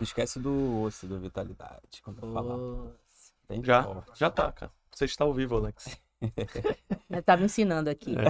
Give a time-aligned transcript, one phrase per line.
[0.00, 2.02] Não esquece do osso do Vitalidade.
[2.02, 2.92] Quando eu falar.
[3.48, 4.18] Bem Já, forte.
[4.18, 4.72] já tá, cara.
[4.90, 5.98] Você está ao vivo, Alex.
[7.10, 8.14] Eu tava ensinando aqui.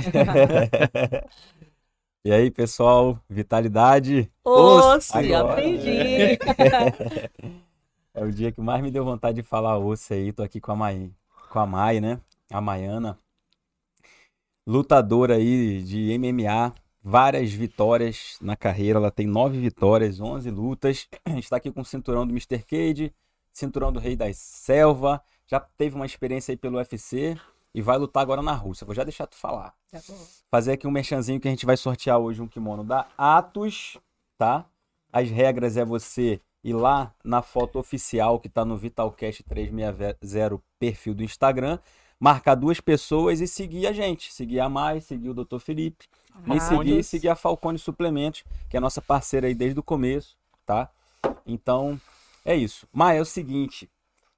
[2.26, 4.32] E aí, pessoal, vitalidade.
[4.42, 5.52] Osso, agora.
[5.52, 6.38] aprendi.
[8.14, 10.32] É o dia que mais me deu vontade de falar osso aí.
[10.32, 11.12] Tô aqui com a Mai,
[11.50, 12.18] com a Mai, né?
[12.50, 13.18] A Maiana.
[14.66, 16.72] Lutadora aí de MMA,
[17.04, 18.98] várias vitórias na carreira.
[18.98, 21.06] Ela tem nove vitórias, 11 lutas.
[21.36, 22.58] Está aqui com o cinturão do Mr.
[22.60, 23.12] Cage,
[23.52, 25.22] cinturão do Rei da Selva.
[25.46, 27.38] Já teve uma experiência aí pelo UFC
[27.74, 28.86] e vai lutar agora na Rússia.
[28.86, 29.74] Vou já deixar tu falar.
[29.92, 30.00] Tá
[30.50, 33.98] fazer aqui um merchanzinho que a gente vai sortear hoje um kimono da Atos,
[34.38, 34.64] tá?
[35.12, 41.14] As regras é você ir lá na foto oficial que tá no Vitalcast 360 perfil
[41.14, 41.78] do Instagram,
[42.18, 45.58] marcar duas pessoas e seguir a gente, seguir a Mai, seguir o Dr.
[45.58, 46.06] Felipe,
[46.46, 47.06] me Ah, seguir e Deus.
[47.06, 50.88] seguir a Falcone Suplementos, que é a nossa parceira aí desde o começo, tá?
[51.46, 52.00] Então,
[52.44, 52.86] é isso.
[52.92, 53.88] Mai, é o seguinte,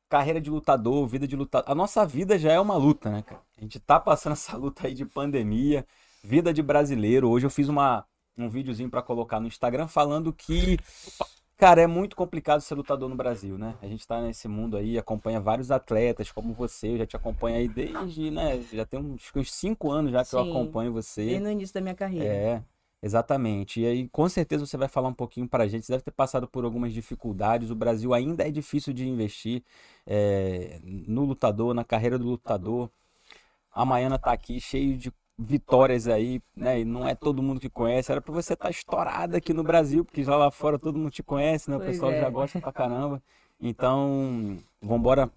[0.08, 1.70] carreira de lutador, vida de lutador.
[1.70, 3.40] A nossa vida já é uma luta, né, cara?
[3.56, 5.86] A gente tá passando essa luta aí de pandemia,
[6.22, 7.28] vida de brasileiro.
[7.28, 8.04] Hoje eu fiz uma,
[8.36, 10.78] um videozinho pra colocar no Instagram falando que,
[11.56, 13.74] cara, é muito complicado ser lutador no Brasil, né?
[13.80, 17.56] A gente tá nesse mundo aí, acompanha vários atletas como você, eu já te acompanho
[17.56, 18.62] aí desde, né?
[18.72, 20.50] Já tem uns, uns cinco anos já que eu Sim.
[20.50, 21.24] acompanho você.
[21.24, 22.26] Desde no início da minha carreira.
[22.26, 22.62] É,
[23.02, 23.80] exatamente.
[23.80, 25.86] E aí, com certeza, você vai falar um pouquinho pra gente.
[25.86, 27.70] Você deve ter passado por algumas dificuldades.
[27.70, 29.62] O Brasil ainda é difícil de investir
[30.06, 32.90] é, no lutador, na carreira do lutador.
[33.72, 36.80] A Maiana tá aqui cheio de vitórias aí, né?
[36.80, 38.10] E não é todo mundo que conhece.
[38.10, 41.22] Era pra você estar estourada aqui no Brasil, porque já lá fora todo mundo te
[41.22, 41.76] conhece, né?
[41.76, 42.20] O Pois pessoal é.
[42.20, 43.22] já gosta pra caramba.
[43.60, 45.30] Então, vambora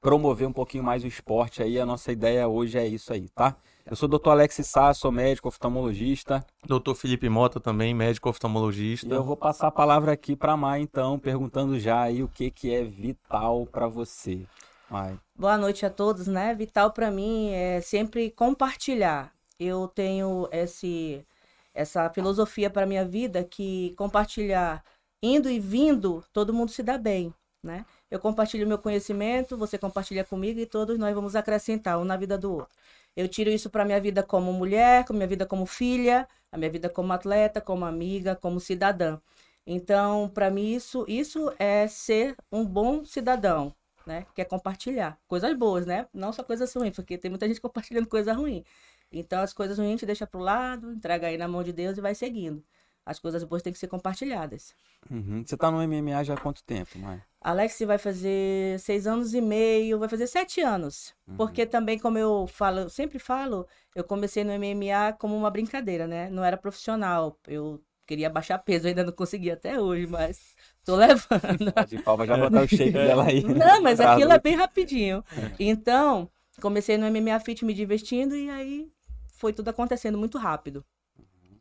[0.00, 1.78] promover um pouquinho mais o esporte aí.
[1.78, 3.56] A nossa ideia hoje é isso aí, tá?
[3.84, 4.30] Eu sou o Dr.
[4.30, 6.44] Alex Sá, sou médico oftalmologista.
[6.66, 9.14] Doutor Felipe Mota também, médico E oftalmologista.
[9.14, 12.74] eu vou passar a palavra aqui para Mai, então, perguntando já aí o que, que
[12.74, 14.44] é vital para você.
[14.88, 15.18] Mai.
[15.34, 16.54] Boa noite a todos, né?
[16.54, 19.32] Vital para mim é sempre compartilhar.
[19.58, 21.26] Eu tenho esse
[21.74, 24.82] essa filosofia para minha vida que compartilhar
[25.22, 27.84] indo e vindo, todo mundo se dá bem, né?
[28.10, 32.38] Eu compartilho meu conhecimento, você compartilha comigo e todos nós vamos acrescentar um na vida
[32.38, 32.74] do outro.
[33.14, 36.70] Eu tiro isso para minha vida como mulher, com minha vida como filha, a minha
[36.70, 39.18] vida como atleta, como amiga, como cidadã.
[39.66, 43.74] Então, para mim isso isso é ser um bom cidadão,
[44.06, 44.24] né?
[44.34, 46.06] Que é compartilhar coisas boas, né?
[46.14, 48.64] Não só coisas ruins, porque tem muita gente compartilhando coisa ruim.
[49.10, 51.98] Então, as coisas ruins a gente deixa pro lado, entrega aí na mão de Deus
[51.98, 52.64] e vai seguindo.
[53.04, 54.74] As coisas boas têm que ser compartilhadas.
[55.08, 55.44] Uhum.
[55.46, 57.22] Você tá no MMA já há quanto tempo, Mai?
[57.40, 61.14] Alex vai fazer seis anos e meio, vai fazer sete anos.
[61.36, 66.08] Porque também, como eu falo, eu sempre falo, eu comecei no MMA como uma brincadeira,
[66.08, 66.28] né?
[66.28, 67.38] Não era profissional.
[67.46, 70.56] Eu queria baixar peso, ainda não consegui até hoje, mas
[70.86, 71.86] tô levando.
[71.88, 73.42] De palma já botar o shape dela aí.
[73.42, 75.22] Não, mas aquilo é bem rapidinho.
[75.58, 76.30] Então,
[76.62, 78.88] comecei no MMA Fit me divertindo e aí
[79.34, 80.84] foi tudo acontecendo muito rápido.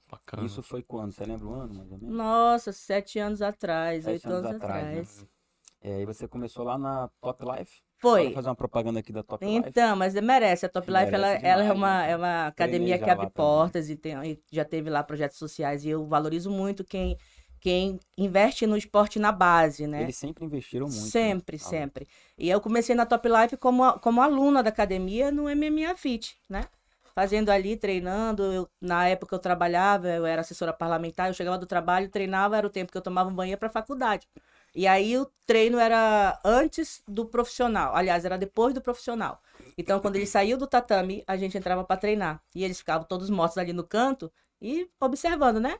[0.10, 0.46] Bacana.
[0.46, 1.12] Isso foi quando?
[1.12, 2.16] Você lembra o ano, mais ou menos?
[2.16, 5.22] Nossa, sete anos atrás, Sete oito anos, atrás.
[5.22, 5.28] né?
[5.82, 7.82] É, e você começou lá na Top Life?
[7.98, 8.26] Foi.
[8.26, 9.68] Vou fazer uma propaganda aqui da Top Life.
[9.70, 10.66] Então, mas merece.
[10.66, 12.12] A Top Life, ela, Merece ela é, demais, uma, né?
[12.12, 15.84] é uma academia já que abre portas e, tem, e já teve lá projetos sociais.
[15.84, 17.18] E eu valorizo muito quem,
[17.66, 20.04] quem investe no esporte na base, né?
[20.04, 21.00] Eles sempre investiram muito.
[21.04, 21.10] né?
[21.10, 22.08] Sempre, Ah, sempre.
[22.38, 26.68] E eu comecei na Top Life como, como aluna da academia no MMA Fit, né?
[27.16, 28.44] Fazendo ali, treinando.
[28.44, 32.68] Eu- na época eu trabalhava, eu era assessora parlamentar, eu chegava do trabalho, treinava, era
[32.68, 34.28] o tempo que eu tomava um banho para a faculdade.
[34.76, 37.96] E aí o treino era antes do profissional.
[37.96, 39.42] Aliás, era depois do profissional.
[39.76, 42.40] Então, quando ele saiu do tatame, a gente entrava para treinar.
[42.54, 45.80] E eles ficavam todos mortos ali no canto e observando, né?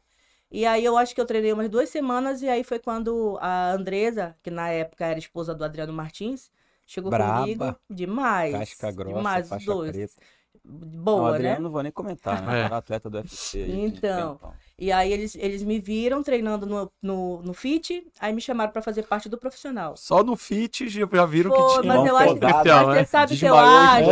[0.52, 3.72] E aí eu acho que eu treinei umas duas semanas e aí foi quando a
[3.74, 6.52] Andresa, que na época era esposa do Adriano Martins,
[6.86, 7.42] chegou Braba.
[7.42, 8.54] comigo demais.
[8.54, 9.92] Casca grossa, demais, os faixa dois.
[9.92, 10.14] preta.
[10.64, 11.64] Não, o Boa, Adriano né?
[11.64, 12.62] não vou nem comentar, né?
[12.62, 12.66] É.
[12.66, 13.66] Era atleta do UFC.
[13.66, 14.40] tem Então.
[14.78, 18.82] E aí eles, eles me viram treinando no, no, no fit, aí me chamaram para
[18.82, 19.96] fazer parte do profissional.
[19.96, 22.88] Só no fit já já viram Pô, que tinha mas um eu acho- Mas Mas
[22.88, 23.04] né?
[23.04, 24.10] você sabe o que eu acho?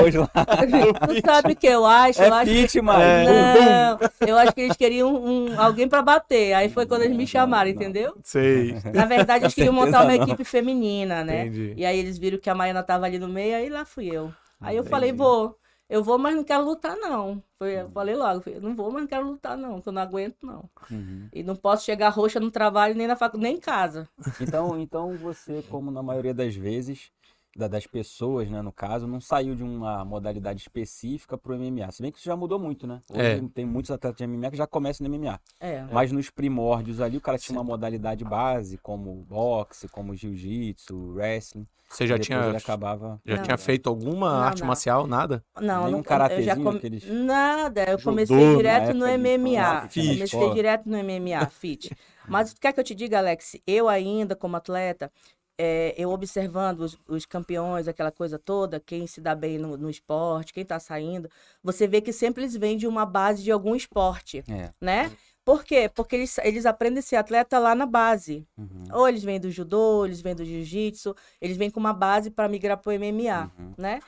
[1.07, 2.21] Tu sabe o que eu acho?
[2.21, 3.01] eu É acho fit, mano.
[3.01, 3.89] É.
[3.91, 6.53] Não, eu acho que eles queriam um, alguém para bater.
[6.53, 7.75] Aí foi quando eles me chamaram, não.
[7.75, 8.15] entendeu?
[8.23, 8.73] Sei.
[8.93, 11.47] Na verdade, eles queriam montar uma equipe feminina, né?
[11.47, 11.73] Entendi.
[11.75, 14.31] E aí eles viram que a Maiana tava ali no meio, aí lá fui eu.
[14.61, 14.89] Aí eu Entendi.
[14.89, 15.57] falei, vou.
[15.93, 17.43] Eu vou, mas não quero lutar, não.
[17.55, 20.01] Foi, eu falei logo, falei, não vou, mas não quero lutar, não, que eu não
[20.01, 20.67] aguento, não.
[20.89, 21.29] Uhum.
[21.31, 24.09] E não posso chegar roxa no trabalho, nem na faculdade, nem em casa.
[24.41, 27.11] Então, então você, como na maioria das vezes,
[27.55, 31.91] da- das pessoas, né, no caso, não saiu de uma modalidade específica pro MMA.
[31.91, 32.99] Se bem que isso já mudou muito, né?
[33.09, 33.41] Hoje É.
[33.53, 35.39] tem muitos atletas de MMA que já começam no MMA.
[35.59, 35.83] É.
[35.91, 41.65] Mas nos primórdios ali, o cara tinha uma modalidade base, como boxe, como jiu-jitsu, wrestling.
[41.89, 43.21] Você já tinha, ele acabava...
[43.23, 43.43] já Não.
[43.43, 44.67] tinha feito alguma Não, arte não.
[44.67, 45.05] marcial?
[45.05, 45.43] Nada?
[45.61, 46.77] Não, Nem não karatezinho, come...
[46.79, 49.87] aqueles Nada, eu judô comecei na direto no MMA.
[49.89, 50.07] Fit.
[50.07, 50.55] Comecei escola.
[50.55, 51.95] direto no MMA, fit.
[52.27, 53.57] Mas quer que eu te diga, Alex?
[53.67, 55.11] Eu ainda, como atleta,
[55.57, 59.89] é, eu observando os, os campeões, aquela coisa toda, quem se dá bem no, no
[59.89, 61.29] esporte, quem tá saindo,
[61.63, 64.71] você vê que sempre eles vêm de uma base de algum esporte, É.
[64.81, 65.11] né?
[65.45, 65.91] Por quê?
[65.93, 68.47] Porque eles, eles aprendem a ser atleta lá na base.
[68.57, 68.83] Uhum.
[68.93, 72.47] Ou eles vêm do judô, eles vêm do jiu-jitsu, eles vêm com uma base para
[72.47, 73.73] migrar pro MMA, Uhum.
[73.77, 73.99] né?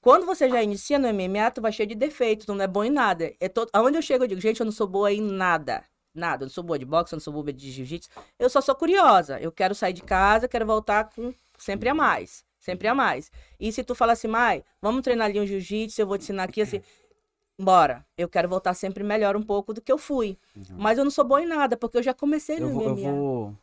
[0.00, 2.84] Quando você já inicia no MMA, tu vai cheio de defeitos, tu não é bom
[2.84, 3.32] em nada.
[3.40, 3.50] É.
[3.72, 5.82] Aonde eu chego, eu digo, gente, eu não sou boa em nada.
[6.16, 6.44] Nada.
[6.44, 8.08] Eu não sou boa de boxe, eu não sou boa de jiu-jitsu.
[8.38, 9.38] Eu só sou curiosa.
[9.40, 12.44] Eu quero sair de casa, quero voltar com sempre a mais.
[12.58, 13.30] Sempre a mais.
[13.60, 16.44] E se tu fala assim, Mai, vamos treinar ali um jiu-jitsu, eu vou te ensinar
[16.44, 16.80] aqui assim.
[17.58, 18.04] Bora.
[18.18, 20.36] Eu quero voltar sempre melhor um pouco do que eu fui.
[20.70, 22.72] Mas eu não sou boa em nada, porque eu já comecei no Uhum.
[22.72, 23.12] Eu vou, eu MMA.
[23.12, 23.56] vou,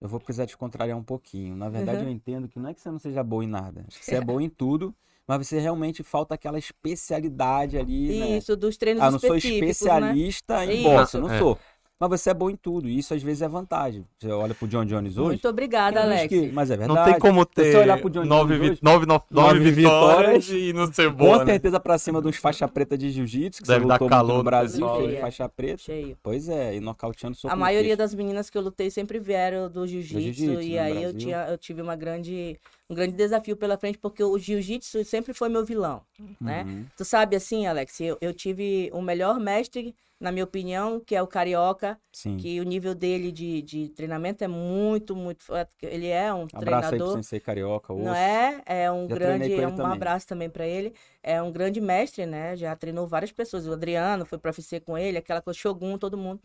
[0.00, 1.54] eu vou precisar te contrariar um pouquinho.
[1.56, 2.04] Na verdade, Uhum.
[2.06, 3.84] eu entendo que não é que você não seja boa em nada.
[3.86, 4.94] Acho que você é boa em tudo,
[5.28, 8.36] mas você realmente falta aquela especialidade ali, né?
[8.38, 9.36] Isso, dos treinos Ah, não sou né?
[9.38, 10.82] especialista em Isso.
[10.82, 11.38] boxe, eu não É.
[11.38, 11.58] sou.
[11.98, 14.04] Mas você é bom em tudo, e isso às vezes é vantagem.
[14.18, 15.28] Você olha pro John Jones hoje.
[15.28, 16.28] Muito obrigada, Alex.
[16.28, 17.10] que- Mas é Não verdade.
[17.12, 19.70] tem como ter você olhar pro John nove, Jones vi- hoje, nove, no- nove nove
[19.70, 21.52] vitórias vitórias e não ser Com boa, né?
[21.52, 24.36] certeza pra cima de uns faixa preta de jiu-jitsu, que Deve você dar lutou calor
[24.38, 25.20] no Brasil, foi né?
[25.20, 25.78] faixa preta.
[25.78, 26.18] Cheio.
[26.22, 29.86] Pois é, e nocauteando soco A maioria das meninas que eu lutei sempre vieram do
[29.86, 30.20] jiu-jitsu.
[30.20, 32.60] jiu-jitsu, e no aí eu, tinha, eu tive uma grande,
[32.90, 36.02] um grande desafio pela frente, porque o jiu-jitsu sempre foi meu vilão,
[36.38, 36.64] né?
[36.66, 36.84] Uhum.
[36.94, 41.22] Tu sabe assim, Alex, eu, eu tive o melhor mestre, na minha opinião, que é
[41.22, 42.38] o Carioca, Sim.
[42.38, 45.74] que o nível dele de, de treinamento é muito, muito forte.
[45.82, 47.16] Ele é um Abraço aí treinador.
[47.16, 48.62] Sensei Carioca, Não é?
[48.64, 49.92] É um Já grande, é um também.
[49.92, 50.94] abraço também para ele.
[51.22, 52.56] É um grande mestre, né?
[52.56, 53.66] Já treinou várias pessoas.
[53.66, 56.40] O Adriano foi para UFC com ele, aquela coisa, Shogun, todo mundo.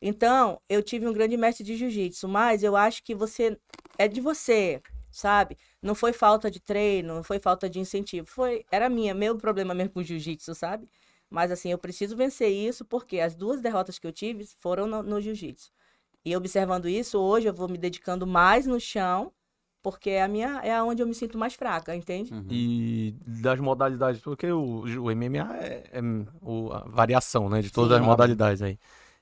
[0.00, 3.58] Então, eu tive um grande mestre de jiu-jitsu, mas eu acho que você
[3.98, 4.80] é de você,
[5.10, 5.58] sabe?
[5.82, 9.74] Não foi falta de treino, não foi falta de incentivo, foi era minha, meu problema
[9.74, 10.88] mesmo com o jiu-jitsu, sabe?
[11.30, 15.02] Mas assim, eu preciso vencer isso porque as duas derrotas que eu tive foram no,
[15.02, 15.70] no jiu-jitsu.
[16.24, 19.32] E observando isso, hoje eu vou me dedicando mais no chão,
[19.82, 22.32] porque é a minha é onde eu me sinto mais fraca, entende?
[22.32, 22.46] Uhum.
[22.50, 26.00] E das modalidades, porque o, o MMA é, é
[26.42, 27.60] o- a variação, né?
[27.62, 28.02] De todas Sim.
[28.02, 28.78] as modalidades aí.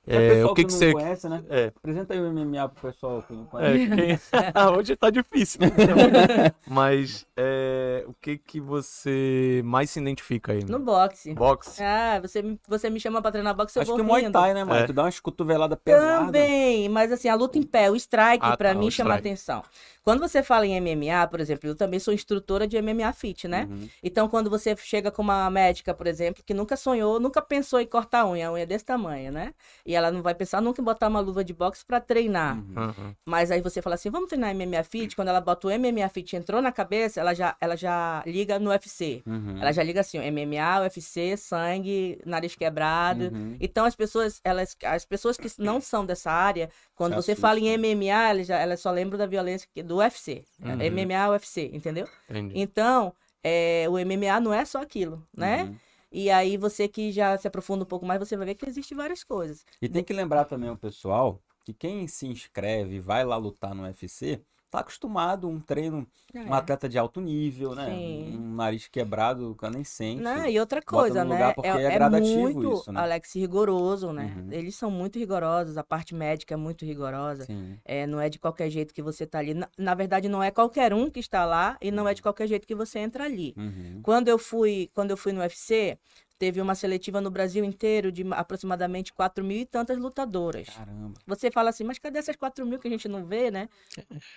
[0.06, 0.92] É, o que, que não você.
[0.92, 1.42] conhece, né?
[1.48, 4.30] É, Apresenta aí o MMA pro pessoal que não é, conhece.
[4.30, 4.40] quem-
[4.78, 5.60] hoje tá difícil.
[5.62, 5.68] né?
[6.66, 10.64] Mas é, o que que você mais se identifica aí?
[10.64, 11.34] No boxe.
[11.34, 11.82] Boxe?
[11.82, 14.30] Ah, você, me- você me chama pra treinar boxe, eu Acho vou que o Muay.
[14.30, 14.80] Thai, né, mano?
[14.80, 14.86] É.
[14.86, 16.26] Tu dá umas cotoveladas pesadas.
[16.26, 19.28] Também, mas assim, a luta em pé, o strike, Ah, pra tá, mim chama strike.
[19.28, 19.62] atenção.
[20.02, 23.66] Quando você fala em MMA, por exemplo, eu também sou instrutora de MMA Fit, né?
[23.68, 23.88] Uhum.
[24.00, 27.86] Então, quando você chega com uma médica, por exemplo, que nunca sonhou, nunca pensou em
[27.86, 29.52] cortar a unha, a unha é desse tamanho, né?
[29.84, 32.56] E ela não vai pensar nunca em botar uma luva de boxe pra treinar.
[32.56, 32.86] Uhum.
[32.86, 33.14] Uhum.
[33.24, 35.16] Mas aí você fala assim, vamos treinar MMA Fit?
[35.16, 38.70] Quando ela bota o MMA Fit entrou na cabeça, ela já, ela já liga no
[38.70, 39.22] UFC.
[39.26, 39.58] Uhum.
[39.60, 43.24] Ela já liga assim, MMA, UFC, sangue, nariz quebrado.
[43.34, 43.56] Uhum.
[43.60, 47.58] Então as pessoas, elas, as pessoas que não são dessa área, quando Se você fala
[47.58, 47.76] em.
[47.76, 50.44] MMA, elas, já, elas só lembram da violência que- do UFC.
[50.62, 50.72] Uhum.
[50.90, 52.06] MMA, UFC, entendeu?
[52.28, 52.52] Entendi.
[52.58, 55.64] Então, é, o MMA não é só aquilo, né?
[55.64, 55.76] Uhum.
[56.18, 58.94] E aí você que já se aprofunda um pouco mais, você vai ver que existe
[58.94, 59.66] várias coisas.
[59.82, 63.74] E tem que lembrar também o pessoal que quem se inscreve e vai lá lutar
[63.74, 64.40] no UFC,
[64.76, 66.58] tá acostumado a um treino, um É.
[66.58, 67.86] atleta de alto nível, né?
[67.86, 68.36] Sim.
[68.36, 70.22] Um nariz quebrado, o cara nem sente.
[70.22, 70.50] Né?
[70.50, 71.36] E outra coisa, no né?
[71.36, 73.00] lugar porque é é, gradativo muito, isso, né?
[73.00, 74.34] Alex, rigoroso, né?
[74.36, 74.52] Uhum.
[74.52, 77.44] Eles são muito rigorosos, a parte médica é muito rigorosa.
[77.44, 77.78] Sim.
[77.84, 79.54] É, não é de qualquer jeito que você tá ali.
[79.54, 82.46] Na, na verdade, não é qualquer um que está lá e não é de qualquer
[82.46, 83.54] jeito que você entra ali.
[83.56, 84.00] Uhum.
[84.02, 85.98] Quando eu fui, quando eu fui no UFC,
[86.38, 90.68] teve uma seletiva no Brasil inteiro de aproximadamente 4 mil e tantas lutadoras.
[90.68, 91.14] Caramba.
[91.26, 93.68] Você fala assim, mas cadê essas 4 mil que a gente não vê, né?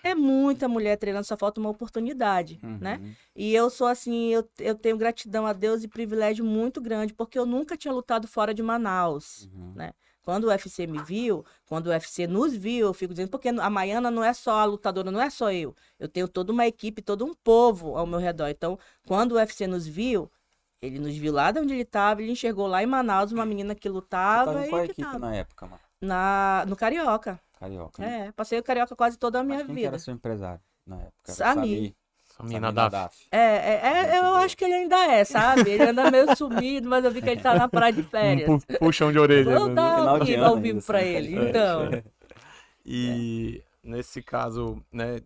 [0.04, 3.00] É muita mulher treinando, só falta uma oportunidade, né?
[3.02, 3.14] Uhum.
[3.36, 7.38] E eu sou assim, eu, eu tenho gratidão a Deus e privilégio muito grande, porque
[7.38, 9.74] eu nunca tinha lutado fora de Manaus, Uhum.
[9.76, 9.92] né?
[10.22, 13.70] Quando o UFC me viu, quando o UFC nos viu, eu fico dizendo, porque a
[13.70, 15.74] Maiana não é só a lutadora, não é só eu.
[15.98, 18.48] Eu tenho toda uma equipe, todo um povo ao meu redor.
[18.50, 18.78] Então,
[19.08, 20.30] quando o UFC nos viu,
[20.82, 23.76] ele nos viu lá de onde ele estava, ele enxergou lá em Manaus uma menina
[23.76, 25.80] que Você lutava tava em e qual equipe tava na época, mano?
[26.02, 27.40] na, no Carioca.
[27.60, 28.02] Carioca.
[28.02, 28.28] né?
[28.28, 29.88] É, passei o Carioca quase toda a minha Mas quem que vida.
[29.90, 31.32] era seu empresário na época?
[31.34, 31.94] Samir.
[32.32, 33.10] Essa mina da.
[33.30, 33.82] É, é,
[34.16, 35.70] é, eu acho que ele ainda é, sabe?
[35.72, 38.48] Ele anda meio sumido, mas eu vi que ele tá na praia de férias.
[38.50, 39.60] Um pu- puxão de orelha.
[39.60, 39.74] Vou né?
[39.76, 41.34] dar final um ano ao vivo pra tá ele.
[41.34, 41.50] férias.
[41.50, 41.90] Então,
[42.86, 45.20] E nesse caso, né,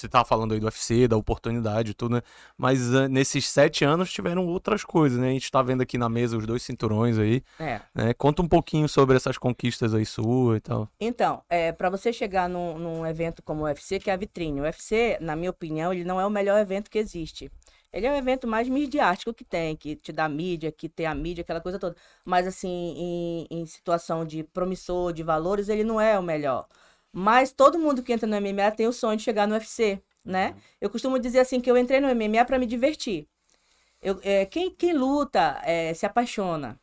[0.00, 2.22] você tava falando aí do UFC, da oportunidade e tudo, né?
[2.56, 5.28] Mas uh, nesses sete anos tiveram outras coisas, né?
[5.28, 7.42] A gente tá vendo aqui na mesa os dois cinturões aí.
[7.58, 7.80] É.
[7.94, 8.14] Né?
[8.14, 10.88] Conta um pouquinho sobre essas conquistas aí sua e tal.
[10.98, 14.60] Então, é, para você chegar num, num evento como o UFC, que é a vitrine,
[14.60, 17.50] o UFC, na minha opinião, ele não é o melhor evento que existe.
[17.92, 21.14] Ele é o evento mais midiático que tem, que te dá mídia, que tem a
[21.14, 21.96] mídia, aquela coisa toda.
[22.24, 26.68] Mas, assim, em, em situação de promissor, de valores, ele não é o melhor.
[27.12, 30.54] Mas todo mundo que entra no MMA tem o sonho de chegar no UFC, né?
[30.80, 33.26] Eu costumo dizer assim que eu entrei no MMA para me divertir.
[34.00, 36.78] Eu, é, quem, quem luta é, se apaixona.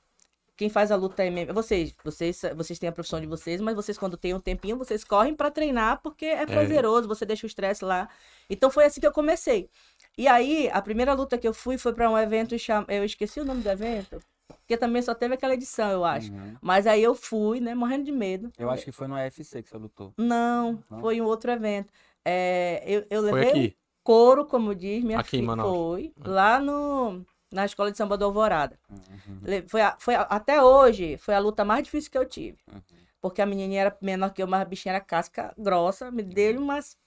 [0.58, 1.54] Quem faz a luta é MMA.
[1.54, 5.04] Vocês, vocês, vocês têm a profissão de vocês, mas vocês, quando tem um tempinho, vocês
[5.04, 8.10] correm para treinar porque é prazeroso, você deixa o estresse lá.
[8.50, 9.70] Então foi assim que eu comecei.
[10.18, 12.56] E aí, a primeira luta que eu fui foi para um evento,
[12.88, 16.32] eu esqueci o nome do evento, porque também só teve aquela edição, eu acho.
[16.32, 16.56] Uhum.
[16.62, 18.52] Mas aí eu fui, né, morrendo de medo.
[18.58, 20.14] Eu acho que foi no UFC que você lutou.
[20.18, 21.00] Não, Não?
[21.00, 21.92] foi um outro evento.
[22.26, 23.78] É, eu, eu Foi levei aqui.
[23.78, 25.48] um couro, como diz minha Aqui em filha.
[25.48, 25.70] Manaus.
[25.76, 28.80] Foi, lá no, na escola de samba do Alvorada.
[28.90, 29.68] Uhum.
[29.68, 32.58] Foi, a- foi a- até hoje, foi a luta mais difícil que eu tive.
[32.72, 32.82] Uhum.
[33.22, 36.12] Porque a menininha era menor que eu, mas a bichinha era casca grossa.
[36.12, 36.98] Me deu umas,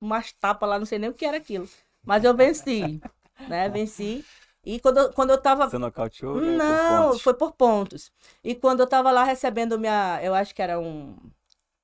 [0.00, 1.68] umas tapas lá, não sei nem o que era aquilo.
[2.04, 3.00] Mas eu venci,
[3.48, 3.68] né?
[3.68, 4.24] Venci.
[4.64, 6.34] E quando, eu- quando eu tava Você nocauteou?
[6.34, 7.22] por não, pontos?
[7.22, 8.12] foi por pontos.
[8.44, 10.20] E quando eu tava lá recebendo minha.
[10.22, 11.16] Eu acho que era um.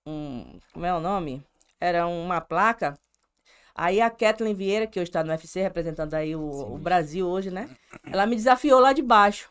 [0.07, 1.43] um como é o nome?
[1.81, 2.99] Era uma placa.
[3.75, 6.41] Aí a Kathleen Vieira, que hoje está no UFC, representando aí o,
[6.75, 7.69] o Brasil hoje, né?
[8.11, 9.51] Ela me desafiou lá de baixo.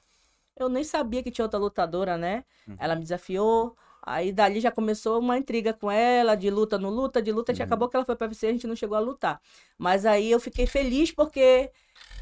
[0.58, 2.44] Eu nem sabia que tinha outra lutadora, né?
[2.80, 3.76] Ela me desafiou.
[4.02, 7.54] Aí dali já começou uma intriga com ela, de luta no luta, de luta.
[7.54, 7.62] Uhum.
[7.64, 9.42] Acabou que ela foi pra UFC, a gente não chegou a lutar.
[9.78, 11.72] Mas aí eu fiquei feliz porque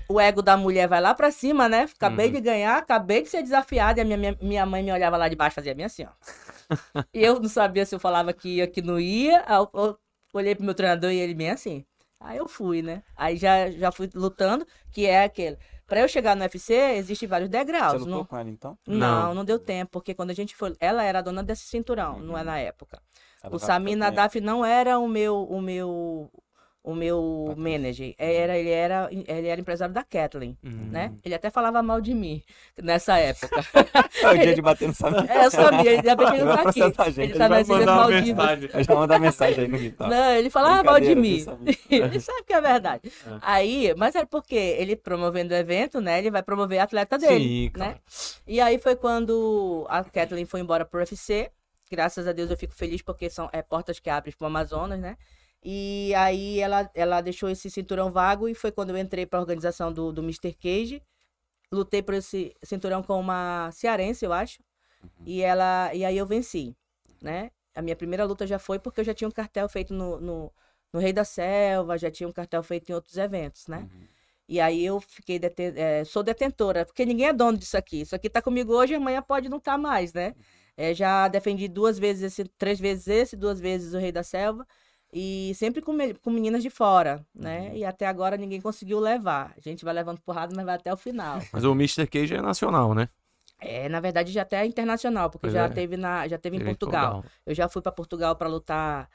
[0.10, 1.88] o ego da mulher vai lá pra cima, né?
[1.96, 2.34] Acabei Uhum.
[2.34, 4.00] de ganhar, acabei de ser desafiada.
[4.00, 7.04] E a minha, minha, minha mãe me olhava lá de baixo, fazia bem assim, ó.
[7.14, 9.44] e eu não sabia se eu falava que ia, que não ia.
[9.46, 10.00] Aí eu, eu
[10.34, 11.86] olhei pro meu treinador e ele bem assim.
[12.20, 13.04] Aí eu fui, né?
[13.18, 15.58] Aí já, já fui lutando, que é aquele.
[15.86, 17.94] Pra eu chegar no UFC, existem vários Você degraus.
[18.00, 18.78] lutou Não, com ela então?
[18.88, 19.36] não, Não.
[19.36, 20.74] não, deu tempo, porque quando a gente foi.
[20.80, 23.02] Ela era a dona desse cinturão, não é na época.
[23.44, 26.32] Ela O foi- Nadaf não era o meu o meu
[26.84, 27.80] o meu Patrocínio.
[27.80, 28.16] manager.
[28.18, 30.90] Era, ele era ele era empresário da Kathleen, Uhum.
[30.92, 31.14] né?
[31.24, 32.44] Ele até falava mal de mim
[32.82, 33.50] nessa época.
[34.22, 35.30] É o dia de bater no Samir.
[35.32, 37.22] é, eu sabia, ainda bem que ele não tá aqui.
[37.22, 38.64] Ele tá nas Ilhas Maldivas.
[38.74, 40.10] Eu já mandar mensagem aí no Vital.
[40.10, 41.40] Não, ele falava mal de mim.
[41.42, 41.80] Samir?
[41.90, 43.02] ele sabe que é verdade.
[43.26, 43.30] É.
[43.42, 46.20] Aí, mas era porque ele promovendo o evento, né?
[46.20, 47.92] Ele vai promover a atleta dele, Sim, claro.
[47.94, 47.98] né?
[48.48, 51.50] E aí foi quando a Kathleen foi embora pro UFC.
[51.92, 55.16] Graças a Deus eu fico feliz porque são é, portas que abrem pro Amazonas, né?
[55.64, 59.94] E aí ela, ela deixou esse cinturão vago e foi quando eu entrei pra organização
[59.94, 60.54] do, do Mr.
[60.54, 61.02] Cage.
[61.72, 64.62] Lutei por esse cinturão com uma cearense, eu acho.
[65.26, 66.76] E ela e aí eu venci,
[67.22, 67.52] né?
[67.76, 70.54] A minha primeira luta já foi porque eu já tinha um cartel feito no, no,
[70.94, 73.90] no Rei da Selva, já tinha um cartel feito em outros eventos, né?
[74.48, 78.02] E aí eu fiquei deten eh, sou detentora, porque ninguém é dono disso aqui.
[78.02, 80.36] Isso aqui tá comigo hoje, amanhã pode não estar mais, né?
[80.78, 84.68] Eh, já defendi duas vezes esse, três vezes esse, duas vezes o Rei da Selva.
[85.16, 87.72] E sempre com, me- com meninas de fora, né?
[87.76, 89.54] E até agora ninguém conseguiu levar.
[89.56, 91.40] A gente vai levando porrada, mas vai até o final.
[91.54, 92.08] Mas o Mr.
[92.08, 93.08] Cage é nacional, né?
[93.60, 95.70] É, na verdade, já até é internacional, porque Pois já é.
[95.70, 97.24] teve na, já teve em Teve em Portugal.
[97.46, 99.08] Eu já fui para Portugal para lutar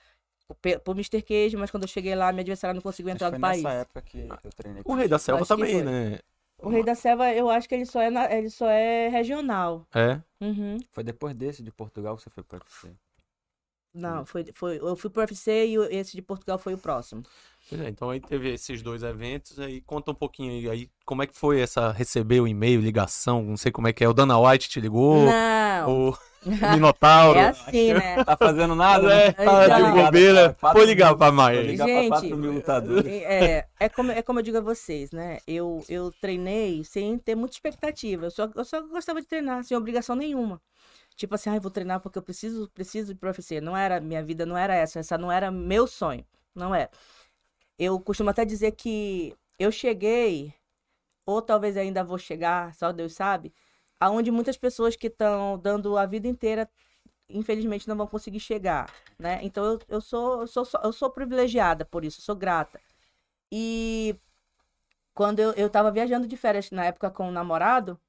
[0.85, 1.21] por Mr.
[1.21, 3.63] Cage, mas quando eu cheguei lá, minha adversária não conseguiu entrar que no foi país.
[3.63, 4.83] nessa época que eu treinei.
[4.87, 6.21] O Rei da Selva também, né?
[6.61, 9.87] O Rei da Selva, eu acho que ele só é, na- ele só é regional.
[9.95, 10.19] É.
[10.41, 10.79] Uhum.
[10.93, 12.91] Foi depois desse de Portugal que você foi pra UFC.
[13.95, 17.23] Não, foi, foi, eu fui pro UFC e esse de Portugal foi o próximo.
[17.69, 21.23] Pois é, então aí teve esses dois eventos, aí conta um pouquinho aí, aí como
[21.23, 24.15] é que foi essa, receber o e-mail, ligação, não sei como é que é, o
[24.15, 26.19] Dana White te ligou, Não, o
[26.73, 28.25] Minotauro, é assim, né?
[28.25, 29.33] Tá fazendo nada, É, né?
[29.33, 30.57] tá de bobeira.
[30.61, 31.61] Vou ligar pra Maia.
[31.61, 33.07] Vou ligar Gente, pra 4 mil lutadores.
[33.07, 35.39] É, é, como, é como eu digo a vocês, né?
[35.47, 38.27] Eu, eu treinei sem ter muita expectativa.
[38.27, 40.61] Eu só, eu só gostava de treinar, sem obrigação nenhuma.
[41.19, 43.61] Tipo assim, ah, vou treinar porque eu preciso, preciso ir pro UFC.
[43.61, 46.25] Não era, minha vida não era essa, essa não era meu sonho.
[46.55, 46.89] Não é.
[47.79, 50.55] Eu costumo até dizer que eu cheguei,
[51.27, 53.53] ou talvez ainda vou chegar, só Deus sabe,
[54.01, 56.71] aonde muitas pessoas que estão dando a vida inteira,
[57.29, 59.41] infelizmente, não vão conseguir chegar, né?
[59.43, 62.81] Então eu, eu sou, eu sou, eu sou privilegiada por isso, sou grata.
[63.53, 64.17] E
[65.15, 68.01] quando eu, eu tava viajando de férias na época com o namorado,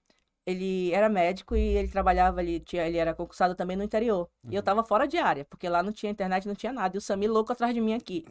[0.49, 4.27] ele era médico e ele trabalhava ali, tinha, ele era concursado também no interior.
[4.49, 6.95] E eu tava fora de área, porque lá não tinha internet, não tinha nada.
[6.95, 8.25] E o Samir louco atrás de mim aqui.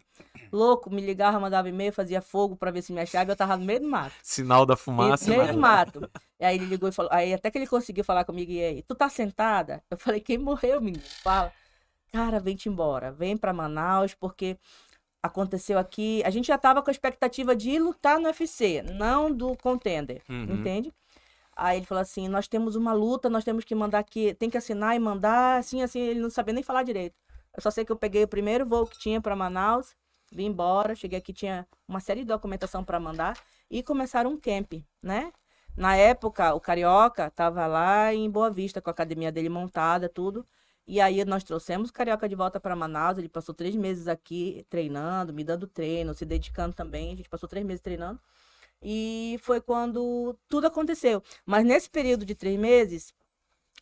[0.51, 3.57] Louco, me ligava, mandava e-mail, fazia fogo pra ver se me achava e eu tava
[3.57, 4.15] no meio do mato.
[4.23, 5.53] sinal da E fumaça, no meio né?
[5.53, 6.11] do mato.
[6.41, 8.83] E aí ele ligou e falou, aí até que ele conseguiu falar comigo, e aí,
[8.83, 9.83] tu tá sentada?
[9.91, 11.03] Eu falei, quem morreu, menino?
[11.23, 11.53] Fala.
[12.13, 14.57] Cara, vem-te embora, vem pra Manaus, porque
[15.23, 16.23] aconteceu aqui.
[16.25, 20.55] A gente já tava com a expectativa de lutar no UFC, não do contender, Uhum.
[20.55, 20.93] entende?
[21.59, 24.57] Aí ele falou assim: nós temos uma luta, nós temos que mandar aqui, tem que
[24.57, 27.17] assinar e mandar, assim, assim, ele não sabia nem falar direito.
[27.57, 29.97] Eu só sei que eu peguei o primeiro voo que tinha para Manaus,
[30.33, 33.37] vim embora, cheguei aqui, tinha uma série de documentação para mandar
[33.69, 35.33] e começaram um camp, né?
[35.77, 40.47] Na época, o Carioca tava lá em Boa Vista com a academia dele montada, tudo.
[40.87, 43.19] E aí nós trouxemos o Carioca de volta para Manaus.
[43.19, 47.13] Ele passou três meses aqui treinando, me dando treino, se dedicando também.
[47.13, 48.21] A gente passou três meses treinando.
[48.83, 51.23] E foi quando tudo aconteceu.
[51.45, 53.13] Mas nesse período de três meses,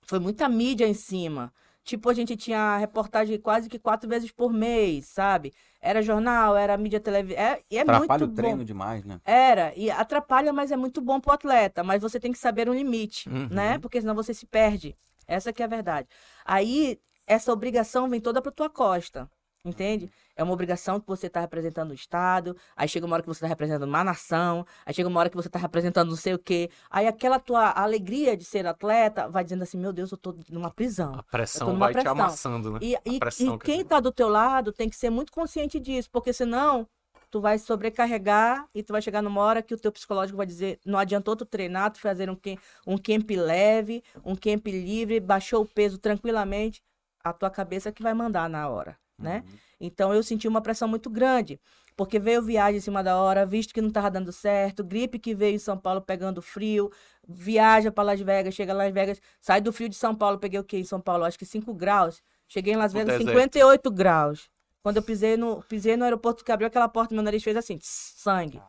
[0.06, 1.52] foi muita mídia em cima.
[1.84, 5.52] Tipo, a gente tinha reportagem quase que quatro vezes por mês, sabe?
[5.80, 7.38] Era jornal, era mídia televisão.
[7.40, 8.64] É, e é Atrapalha muito o treino bom.
[8.64, 9.20] demais, né?
[9.24, 11.84] Era, e atrapalha, mas é muito bom pro atleta.
[11.84, 13.46] Mas você tem que saber um limite, Uhum.
[13.50, 13.78] né?
[13.78, 14.96] Porque senão você se perde.
[15.28, 16.08] Essa que é a verdade.
[16.44, 19.30] Aí, essa obrigação vem toda pra tua costa,
[19.68, 20.11] entende?
[20.37, 23.40] É uma obrigação que você tá representando o Estado, aí chega uma hora que você
[23.40, 26.38] tá representando uma nação, aí chega uma hora que você tá representando não sei o
[26.38, 26.70] quê.
[26.90, 30.70] Aí aquela tua alegria de ser atleta vai dizendo assim, meu Deus, eu tô numa
[30.70, 31.14] prisão.
[31.14, 32.12] A pressão numa vai te pressão.
[32.12, 32.78] amassando, né?
[32.82, 33.85] E, e, e quem dizer.
[33.85, 36.87] tá do teu lado tem que ser muito consciente disso, porque senão
[37.30, 40.78] tu vai sobrecarregar e tu vai chegar numa hora que o teu psicológico vai dizer,
[40.87, 45.62] não adiantou tu treinar, tu fazer um, camp- um camp leve, um camp livre, baixou
[45.62, 46.80] o peso tranquilamente,
[47.25, 49.44] a tua cabeça que vai mandar na hora, né?
[49.80, 51.61] Então eu senti uma pressão muito grande,
[51.96, 55.35] porque veio viagem em cima da hora, visto que não tava dando certo, gripe que
[55.35, 56.90] veio em São Paulo pegando frio,
[57.26, 60.61] viaja para Las Vegas, chega em Las Vegas, sai do frio de São Paulo, peguei
[60.61, 61.25] o quê em São Paulo?
[61.25, 62.23] Acho que 5 graus.
[62.49, 63.28] Cheguei em Las Vegas, deserto.
[63.28, 64.50] 58 graus.
[64.82, 67.76] Quando eu pisei no, pisei no aeroporto que abriu aquela porta, meu nariz fez assim,
[67.76, 68.62] tss, sangue.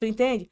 [0.00, 0.50] Tu entende?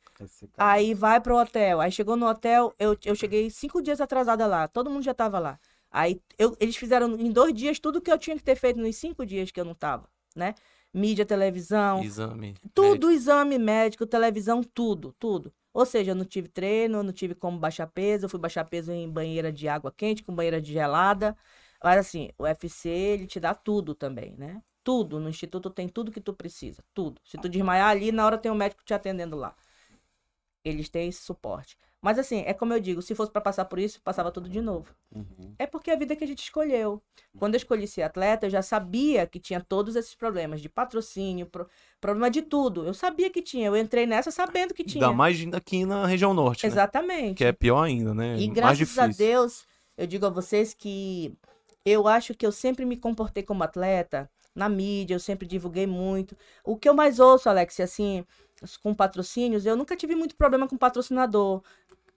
[0.57, 1.81] Aí vai pro hotel.
[1.81, 4.69] Aí chegou no hotel, eu, eu cheguei cinco dias atrasada lá.
[4.69, 5.59] Todo mundo já tava lá.
[5.91, 8.97] Aí eu- eles fizeram em dois dias tudo que eu tinha que ter feito nos
[8.97, 10.55] cinco dias que eu não tava, né?
[10.93, 12.55] Mídia, televisão, Exame.
[12.75, 15.53] tudo, exame médico, televisão, tudo, tudo.
[15.73, 18.65] Ou seja, eu não tive treino, eu não tive como baixar peso, eu fui baixar
[18.65, 21.37] peso em banheira de água quente, com banheira de gelada.
[21.83, 24.63] Mas assim, o UFC, ele te dá tudo também, né?
[24.83, 25.21] Tudo.
[25.21, 27.21] No instituto tem tudo que tu precisa, tudo.
[27.25, 29.55] Se tu desmaiar ali, na hora tem um médico te atendendo lá.
[30.65, 31.77] Eles têm esse suporte.
[32.03, 34.61] Mas assim, é como eu digo, se fosse pra passar por isso, passava tudo de
[34.63, 34.95] novo.
[35.15, 35.55] Uhum.
[35.59, 37.03] É porque é a vida que a gente escolheu.
[37.39, 41.45] Quando eu escolhi ser atleta, eu já sabia que tinha todos esses problemas de patrocínio,
[41.47, 41.69] pro-
[42.01, 42.87] problema de tudo.
[42.87, 43.67] Eu sabia que tinha.
[43.67, 45.05] Eu entrei nessa sabendo que tinha.
[45.05, 46.73] Ainda mais aqui na região norte, né?
[46.73, 47.35] Exatamente.
[47.37, 48.37] Que é pior ainda, né?
[48.39, 49.67] E graças a Deus,
[49.99, 51.35] eu digo a vocês que
[51.85, 56.37] eu acho que eu sempre me comportei como atleta na mídia, eu sempre divulguei muito.
[56.65, 58.25] O que eu mais ouço, Alex, assim,
[58.83, 61.63] com patrocínios, eu nunca tive muito problema com patrocinador.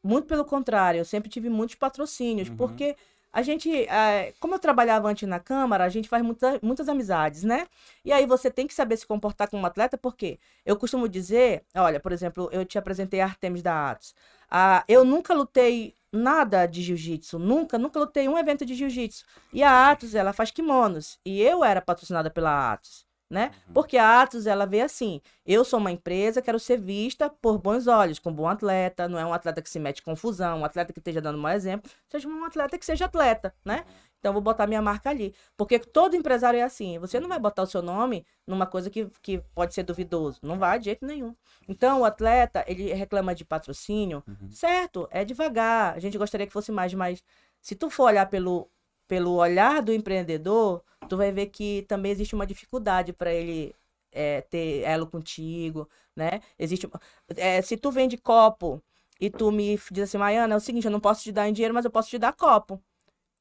[0.03, 2.58] Muito pelo contrário, eu sempre tive muitos patrocínios, Uhum.
[2.58, 2.95] porque
[3.32, 7.43] a gente, eh, como eu trabalhava antes na Câmara, a gente faz muita, muitas amizades,
[7.43, 7.65] né?
[8.06, 11.99] E aí você tem que saber se comportar como atleta, porque eu costumo dizer, olha,
[11.99, 14.13] por exemplo, eu te apresentei a Artemis da Atos.
[14.51, 19.25] Ah, eu nunca lutei nada de jiu-jitsu, nunca, nunca lutei um evento de jiu-jitsu.
[19.51, 23.51] E a Atos, ela faz kimonos, e eu era patrocinada pela Atos, né?
[23.73, 27.87] Porque a Atos, ela vê assim, eu sou uma empresa, quero ser vista por bons
[27.87, 30.65] olhos, com um bom atleta, não é um atleta que se mete em confusão, um
[30.65, 33.83] atleta que esteja dando um exemplo, seja um atleta que seja atleta, né?
[34.19, 35.33] Então eu vou botar minha marca ali.
[35.57, 39.09] Porque todo empresário é assim, você não vai botar o seu nome numa coisa que,
[39.21, 41.35] que pode ser duvidoso, não vai de jeito nenhum.
[41.67, 46.71] Então o atleta, ele reclama de patrocínio, certo, é devagar, a gente gostaria que fosse
[46.71, 47.23] mais, mas
[47.59, 48.69] se tu for olhar pelo,
[49.13, 53.76] pelo olhar do empreendedor, tu vai ver que também existe uma dificuldade para ele
[54.12, 56.41] é, ter elo contigo, né?
[56.58, 56.89] Existe.
[57.38, 58.82] é, se tu vende copo
[59.21, 61.54] e tu me diz assim, Maiana, é o seguinte, eu não posso te dar em
[61.54, 62.82] dinheiro, mas eu posso te dar copo.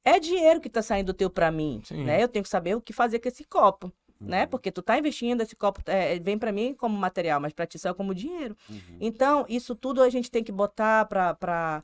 [0.05, 2.05] É dinheiro que tá saindo teu para mim, Sim.
[2.05, 2.23] né?
[2.23, 4.45] Eu tenho que saber o que fazer com esse copo, né?
[4.45, 7.79] Porque tu tá investindo, esse copo é, vem para mim como material, mas para ti
[7.79, 8.55] saiu como dinheiro.
[8.69, 8.99] Uhum.
[9.01, 11.83] Então, isso tudo a gente tem que botar para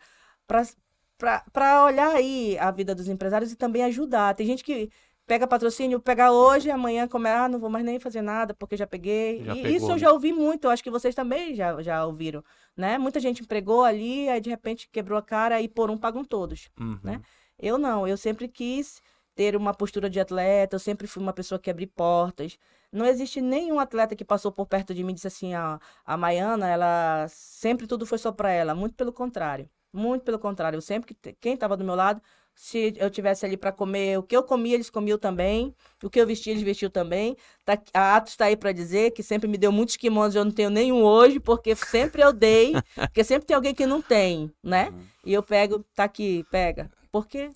[1.19, 4.35] para olhar aí a vida dos empresários e também ajudar.
[4.35, 4.91] Tem gente que
[5.27, 8.87] pega patrocínio, pega hoje, amanhã come, ah, não vou mais nem fazer nada porque já
[8.87, 9.45] peguei.
[9.45, 9.99] Já e pegou, isso eu né?
[9.99, 12.43] já ouvi muito, eu acho que vocês também já, já ouviram,
[12.77, 12.97] né?
[12.97, 16.71] Muita gente empregou ali, aí de repente quebrou a cara e por um pagam todos.
[16.81, 16.99] Uhum.
[17.03, 17.21] né?
[17.59, 19.03] Eu não, eu sempre quis
[19.35, 22.59] ter uma postura de atleta, eu sempre fui uma pessoa que abri portas.
[22.91, 26.17] Não existe nenhum atleta que passou por perto de mim e disse assim, a, a
[26.17, 29.69] Maiana, ela sempre tudo foi só pra ela, muito pelo contrário.
[29.99, 32.23] Muito pelo contrário, eu sempre que quem estava do meu lado,
[32.55, 36.21] se eu tivesse ali para comer, o que eu comia, eles comiam também, o que
[36.21, 37.37] eu vestia, eles vestiam também.
[37.65, 40.53] Tá, a Atos está aí para dizer que sempre me deu muitos kimonos, eu não
[40.53, 44.91] tenho nenhum hoje, porque sempre eu dei, porque sempre tem alguém que não tem, né?
[44.91, 45.03] Uhum.
[45.27, 46.91] E eu pego, tá aqui, pega.
[47.11, 47.51] Porque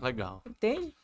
[0.00, 0.42] Legal.
[0.46, 0.94] Entende?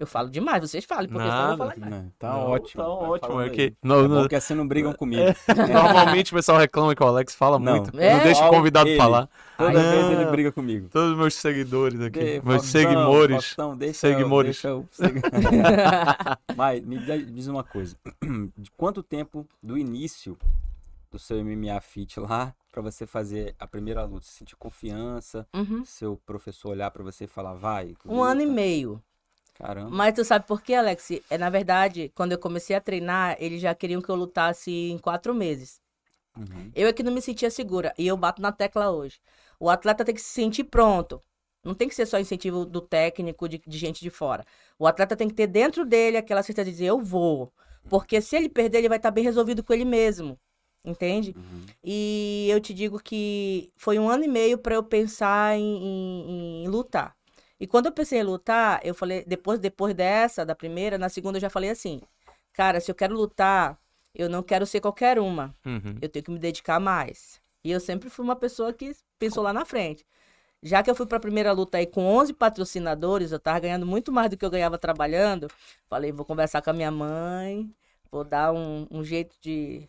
[0.00, 1.56] Eu falo demais, vocês falem, porque senão eu Nada.
[1.58, 1.92] falar demais.
[1.92, 2.10] Né?
[2.18, 2.82] Tá Não, ótimo.
[2.82, 3.40] Tá ótimo.
[3.42, 5.22] É que, É não, não- bom que assim não brigam comigo.
[5.70, 7.72] normalmente o pessoal reclama que o Alex fala Não.
[7.76, 8.00] muito.
[8.00, 8.16] É?
[8.16, 8.96] Não deixa o convidado ele.
[8.96, 9.28] falar.
[9.58, 9.90] Toda Não.
[9.90, 10.88] vez ele briga comigo.
[10.90, 12.18] Todos os meus seguidores aqui.
[12.18, 13.36] Ei, meus Faustão, seguimores.
[13.36, 14.64] Faustão, deixa Seguimores.
[14.64, 17.94] eu- deixa eu- Mas me diz- uma coisa.
[18.56, 20.36] De quanto tempo do início
[21.10, 24.24] do seu MMA Fit lá pra você fazer a primeira luta?
[24.24, 25.46] Você sentir confiança?
[25.54, 25.84] Uhum.
[25.84, 27.94] Seu professor olhar pra você e falar, vai?
[28.06, 29.02] Um ano e meio.
[29.60, 29.90] Caramba.
[29.90, 31.10] Mas tu sabe por quê, Alex?
[31.28, 34.98] É, na verdade, quando eu comecei a treinar, eles já queriam que eu lutasse em
[34.98, 35.80] quatro meses.
[36.36, 36.70] Uhum.
[36.74, 37.92] Eu é que não me sentia segura.
[37.98, 39.20] E eu bato na tecla hoje.
[39.58, 41.20] O atleta tem que se sentir pronto.
[41.62, 44.44] Não tem que ser só incentivo do técnico, de, de gente de fora.
[44.78, 47.52] O atleta tem que ter dentro dele aquela certeza de dizer, eu vou.
[47.88, 50.38] Porque se ele perder, ele vai estar bem resolvido com ele mesmo.
[50.82, 51.34] Entende?
[51.36, 51.66] Uhum.
[51.84, 56.64] E eu te digo que foi um ano e meio para eu pensar em, em-
[56.64, 57.14] em lutar.
[57.60, 61.36] E quando eu pensei em lutar, eu falei, depois, depois dessa, da primeira, na segunda
[61.36, 62.00] eu já falei assim,
[62.54, 63.78] cara, se eu quero lutar,
[64.14, 65.54] eu não quero ser qualquer uma.
[65.66, 65.98] Uhum.
[66.00, 67.40] Eu tenho que me dedicar mais.
[67.62, 70.06] E eu sempre fui uma pessoa que pensou lá na frente.
[70.62, 73.86] Já que eu fui para a primeira luta aí com 11 patrocinadores, eu tava ganhando
[73.86, 75.48] muito mais do que eu ganhava trabalhando.
[75.88, 77.70] Falei, vou conversar com a minha mãe,
[78.10, 79.88] vou dar um, um jeito de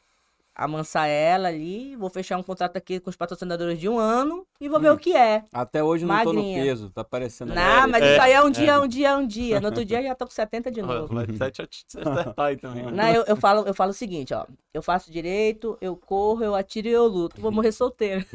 [0.55, 4.67] amansar ela ali, vou fechar um contrato aqui com os patrocinadores de um ano e
[4.69, 4.95] vou ver Hum.
[4.95, 5.43] o que é.
[5.53, 6.63] Até hoje não tô no Magrinha.
[6.63, 7.53] peso, tá parecendo.
[7.53, 8.51] Não, mas É, isso aí é um é.
[8.51, 9.59] dia, um dia, um dia.
[9.59, 11.13] No outro dia eu já tô com 70 de novo.
[11.17, 12.83] Acertar aí também.
[12.91, 14.45] Não, eu, eu, falo, eu falo o seguinte, ó.
[14.73, 17.39] Eu faço direito, eu corro, eu atiro e eu luto.
[17.41, 18.25] Vou morrer solteiro.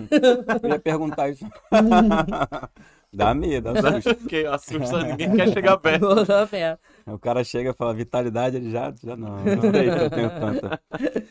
[0.63, 1.47] Eu ia perguntar isso.
[3.13, 4.15] dá medo, dá susto.
[4.17, 6.07] Porque assusta, ninguém quer chegar perto.
[7.07, 9.45] O cara chega e fala, vitalidade, ele já, já não.
[9.45, 10.81] Não sei se eu tenho tanta.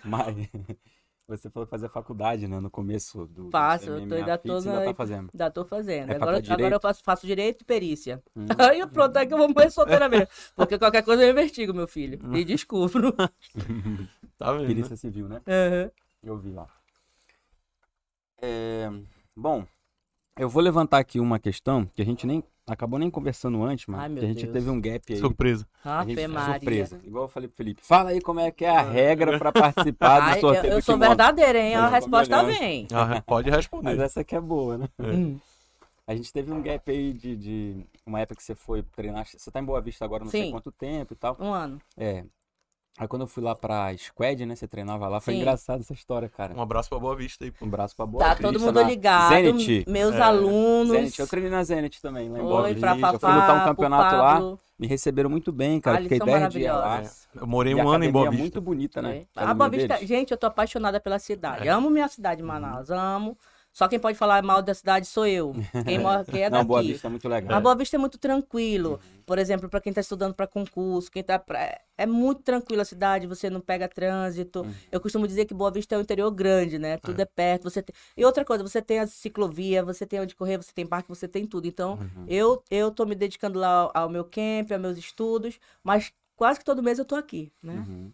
[0.03, 0.35] Mas
[1.27, 2.59] você falou fazer faculdade, né?
[2.59, 3.45] No começo do.
[3.45, 5.29] do Faço, eu tô- ainda tô você ainda na- tá fazendo.
[5.33, 6.11] Ainda tô fazendo.
[6.11, 8.23] É agora, agora eu faço, faço direito e perícia.
[8.35, 8.45] Hum.
[8.57, 10.27] Aí pronto, aí que eu vou morrer solteira mesmo.
[10.55, 12.19] Porque qualquer coisa eu investigo, meu filho.
[12.35, 13.11] E descubro.
[14.37, 14.61] Tá vendo?
[14.61, 14.67] né?
[14.67, 15.41] Perícia civil, né?
[15.47, 15.91] Aham.
[16.23, 16.67] Eu vi lá.
[18.41, 18.89] É,
[19.35, 19.65] bom,
[20.37, 24.01] eu vou levantar aqui uma questão que a gente nem acabou nem conversando antes, mas
[24.01, 24.53] Ai, que a gente Deus.
[24.53, 25.19] teve um gap aí.
[25.19, 25.67] Surpresa.
[25.83, 26.99] A gente, surpresa.
[27.03, 27.81] Igual eu falei pro Felipe.
[27.85, 30.79] Fala aí como é que é a regra pra participar do Ai, eu, sorteio eu
[30.79, 31.75] do sou verdadeira, hein?
[31.75, 32.87] A Mas eu resposta vem.
[32.91, 33.99] Ah, pode Mas responder.
[33.99, 34.89] essa aqui é boa, né?
[34.99, 35.37] Hum.
[36.07, 39.25] A gente teve um gap aí de, de uma época que você foi treinar.
[39.25, 40.51] Você tá em Boa Vista agora, não sei Sim.
[40.51, 41.35] quanto tempo e tal.
[41.39, 41.79] Um ano.
[41.97, 42.23] É.
[42.97, 44.55] Aí quando eu fui lá pra Squad, né?
[44.55, 45.41] Você treinava lá, foi Sim.
[45.41, 46.53] engraçado essa história, cara.
[46.55, 47.51] Um abraço pra Boa Vista aí.
[47.51, 47.65] pô.
[47.65, 49.33] Um braço pra Boa Tá Vista, todo mundo na ligado.
[49.33, 49.85] Zenit.
[49.89, 50.21] Meus É.
[50.21, 50.91] alunos.
[50.95, 52.95] Zenit, eu treinei na Zenit também, lá em Boa Oi, Vista.
[52.95, 55.97] pra Eu fui lutar um campeonato lá, me receberam muito bem, cara.
[55.97, 56.81] Ah, eles Fiquei são 10 dias lá.
[56.81, 57.27] maravilhosos.
[57.35, 58.41] Eu morei um ano em Boa é Vista.
[58.41, 59.23] muito bonita, né?
[59.35, 59.43] É.
[59.43, 60.07] A Boa Vista, deles.
[60.07, 61.67] gente, eu tô apaixonada pela cidade.
[61.67, 61.71] É.
[61.71, 63.37] Amo minha cidade, Manaus, amo.
[63.75, 65.53] Só quem pode falar mal da cidade sou eu.
[65.83, 66.67] Quem, mora, quem é Não, daqui.
[66.69, 67.57] Boa Vista é muito legal.
[67.57, 69.01] A Boa Vista é muito tranquilo.
[69.25, 71.77] Por exemplo, para quem está estudando para concurso, quem tá pra...
[71.97, 74.61] é muito tranquila a cidade, você não pega trânsito.
[74.61, 74.73] Uhum.
[74.89, 76.95] Eu costumo dizer que Boa Vista é um interior grande, né?
[76.99, 77.93] Tudo é, perto, você tem...
[78.15, 81.27] E outra coisa, você tem a ciclovia, você tem onde correr, você tem parque, você
[81.27, 81.67] tem tudo.
[81.67, 82.25] Então, Uhum.
[82.29, 86.59] eu eu tô me dedicando lá ao, ao meu camp, aos meus estudos, mas quase
[86.59, 87.73] que todo mês eu tô aqui, né?
[87.73, 88.11] Uhum.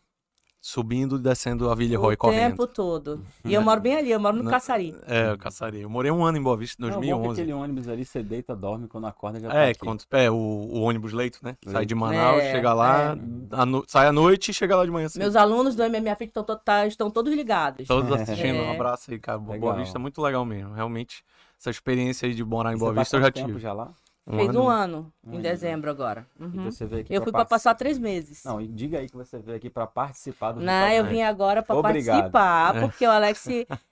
[0.64, 2.52] Subindo e descendo a Vila o Roy correndo.
[2.52, 3.26] tempo todo.
[3.44, 4.52] E eu moro bem ali, eu moro no Não.
[4.52, 4.96] Caçari.
[5.08, 5.82] É, eu caçaria.
[5.82, 7.42] Eu morei um ano em Boa Vista, em Não, bom que 2011.
[7.42, 9.80] aquele ônibus ali, você deita, dorme, quando acorda já tá É, aqui.
[9.80, 11.58] quando, é o, o ônibus leito, né?
[11.64, 11.88] Sai Leito.
[11.88, 13.18] de Manaus, É, chega lá,
[13.52, 15.20] a no- sai à noite e chega lá de manhã cedo.
[15.24, 17.88] Meus alunos do MMA Fit estão, to- tá- estão todos ligados.
[17.88, 18.76] Todos assistindo, um É.
[18.76, 19.40] abraço aí, cara.
[19.40, 19.76] Boa Legal.
[19.78, 20.76] Vista é muito legal mesmo.
[20.76, 21.24] Realmente,
[21.60, 23.60] essa experiência aí de morar em E Boa você tá Vista eu já tempo tive.
[23.60, 23.90] já lá?
[24.30, 25.42] Fez um ano, Um em ano.
[25.44, 26.28] dezembro agora.
[26.40, 26.66] Uhum.
[26.66, 28.44] Você veio aqui Eu fui para participar- passar três meses.
[28.46, 31.22] Não, e diga aí que você veio aqui pra participar do Não, eu Vital vim
[31.24, 32.80] agora para participar, É.
[32.82, 33.48] porque o Alex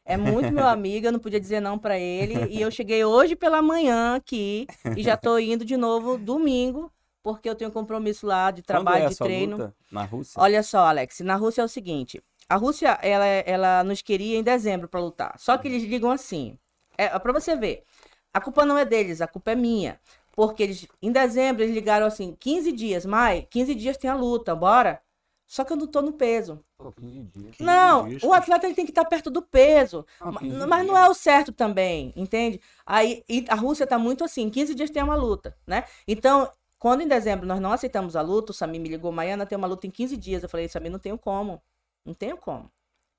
[0.05, 2.45] é muito meu amigo, eu não podia dizer não para ele.
[2.53, 6.91] E eu cheguei hoje pela manhã aqui e já tô indo de novo domingo,
[7.23, 9.57] porque eu tenho compromisso lá de Quando trabalho, é de treino.
[9.57, 9.75] luta?
[9.91, 10.39] Na Rússia?
[10.41, 14.43] Olha só, Alex, na Rússia é o seguinte: a Rússia, ela, ela nos queria em
[14.43, 15.33] dezembro para lutar.
[15.39, 16.55] Só que eles ligam assim:
[16.97, 17.83] é, para você ver,
[18.31, 19.99] a culpa não é deles, a culpa é minha.
[20.39, 24.55] Porque eles, em dezembro, eles ligaram assim: 15 dias, Mai, 15 dias tem a luta,
[24.55, 25.01] bora.
[25.45, 26.63] Só que eu não tô no peso.
[26.77, 27.55] Pô, 15 dias.
[27.59, 30.05] Não, dias, o atleta ele tem que estar perto do peso.
[30.17, 32.61] Ah, Ma- 15 mas não é o certo também, entende?
[32.85, 35.83] Aí a Rússia tá muito assim, 15 dias tem uma luta, né?
[36.07, 39.57] Então, quando em dezembro nós não aceitamos a luta, o Samir me ligou, Maiana, tem
[39.57, 40.41] uma luta em 15 dias.
[40.41, 41.61] Eu falei, Samir, não tenho como.
[42.05, 42.71] Não tenho como.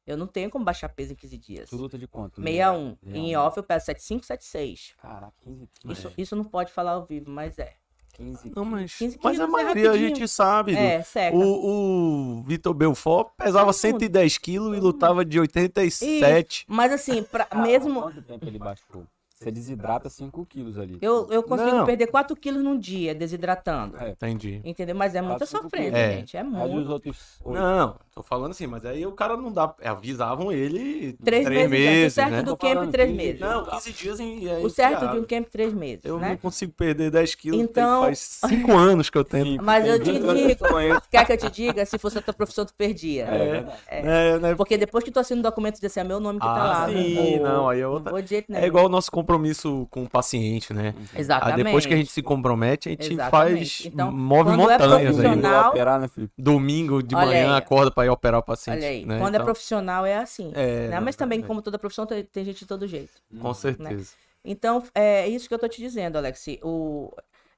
[0.06, 1.70] Eu não tenho como baixar peso em 15 dias.
[1.70, 2.40] Tu luta de quanto?
[2.42, 2.96] 61.
[3.02, 4.94] Meia Em off eu peço 75, 76.
[5.00, 7.74] Caraca, 15 Isso, isso não pode falar ao vivo, mas é.
[8.14, 10.16] 15 Não, mas, 15 mas a quilos é maioria a rapidinho.
[10.16, 10.74] gente sabe.
[10.74, 11.36] É, seca.
[11.36, 16.64] O, o Vitor Belfort pesava 110 quilos e lutava de 87.
[16.68, 18.02] Mas assim, pra, Ah, mesmo.
[18.02, 19.06] Quanto tempo ele baixou?
[19.42, 20.98] Você desidrata 5 quilos ali.
[21.00, 21.86] Eu, eu consigo Não.
[21.86, 23.96] perder 4 quilos num dia desidratando.
[23.96, 24.10] É.
[24.10, 24.60] Entendi.
[24.62, 24.94] Entendeu?
[24.94, 26.14] Mas é muita sofrência, quilos.
[26.18, 26.36] gente.
[26.36, 26.92] É Aí os muito.
[26.92, 27.16] outros.
[27.46, 29.74] Não, tô falando assim, mas aí o cara não dá.
[29.82, 32.06] Avisavam ele Três, meses, é.
[32.06, 32.42] O certo né?
[32.42, 33.40] do camp, falando três que- meses.
[33.40, 34.46] Não, 15 dias em.
[34.46, 36.28] é O certo de um camp, três meses, Eu né?
[36.30, 37.60] não consigo perder 10 quilos.
[37.62, 39.46] Então- Faz 5 anos que eu tento.
[39.52, 39.64] Cinco.
[39.64, 40.26] Mas eu te digo-.
[41.10, 41.86] Quer que eu te diga?
[41.86, 43.24] Se fosse a tua profissão, tu perdia.
[43.24, 43.64] É.
[43.88, 44.54] É, né?
[44.54, 46.88] Porque depois que tu assina o documento desse é meu nome que tá Ah, lá.
[46.90, 48.62] sim, vou- não, aí é outra- vou de jeito nenhum.
[48.64, 50.94] É igual o nosso compromisso com o paciente, né?
[51.14, 51.64] Ah, Exatamente.
[51.64, 53.82] depois que a gente se compromete, a gente Exatamente.
[53.82, 53.86] faz.
[53.86, 55.40] Então, move quando é montanhas aí.
[55.40, 56.32] Vai operar, né, Felipe?
[56.36, 57.58] Domingo de Olha manhã aí.
[57.58, 58.78] acorda pra ir operar o paciente.
[58.78, 59.18] Olha aí, né?
[59.18, 60.50] quando é Então, profissional é assim.
[60.54, 61.00] É, né?
[61.00, 63.12] Mas também, como toda profissão, tem, tem gente de todo jeito.
[63.40, 64.12] Com certeza.
[64.44, 66.46] Então, é isso que eu tô te dizendo, Alex.
[66.62, 67.12] O...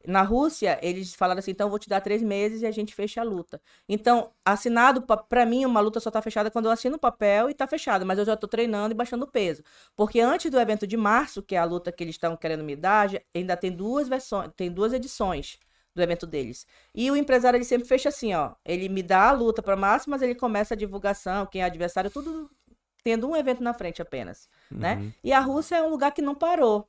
[0.06, 2.94] Na Rússia, eles falaram assim, então eu vou te dar três meses e a gente
[2.94, 3.60] fecha a luta.
[3.88, 7.48] Então, assinado, pa- pra mim, uma luta só tá fechada quando eu assino o papel
[7.50, 9.62] e tá fechada, mas eu já tô treinando e baixando peso.
[9.96, 12.74] Porque antes do evento de março, que é a luta que eles estão querendo me
[12.76, 15.58] dar, ainda tem duas versões, tem duas edições
[15.94, 16.66] do evento deles.
[16.94, 20.08] E o empresário, ele sempre fecha assim, ó, ele me dá a luta pra março,
[20.08, 22.50] mas ele começa a divulgação, quem é adversário, tudo
[23.02, 24.94] tendo um evento na frente apenas, né?
[24.94, 25.12] Uhum.
[25.24, 26.88] E a Rússia é um lugar que não parou,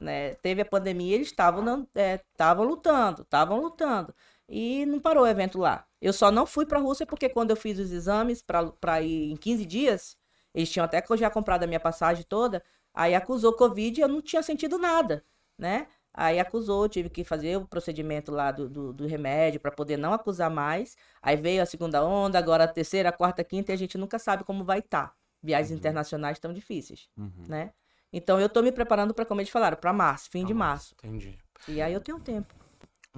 [0.00, 0.34] né?
[0.36, 2.20] Teve a pandemia, eles estavam é,
[2.58, 4.14] lutando, estavam lutando
[4.48, 5.86] e não parou o evento lá.
[6.00, 8.42] Eu só não fui para a Rússia porque quando eu fiz os exames
[8.80, 10.16] para ir em 15 dias,
[10.54, 14.20] eles tinham até já comprado a minha passagem toda, aí acusou Covid e eu não
[14.20, 15.24] tinha sentido nada,
[15.56, 15.86] né?
[16.12, 20.12] Aí acusou, tive que fazer o procedimento lá do, do, do remédio para poder não
[20.12, 20.96] acusar mais.
[21.22, 23.96] Aí veio a segunda onda, agora a terceira, a quarta, a quinta, e a gente
[23.96, 25.14] nunca sabe como vai estar.
[25.40, 27.44] Viagens internacionais tão difíceis, Uhum.
[27.48, 27.72] né?
[28.12, 30.94] Então eu tô me preparando para, como eles falaram, para março, fim de Ah, março.
[31.04, 31.38] Entendi.
[31.68, 32.54] E aí eu tenho tempo.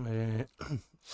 [0.07, 0.47] É...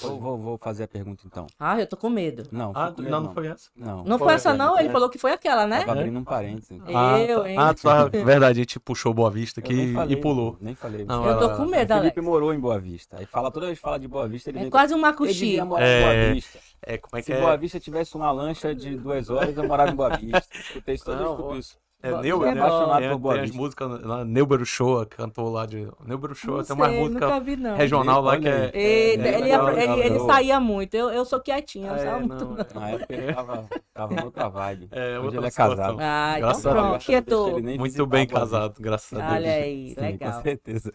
[0.03, 1.47] Vou, vou, vou fazer a pergunta então.
[1.59, 2.47] Ah, eu tô com medo.
[2.53, 3.71] Não, Ah, não, medo, não foi essa?
[3.75, 4.05] Não.
[4.05, 4.79] Não foi é, essa, não?
[4.79, 4.93] Ele é?
[4.93, 5.81] falou que foi aquela, né?
[5.81, 6.79] Tava abrindo um parênteses.
[6.95, 7.51] Ah, Eu, tá.
[7.51, 7.57] hein?
[7.59, 8.05] Ah, tá.
[8.09, 10.59] Verdade, a gente puxou Boa Vista Eu aqui falei, e pulou.
[10.61, 11.07] Nem falei.
[11.07, 12.12] Não, Eu tô ela- com o medo, Alex.
[12.12, 13.17] Felipe morou em Boa Vista.
[13.19, 15.03] Aí fala, toda vez que fala de Boa Vista, ele É vem quase um Ele
[15.07, 15.61] macuxi.
[15.62, 16.59] morar em É, Boa Vista.
[16.83, 17.41] É, como é que Se é?
[17.41, 20.45] Boa Vista tivesse uma lancha de duas horas, eu morava em Boa Vista.
[20.55, 21.79] Escutei isso todo Não, escuto isso.
[22.01, 22.61] É Neuber, é né?
[22.61, 25.89] apaixonado Tem, tem as músicas lá, Neuber Show cantou lá de.
[26.05, 27.77] Neuber Show, Não tem uma música nunca vi, não.
[27.77, 28.71] regional lá que é.
[28.73, 30.27] é ele, legal, ele- legal, ele legal.
[30.27, 30.95] saía muito.
[30.95, 32.45] Eu, eu sou quietinha, eu É, saio muito.
[32.45, 32.81] não, não.
[32.81, 34.89] Na época ele tava, tava outra vibe.
[34.93, 35.97] É, Hoje ele é casado.
[36.01, 37.05] Ah, então Graças a pronto, Deus.
[37.07, 37.49] quietou.
[37.51, 39.33] Ele nem Muito bem casado, graças a Deus.
[39.33, 40.33] Olha aí, Sim, legal.
[40.35, 40.93] com certeza.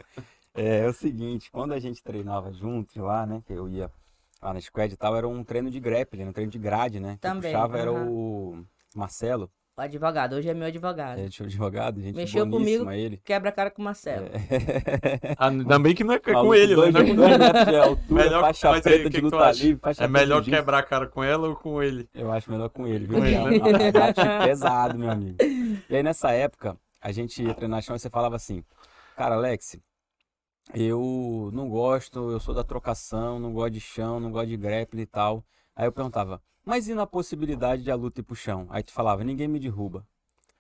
[0.55, 3.91] É, é o seguinte, quando a gente treinava juntos lá, né, que eu ia
[4.41, 7.17] lá na squad e tal, era um treino de grappling, um treino de grade, né?
[7.21, 8.63] Quem Também, puxava era o
[8.95, 11.17] Marcelo, O advogado, hoje é meu advogado.
[11.19, 13.17] é, tinha o advogado, gente Mexeu comigo, ele.
[13.25, 14.27] Quebra a cara com o Marcelo.
[15.35, 16.91] Ah, ainda bem que não é com Maluco, ele, né?
[16.91, 19.63] dois metros de altura, Melhor- faixa mas aí, preta que de luta acha?
[19.63, 22.07] livre, faixa É melhor quebrar a cara com ela ou com ele?
[22.13, 23.17] Eu acho melhor com ele, viu?
[23.17, 23.91] Com ele, né?
[23.91, 25.37] Bate pesado, meu amigo.
[25.41, 28.63] E aí, nessa época, a gente ia treinar chão e você falava assim,
[29.17, 29.77] cara, Alex,
[30.75, 35.01] eu não gosto, eu sou da trocação, não gosto de chão, não gosto de grappling
[35.01, 35.43] e tal.
[35.75, 38.67] Aí eu perguntava, mas e na possibilidade de a luta ir pro chão?
[38.69, 40.05] Aí tu falava, ninguém me derruba.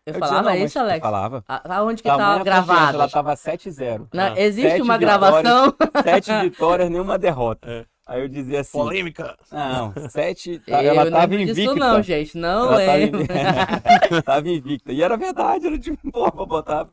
[0.05, 0.99] Eu dizia, falava "Não, mas isso, Alex?
[0.99, 1.43] Falava.
[1.47, 2.97] A- Aonde que Tamanha tá confiança, gravado?
[2.97, 4.07] Ela tava 7-0.
[4.13, 5.73] Não, Ah, existe sete uma gravação.
[6.03, 7.69] Sete vitórias, nenhuma derrota.
[7.69, 7.85] É.
[8.05, 9.33] Aí eu dizia assim, Polêmica!
[9.49, 10.61] não, sete...
[10.67, 11.75] eu ela não tava lembro disso invicta.
[11.79, 12.37] não, gente.
[12.37, 13.21] Não Ela tava, lembro.
[13.21, 14.91] invi- tava invicta.
[14.91, 16.85] E era verdade, era tipo, pô, pra botar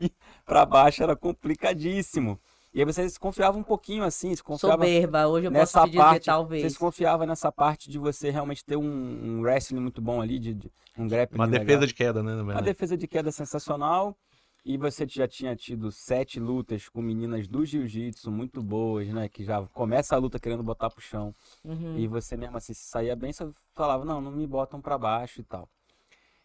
[0.47, 2.39] pra baixo era complicadíssimo.
[2.73, 5.91] E aí vocês confiavam um pouquinho assim, se confiava Soberba, hoje eu nessa posso te
[5.91, 6.63] dizer parte, talvez.
[6.63, 10.55] vocês confiavam nessa parte de você realmente ter um, um wrestling muito bom ali, de,
[10.55, 11.65] de- um grappling Uma legal.
[11.67, 12.35] defesa de queda, né?
[12.41, 14.17] Uma defesa de queda sensacional.
[14.63, 19.27] E você já tinha tido sete lutas com meninas do jiu-jitsu muito boas, né?
[19.27, 21.35] Que já começa a luta querendo botar pro chão.
[21.65, 21.97] Uhum.
[21.97, 25.41] E você mesmo assim se saía bem, você falava, não, não me botam pra baixo
[25.41, 25.67] e tal.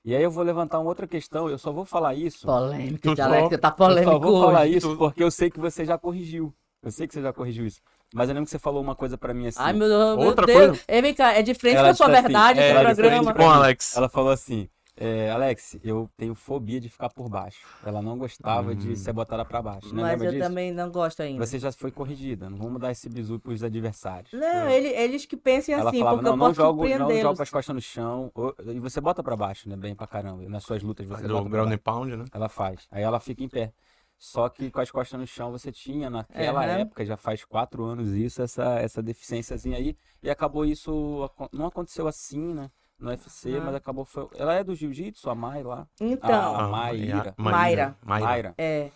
[0.05, 2.45] E aí eu vou levantar uma outra questão, eu só vou falar isso.
[2.45, 4.77] Polêmico, você tá eu polêmico só vou falar hoje.
[4.77, 6.53] isso porque eu sei que você já corrigiu.
[6.83, 7.81] Eu sei que você já corrigiu isso.
[8.13, 9.57] Mas eu lembro que você falou uma coisa pra mim assim.
[9.59, 10.59] Ai, meu Deus, meu Outra Deus.
[10.59, 10.81] coisa?
[10.87, 13.01] Ei, vem cá, é de frente Ela com a sua assim, verdade é, ela disse
[13.01, 13.55] programa.
[13.55, 13.97] Alex.
[13.97, 17.65] Ela falou assim, é, Alex, eu tenho fobia de ficar por baixo.
[17.85, 18.75] Ela não gostava Hum.
[18.75, 19.93] de ser botada pra baixo.
[19.93, 20.43] Não Mas lembra eu disso?
[20.47, 21.45] também não gosto ainda.
[21.45, 22.49] Você já foi corrigida.
[22.49, 24.31] Não vamos dar esse bizu pros adversários.
[24.33, 27.21] Não, ele- eles que pensem Ela assim, falava, porque não, eu não posso jogo, não
[27.21, 28.31] jogo as costas no chão.
[28.33, 29.75] ou- E você bota pra baixo, né?
[29.75, 30.47] Bem pra caramba.
[30.49, 32.25] Nas suas lutas você bota pra ground and pound, né?
[32.33, 32.87] Ela faz.
[32.91, 33.73] Aí ela fica em pé.
[34.17, 36.79] Só que com as costas no chão você tinha, naquela Aham.
[36.79, 39.95] época, já faz quatro anos isso, essa, essa deficiênciazinha aí.
[40.23, 42.71] E acabou isso, não aconteceu assim, né?
[42.99, 43.65] No UFC, Aham.
[43.65, 44.05] mas acabou.
[44.05, 44.27] Foi...
[44.37, 45.85] Ela é do jiu-jitsu, a Mai lá.
[45.99, 47.33] Então, Ah, Maíra.
[47.37, 47.95] Mayra.
[48.03, 48.25] Mayra.
[48.25, 48.53] Mayra.
[48.57, 48.89] é,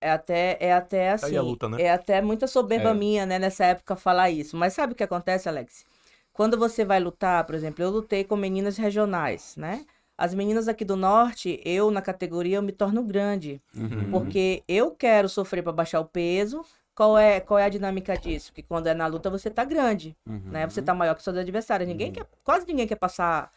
[0.00, 1.82] é até, é até Tá aí assim, a luta, né?
[1.82, 2.94] é até muita soberba É.
[2.94, 4.56] minha, né, nessa época falar isso.
[4.56, 5.84] Mas sabe o que acontece, Alex?
[6.32, 9.84] Quando você vai lutar, por exemplo, eu lutei com meninas regionais, né?
[10.18, 13.58] as meninas aqui do norte, eu na categoria, eu me torno grande.
[13.74, 14.10] Uhum.
[14.10, 16.62] Porque eu quero sofrer para baixar o peso.
[17.00, 18.52] Qual é, qual é a dinâmica disso?
[18.52, 20.50] Que quando é na luta você tá grande, Uhum.
[20.50, 20.68] né?
[20.68, 21.88] Você tá maior que seus adversários.
[21.88, 23.50] Ninguém quer, quase ninguém quer passar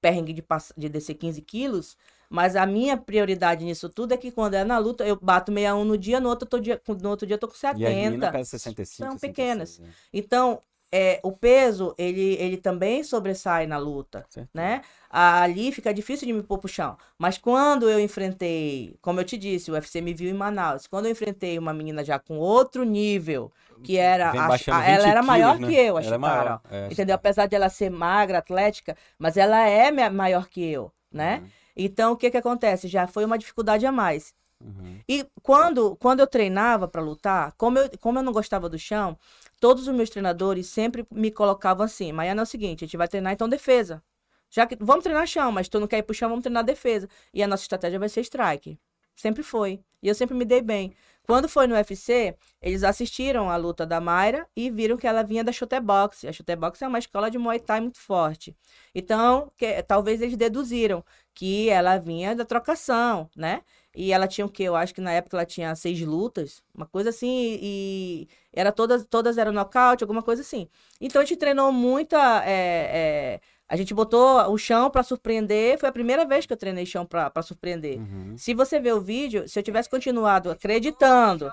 [0.00, 0.44] perrengue de,
[0.76, 1.96] de descer 15 quilos.
[2.30, 5.84] Mas a minha prioridade nisso tudo é que quando é na luta, eu bato 61
[5.84, 8.30] no dia, no outro, tô dia, no outro dia eu tô com E as meninas
[8.30, 8.30] 70.
[8.30, 9.78] pesam 65, São 66, pequenas.
[9.80, 9.88] né?
[10.12, 10.60] Então,
[10.96, 14.48] é, o peso, ele, ele também sobressai na luta, Certo.
[14.54, 14.80] né?
[15.10, 16.96] Ali fica difícil de me pôr pro chão.
[17.18, 20.86] Mas quando eu enfrentei, como eu te disse, o UFC me viu em Manaus.
[20.86, 23.50] Quando eu enfrentei uma menina já com outro nível,
[23.82, 24.30] que era.
[24.30, 25.82] A- a- ela 20 era maior quilos, que né?
[25.88, 26.18] eu, a Ela é Chitara.
[26.18, 27.14] maior, é, Entendeu?
[27.16, 31.40] Apesar de ela ser magra, atlética, mas ela é maior que eu, né?
[31.42, 31.48] Uhum.
[31.76, 32.86] Então, o que que acontece?
[32.86, 34.32] Já foi uma dificuldade a mais.
[34.60, 34.98] Uhum.
[35.08, 39.18] E quando, quando eu treinava para lutar, como eu, como eu não gostava do chão,
[39.64, 43.08] todos os meus treinadores sempre me colocavam assim: Maiana é o seguinte, a gente vai
[43.08, 44.02] treinar então defesa.
[44.50, 47.08] Já que vamos treinar chão, mas tu não quer ir pro chão, vamos treinar defesa.
[47.32, 48.78] E a nossa estratégia vai ser strike.
[49.16, 49.80] Sempre foi.
[50.02, 50.92] E eu sempre me dei bem.
[51.22, 55.42] Quando foi no UFC, eles assistiram a luta da Mayra e viram que ela vinha
[55.42, 56.26] da Chutebox.
[56.26, 58.54] A Chutebox é uma escola de Muay Thai muito forte.
[58.94, 63.62] Então, que- talvez eles deduziram que ela vinha da trocação, né?
[63.96, 64.64] E ela tinha o quê?
[64.64, 69.06] Eu acho que na época ela tinha seis lutas, uma coisa assim, e era todas,
[69.06, 70.68] todas eram nocaute, alguma coisa assim.
[71.00, 72.18] Então a gente treinou muita.
[72.44, 75.78] é, é, a gente botou o chão pra surpreender.
[75.78, 77.98] Foi a primeira vez que eu treinei chão pra pra surpreender.
[77.98, 78.34] Uhum.
[78.36, 81.50] Se você ver o vídeo, se eu tivesse continuado acreditando,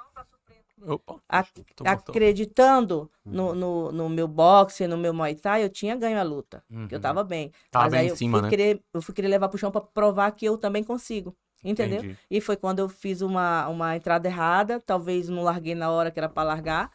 [0.83, 1.85] Opa, a- tu botou.
[1.85, 3.31] acreditando Uhum.
[3.33, 6.63] no, no, no meu boxe, no meu Muay Thai, eu tinha ganho a luta.
[6.89, 7.01] Que eu Uhum.
[7.01, 7.51] tava bem.
[7.69, 8.49] Tava Mas bem aí em eu cima, fui né?
[8.49, 11.35] querer, eu fui querer levar pro chão pra provar que eu também consigo.
[11.63, 11.99] Entendeu?
[11.99, 12.17] Entendi.
[12.29, 16.19] E foi quando eu fiz uma, uma entrada errada, talvez não larguei na hora que
[16.19, 16.91] era pra largar.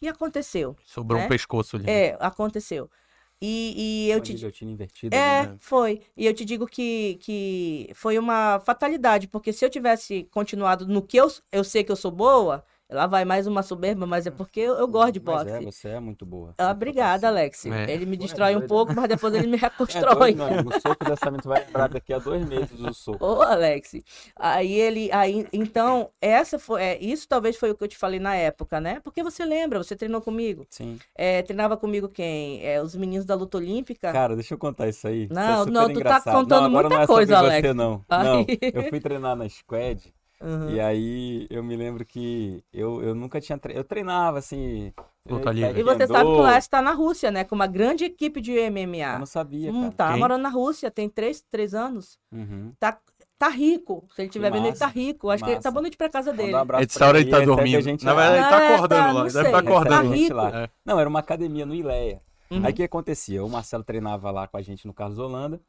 [0.00, 0.76] E aconteceu.
[0.84, 1.26] Sobrou né?
[1.26, 1.88] um pescoço ali.
[1.88, 2.90] É, aconteceu.
[3.40, 5.16] E, e eu te guilhotina invertida.
[5.16, 5.56] é, ali, né?
[5.60, 6.02] foi.
[6.16, 11.00] E eu te digo que, que foi uma fatalidade, porque se eu tivesse continuado no
[11.00, 14.30] que eu, eu sei que eu sou boa, lá vai mais uma soberba, mas é
[14.30, 15.50] porque eu, eu gosto de Mas boxe.
[15.50, 16.54] é, você é muito boa.
[16.58, 17.66] Ah, obrigada, Alex.
[17.66, 17.90] É.
[17.90, 20.30] Ele me é destrói um pouco, mas depois ele me É reconstrói.
[20.32, 20.70] amigo.
[20.74, 23.24] O soco dessa mente vai lembrar daqui a dois meses o soco.
[23.24, 23.96] Ô, Alex.
[24.36, 25.10] Aí ele.
[25.12, 26.82] Aí, então, essa foi.
[26.82, 29.00] É, isso talvez foi o que eu te falei na época, né?
[29.00, 30.66] Porque você lembra, você treinou comigo.
[30.70, 30.98] Sim.
[31.14, 32.64] É, treinava comigo quem?
[32.64, 34.12] É, os meninos da luta olímpica.
[34.12, 35.24] Cara, deixa eu contar isso aí.
[35.24, 36.34] Isso é Não, super não, tu tá engraçado.
[36.34, 37.68] contando não, agora muita não é coisa, sobre Alex.
[37.68, 38.04] Você, não.
[38.08, 38.24] Aí.
[38.24, 40.70] não, eu fui treinar na Squad Uhum.
[40.70, 43.76] e aí eu me lembro que eu, eu nunca tinha tre...
[43.76, 44.92] Eu treinava assim.
[45.28, 45.80] Luta eh, livre.
[45.80, 47.44] E você sabe que o Alex está na Rússia, né?
[47.44, 49.18] Com uma grande equipe de Eu MMA.
[49.18, 49.92] não sabia, Hum, cara.
[49.92, 50.18] tá Quem?
[50.20, 52.18] morando na Rússia, tem três, três anos.
[52.32, 52.72] Uhum.
[52.78, 52.98] Tá,
[53.38, 54.06] tá rico.
[54.14, 55.28] Se ele estiver vendo, ele tá rico.
[55.28, 56.54] Acho que ele tá bom noite pra casa dele.
[56.54, 57.80] Um Essa pra hora ele tá dormindo.
[57.82, 58.30] gente Na lá.
[58.30, 59.12] verdade, ele tá É, acordando tá, lá.
[59.12, 59.42] não Ele deve sei.
[59.42, 60.28] estar acordando.
[60.28, 60.62] Tá lá.
[60.62, 60.68] É.
[60.84, 62.20] Não, era uma academia no Ileia.
[62.50, 62.64] Uhum.
[62.64, 63.44] Aí o que acontecia?
[63.44, 65.60] O Marcelo treinava lá com a gente no Carlos Holanda.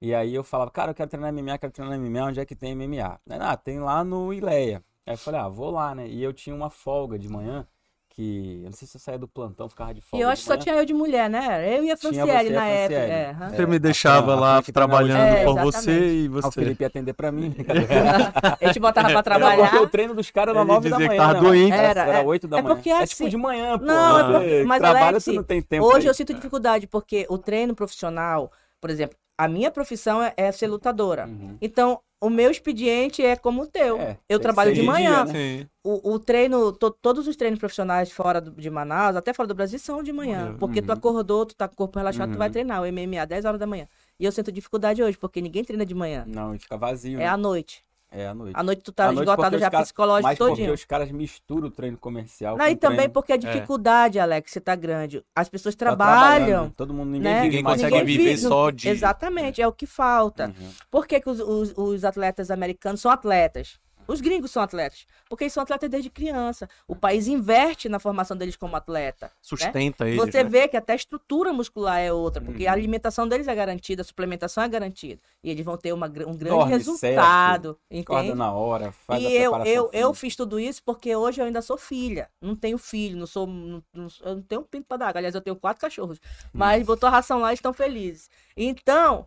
[0.00, 2.54] E aí eu falava, cara, eu quero treinar MMA, quero treinar MMA, onde é que
[2.54, 3.18] tem MMA?
[3.30, 4.82] Aí, Ah, tem lá no Ileia.
[5.06, 6.06] Aí eu falei, ah, vou lá, né?
[6.06, 7.66] E eu tinha uma folga de manhã,
[8.10, 10.32] que eu não sei se eu saía do plantão, ficava de E folga eu de
[10.32, 10.62] acho que só manhã.
[10.64, 11.78] tinha eu de mulher, né?
[11.78, 13.00] Eu e a Franciele você e a na época.
[13.00, 13.50] É, aham.
[13.50, 15.44] Você me deixava a lá trabalhando hoje.
[15.44, 16.60] por É, você e Ah, o você.
[16.60, 17.54] Felipe ia atender pra mim.
[18.60, 19.70] A gente botava pra Não, trabalhar.
[19.70, 21.26] porque o treino dos caras era Ele 9 da dizia que manhã.
[21.32, 21.72] tava né, doente.
[21.72, 22.22] Era, Era é.
[22.24, 22.74] 8 da É manhã.
[22.74, 23.84] porque é assim- tipo de manhã, pô.
[23.84, 26.86] Não, é Você porque- mas, trabalha, Alex, não tem tempo Hoje pra eu sinto dificuldade,
[26.86, 31.26] porque o treino profissional, por exemplo, a minha profissão é, é ser lutadora.
[31.26, 31.56] Uhum.
[31.60, 33.98] Então, o meu expediente é como o teu.
[34.00, 35.24] É, eu trabalho de manhã.
[35.26, 35.66] dia, né?
[35.84, 39.54] O, o treino, to- todos os treinos profissionais fora do- de Manaus, até fora do
[39.54, 40.46] Brasil, são de manhã.
[40.46, 40.56] Manhã.
[40.58, 40.94] Porque tu Uhum.
[40.94, 42.52] acordou, tu tá com o corpo relaxado, tu vai Uhum.
[42.52, 42.80] treinar.
[42.82, 43.86] O MMA, 10 horas da manhã.
[44.18, 46.24] E eu sinto dificuldade hoje, porque ninguém treina de manhã.
[46.26, 47.16] Não, fica vazio.
[47.20, 47.28] É né?
[47.28, 47.84] à noite.
[48.10, 48.54] É à noite.
[48.56, 50.72] À noite tu tá À noite esgotado porque já cara- psicológico Mas porque todinho.
[50.72, 53.12] os caras misturam o treino comercial Não, com e também treino...
[53.12, 55.22] porque a dificuldade, Alex, você tá grande.
[55.34, 56.70] As pessoas Tá trabalham.
[56.70, 57.42] Todo mundo, ninguém né?
[57.42, 60.46] Ninguém consegue só viver só de- Exatamente, é o que falta.
[60.46, 60.70] Uhum.
[60.90, 63.78] Por que, que os, os- os atletas americanos são atletas?
[64.08, 65.06] Os gringos são atletas.
[65.28, 66.68] Porque eles são atletas desde criança.
[66.86, 69.30] O país inverte na formação deles como atleta.
[69.42, 70.16] Sustenta eles.
[70.20, 70.48] Você né?
[70.48, 72.76] vê que até a estrutura muscular é outra, porque a Uhum.
[72.76, 75.20] alimentação deles é garantida, a suplementação é garantida.
[75.42, 77.78] E eles vão ter uma um grande Dorme resultado.
[77.90, 78.34] Acorda Entende?
[78.38, 81.62] na hora, faz E a eu, eu, eu fiz tudo isso porque hoje eu ainda
[81.62, 82.28] sou filha.
[82.40, 83.46] Não tenho filho, não sou.
[83.46, 85.16] não- não- eu não tenho um pinto pra dar.
[85.16, 86.20] Aliás, eu tenho quatro cachorros.
[86.52, 88.30] Mas botou a ração lá e estão felizes.
[88.56, 89.26] Então,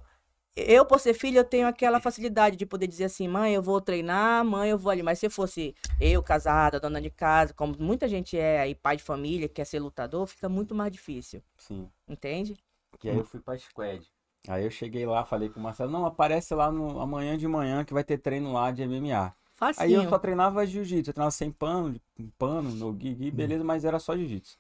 [0.68, 3.80] eu, por ser filha, eu tenho aquela facilidade de poder dizer assim, mãe, eu vou
[3.80, 5.04] treinar, mãe, eu vou ali.
[5.04, 9.04] Mas se fosse eu, casada, dona de casa, como muita gente é aí, pai de
[9.04, 11.42] família, quer ser lutador, fica muito mais difícil.
[11.58, 11.90] Sim.
[12.08, 12.58] Entende?
[13.00, 14.06] Que aí eu fui pra Squad.
[14.48, 17.84] Aí eu cheguei lá, falei com o Marcelo, não, aparece lá no, amanhã de manhã
[17.84, 19.36] que vai ter treino lá de MMA.
[19.78, 20.10] Aí eu Facinho.
[20.10, 22.00] só treinava jiu-jitsu, eu treinava sem pano,
[22.38, 24.58] pano, no gui, beleza, mas era só jiu-jitsu.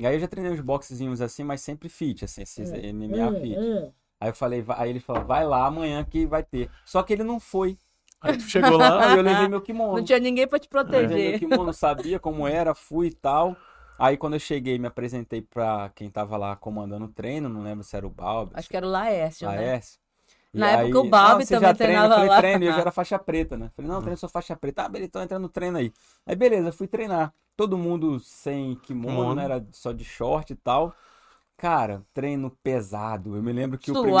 [0.00, 3.56] E aí eu já treinei uns boxezinhos assim, mas sempre fit, assim, esses MMA fit.
[4.22, 6.70] Aí eu falei, vai- aí ele falou, vai lá amanhã que vai ter.
[6.84, 7.76] Só que ele não foi.
[8.20, 9.98] Aí tu chegou lá, Aí eu levei meu kimono.
[9.98, 11.40] Não tinha ninguém pra te Levei meu proteger.
[11.40, 13.56] kimono, sabia como era, fui e tal.
[13.98, 17.84] Aí quando eu cheguei, me apresentei pra quem tava lá comandando o treino, não lembro
[17.84, 19.56] se era o Balbi, Acho que era o Laércio, né?
[19.56, 20.00] Laércio.
[20.54, 22.06] E Na época o Balbi também já treina?
[22.06, 22.40] treinava eu falei, lá.
[22.40, 23.70] treino, e eu já era faixa preta, né?
[23.76, 24.82] Falei, não, treino sou faixa preta.
[24.84, 25.92] Ah, beleza, então entra no treino aí.
[26.26, 27.32] Aí beleza, fui treinar.
[27.56, 29.34] Todo mundo sem kimono, Kimono.
[29.34, 29.44] né?
[29.44, 30.94] Era só de short e tal.
[31.62, 33.36] Cara, treino pesado.
[33.36, 34.18] Eu me lembro que o primeiro.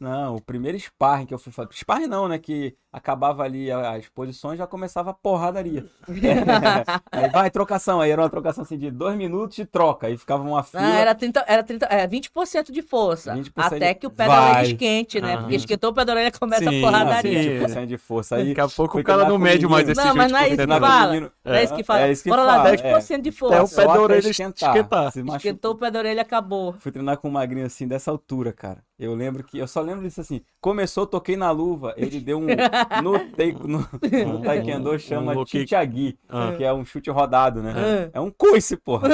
[0.00, 1.68] Não, o primeiro sparring que eu fui fazer.
[1.72, 2.36] Sparring não, né?
[2.38, 5.86] Que acabava ali as posições já começava a porradaria.
[7.12, 8.00] aí vai, trocação.
[8.00, 10.06] Aí era uma trocação assim de dois minutos de troca.
[10.06, 10.82] Aí ficava uma fila.
[10.84, 13.34] Ah, era 30, era 30, é, 20% de força.
[13.34, 15.34] 20% até de- que o pé da orelha esquente, né?
[15.34, 15.38] Ah.
[15.42, 17.42] Porque esquentou o pé da orelha começa Sim, a porradaria.
[17.42, 17.48] sim.
[17.74, 18.36] 20% de força.
[18.36, 20.56] Aí daqui a pouco o cara não mede mais esse Não, mas não é isso
[20.56, 21.12] que fala.
[21.12, 21.32] menino.
[21.44, 22.00] Não é isso que fala.
[22.02, 23.76] É isso que Bora lá, fala, 10% de É o força.
[23.76, 24.70] pé da até orelha esquentar.
[24.76, 25.12] esquentar.
[25.12, 26.74] Se machu- Esquentou o pé da orelha, acabou.
[26.78, 28.82] Fui treinar com um magrinho assim, dessa altura, cara.
[28.98, 29.58] Eu lembro que.
[29.58, 30.40] Eu só lembro disso assim.
[30.60, 31.94] Começou, toquei na luva.
[31.96, 32.46] Ele deu um.
[33.02, 35.44] No, tei- no, no Taekwondo chama Um.
[35.46, 36.54] Chichagi, Ah.
[36.56, 37.74] que é um chute rodado, né?
[37.76, 38.10] Ah.
[38.14, 39.08] É um coice, porra.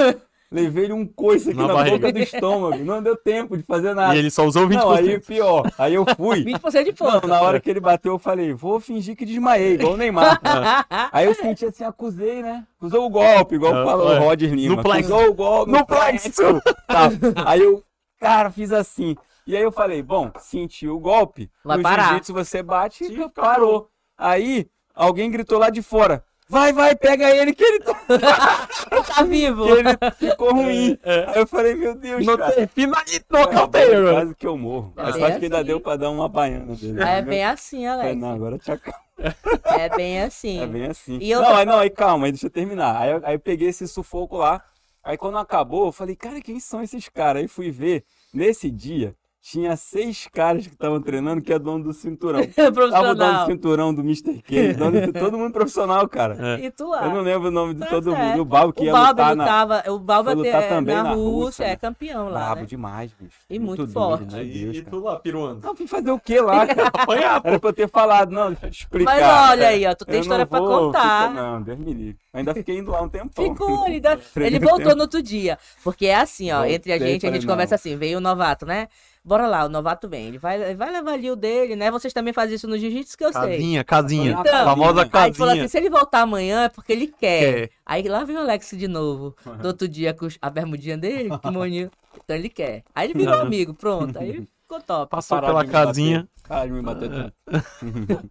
[0.53, 1.97] Levei ele um coice aqui Na na, barriga.
[1.99, 2.85] boca do estômago.
[2.85, 4.17] Não deu tempo de fazer nada.
[4.17, 4.75] E ele só usou 20%.
[4.75, 5.71] Não, aí pior.
[5.79, 6.43] Aí eu fui.
[6.45, 7.21] 20% de força.
[7.21, 10.41] Não, na hora que ele bateu, eu falei, vou fingir que desmaiei, igual o Neymar.
[11.13, 12.67] Aí eu senti assim, acusei, né?
[12.79, 14.19] Acusou o golpe, igual Ah, falou é.
[14.19, 14.83] o Roger Lima.
[14.83, 14.91] No.
[14.93, 15.71] Acusou o golpe.
[15.73, 16.61] No plexo.
[16.89, 17.09] Tá.
[17.47, 17.83] Aí eu,
[18.19, 19.17] cara, fiz assim.
[19.47, 21.51] E aí eu falei, bom, senti o golpe.
[21.65, 22.05] Vai no parar.
[22.09, 23.89] jiu-jitsu você bate e parou.
[24.17, 26.25] Aí alguém gritou lá de fora.
[26.49, 27.95] Vai, vai, pega ele que ele, tá-
[29.07, 29.67] tá vivo.
[29.71, 30.99] que ele ficou ruim.
[31.29, 32.69] Aí eu falei, meu Deus, Não cara.
[32.69, 34.13] finalmente nocautei agora.
[34.17, 34.93] Quase que eu morro.
[34.97, 35.67] É Mas bem acho que ainda assim.
[35.67, 37.01] deu pra dar uma baiana dele.
[37.03, 38.17] É bem assim, Alex.
[38.21, 38.99] Não, agora te acalma.
[39.65, 40.61] É bem assim.
[40.61, 41.19] É bem assim.
[41.21, 42.97] E eu- Não, aí não, aí calma, aí deixa eu terminar.
[43.01, 44.61] Aí, aí eu peguei esse sufoco lá.
[45.05, 47.43] Aí quando acabou, eu falei, cara, quem são esses caras?
[47.43, 48.05] Aí fui ver.
[48.35, 52.41] Nesse dia, tinha seis caras que estavam treinando que é dono do cinturão.
[52.55, 54.43] Tava o dono do cinturão do Mr.
[54.43, 56.37] K, dono de todo mundo profissional, cara.
[56.61, 56.67] É.
[56.67, 57.05] E tu lá.
[57.07, 58.19] Eu não lembro o nome de Tá todo certo.
[58.23, 58.37] mundo.
[58.37, 59.45] E o Balbo que o ia Balbi lutar na...
[59.45, 61.77] lutava, o Balbi foi lutar é, também na, na Rússia, Rússia, é né?
[61.77, 62.67] campeão lá, Brabo né?
[62.67, 63.39] demais, bicho.
[63.49, 64.25] E muito doido, forte.
[64.27, 64.91] Deus, E cara.
[64.91, 65.61] tu lá, piruando.
[65.67, 66.89] Não, fui fazer o que lá, cara?
[66.89, 67.41] Apanhar.
[67.43, 69.11] Era pra eu ter falado, não, deixa eu te explicar.
[69.21, 71.29] Mas olha aí, ó, tu tem Eu história pra contar.
[71.29, 72.19] ficar- não, Deus me livre.
[72.35, 73.43] Ainda fiquei indo lá um tempão.
[73.45, 74.01] Ficou, ele,
[74.37, 75.59] ele voltou no outro dia.
[75.83, 78.87] Porque é assim, ó, entre a gente, a gente conversa assim, veio o novato, né?
[79.31, 80.27] Bora lá, o novato vem.
[80.27, 81.89] Ele vai, ele vai levar ali o dele, né?
[81.89, 83.43] Vocês também fazem isso no jiu-jitsu que eu sei.
[83.43, 84.33] Casinha, casinha.
[84.33, 85.53] Então, a famosa Aí ele falou casinha.
[85.53, 87.55] assim, se ele voltar amanhã é porque ele quer.
[87.55, 87.71] Quer.
[87.87, 89.37] Aí lá vem o Alex de novo.
[89.63, 91.93] Do outro dia com a bermudinha dele, o kimoninho.
[92.25, 92.83] Então ele quer.
[92.93, 94.19] Aí ele virou amigo, pronto.
[94.19, 95.11] Aí ficou top.
[95.11, 96.29] Passou Parar pela casinha.
[96.71, 97.35] Me bater tanto.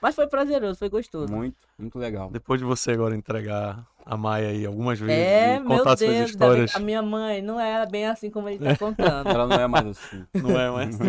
[0.00, 1.32] Mas foi prazeroso, foi gostoso.
[1.32, 2.30] Muito, muito legal.
[2.30, 6.16] Depois de você agora entregar a Maia aí algumas vezes É, e meu contar Deus,
[6.16, 6.74] suas histórias.
[6.74, 9.28] a minha mãe não era bem assim como ele tá contando.
[9.28, 10.24] Ela não é mais assim.
[10.34, 10.98] Não é mais.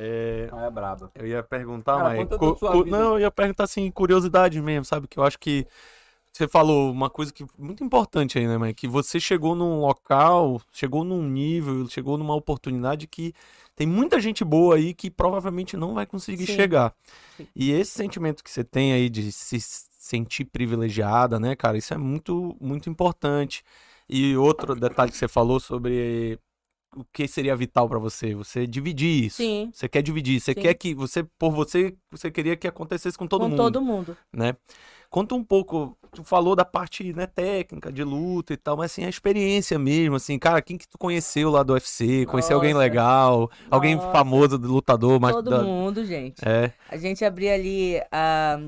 [0.00, 1.10] É, Ela é braba.
[1.16, 2.18] eu ia perguntar, Cara, mas.
[2.18, 2.38] vida.
[2.86, 5.08] não, eu ia perguntar assim, curiosidade mesmo, sabe?
[5.08, 5.66] Que eu acho que.
[6.38, 8.72] Você falou uma coisa que muito importante aí, né, mãe?
[8.72, 13.34] Que você chegou num local, chegou num nível, chegou numa oportunidade que
[13.74, 16.54] tem muita gente boa aí que provavelmente não vai conseguir Sim.
[16.54, 16.94] chegar.
[17.36, 17.48] Sim.
[17.56, 21.76] E esse sentimento que você tem aí de se sentir privilegiada, né, cara?
[21.76, 23.64] Isso é muito, muito importante.
[24.08, 26.38] E outro detalhe que você falou sobre
[26.96, 29.38] o que seria vital pra você, você dividir isso.
[29.38, 30.60] Sim, Você quer dividir, você Sim.
[30.60, 34.16] quer que você, por você, você queria que acontecesse com todo com mundo, todo mundo.
[34.32, 34.56] né?
[35.10, 39.04] Conta um pouco, tu falou da parte, né, técnica, de luta e tal, mas assim,
[39.04, 42.26] a experiência mesmo, assim, cara, quem que tu conheceu lá do UFC?
[42.26, 42.84] Conheceu alguém Nossa.
[42.84, 43.50] legal?
[43.70, 44.10] Alguém Nossa.
[44.10, 46.46] famoso, lutador, mas todo da- mundo, gente.
[46.46, 48.58] É, A gente abria ali a.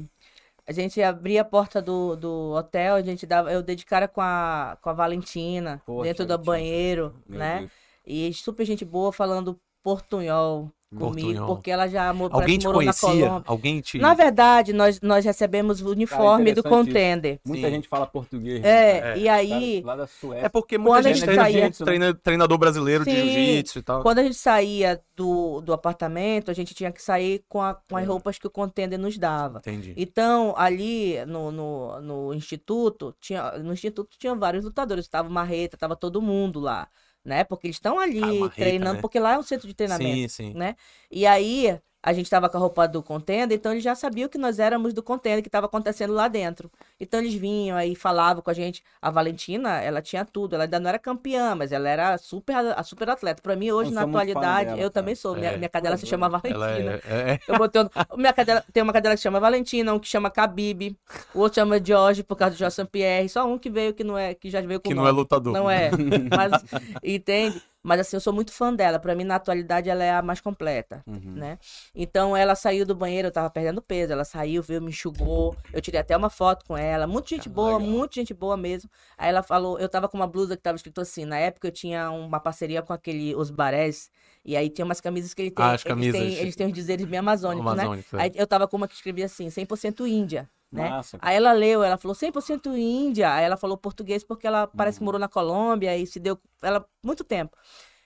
[0.67, 3.51] A gente abria a porta do, do hotel, a gente dava.
[3.51, 7.61] Eu dei de cara com a, com a Valentina, Poxa, dentro do banheiro, né?
[7.61, 7.71] Deus.
[8.07, 12.93] E super gente boa falando portunhol comigo, porque ela já mo- alguém te morou na
[12.93, 13.27] conhecia?
[13.29, 13.45] Colômbia.
[13.47, 16.93] Alguém te Na verdade, nós, nós recebemos o uniforme do interessante isso.
[16.93, 17.41] contender.
[17.47, 17.75] Muita Sim.
[17.75, 18.65] gente fala português.
[18.65, 19.19] É, É.
[19.19, 20.47] e aí, Lá da Suécia.
[20.47, 23.17] É porque Quando muita a gente gente saía- treina- treinador brasileiro de Sim.
[23.17, 24.03] jiu-jitsu e tal.
[24.03, 27.97] quando a gente saía do, do apartamento, a gente tinha que sair com, a- com
[27.97, 28.07] as É.
[28.07, 29.59] roupas que o contender nos dava.
[29.59, 29.95] Entendi.
[29.97, 35.07] Então, ali no, no, no instituto, tinha, no instituto tinha vários lutadores.
[35.09, 36.89] Tava o Marreta, tava todo mundo lá,
[37.25, 37.45] né?
[37.45, 39.01] Porque eles estão ali Ah, treinando, né?
[39.01, 40.55] porque lá é um centro de treinamento, Sim, sim.
[40.55, 40.77] né?
[41.11, 44.39] E aí, a gente tava com a roupa do contender, então eles já sabiam que
[44.39, 46.71] nós éramos do contender, que tava acontecendo lá dentro.
[46.99, 48.83] Então eles vinham aí, falavam com a gente.
[49.03, 50.55] A Valentina, ela tinha tudo.
[50.55, 53.43] Ela ainda não era campeã, mas ela era super, a super atleta.
[53.43, 54.91] Pra mim, hoje, Eu na atualidade, dela, eu cara.
[54.91, 55.35] também sou.
[55.35, 55.57] Minha, É.
[55.57, 56.55] minha cadela se chama Valentina.
[56.65, 57.01] Ela é,
[57.35, 60.29] é- Eu botei um, minha cadela, tem uma cadela que chama Valentina, um que chama
[60.31, 60.97] Khabib,
[61.35, 64.17] o outro chama George por causa do Jorge Pierre, só um que veio que não
[64.17, 65.15] é, que já veio com que não nome.
[65.15, 65.53] é lutador.
[65.53, 65.91] Não é.
[66.35, 66.63] Mas
[67.03, 67.63] entende?
[67.83, 68.99] Mas assim, eu sou muito fã dela.
[68.99, 71.33] Pra mim, na atualidade, ela é a mais completa, Uhum.
[71.35, 71.59] né?
[71.95, 74.13] Então, ela saiu do banheiro, eu tava perdendo peso.
[74.13, 75.57] Ela saiu, veio, me enxugou.
[75.73, 77.07] Eu tirei até uma foto com ela.
[77.07, 77.81] Muita gente Ah, boa, legal.
[77.91, 78.91] muita gente boa mesmo.
[79.17, 81.25] Aí ela falou, eu tava com uma blusa que tava escrito assim.
[81.25, 84.11] Na época, eu tinha uma parceria com aquele, os barés.
[84.45, 85.65] E aí tinha umas camisas que ele tem.
[85.65, 86.21] Ah, as eles camisas.
[86.21, 87.85] têm- Eles têm os dizeres bem amazônicos, né?
[88.13, 88.23] É.
[88.23, 90.89] Aí eu tava com uma que escrevia assim, 100% Índia, né?
[90.91, 91.19] Massa.
[91.21, 93.33] Aí ela leu, ela falou 100% Índia.
[93.33, 96.85] Aí ela falou português porque ela parece que morou na Colômbia e se deu ela
[97.03, 97.57] muito tempo.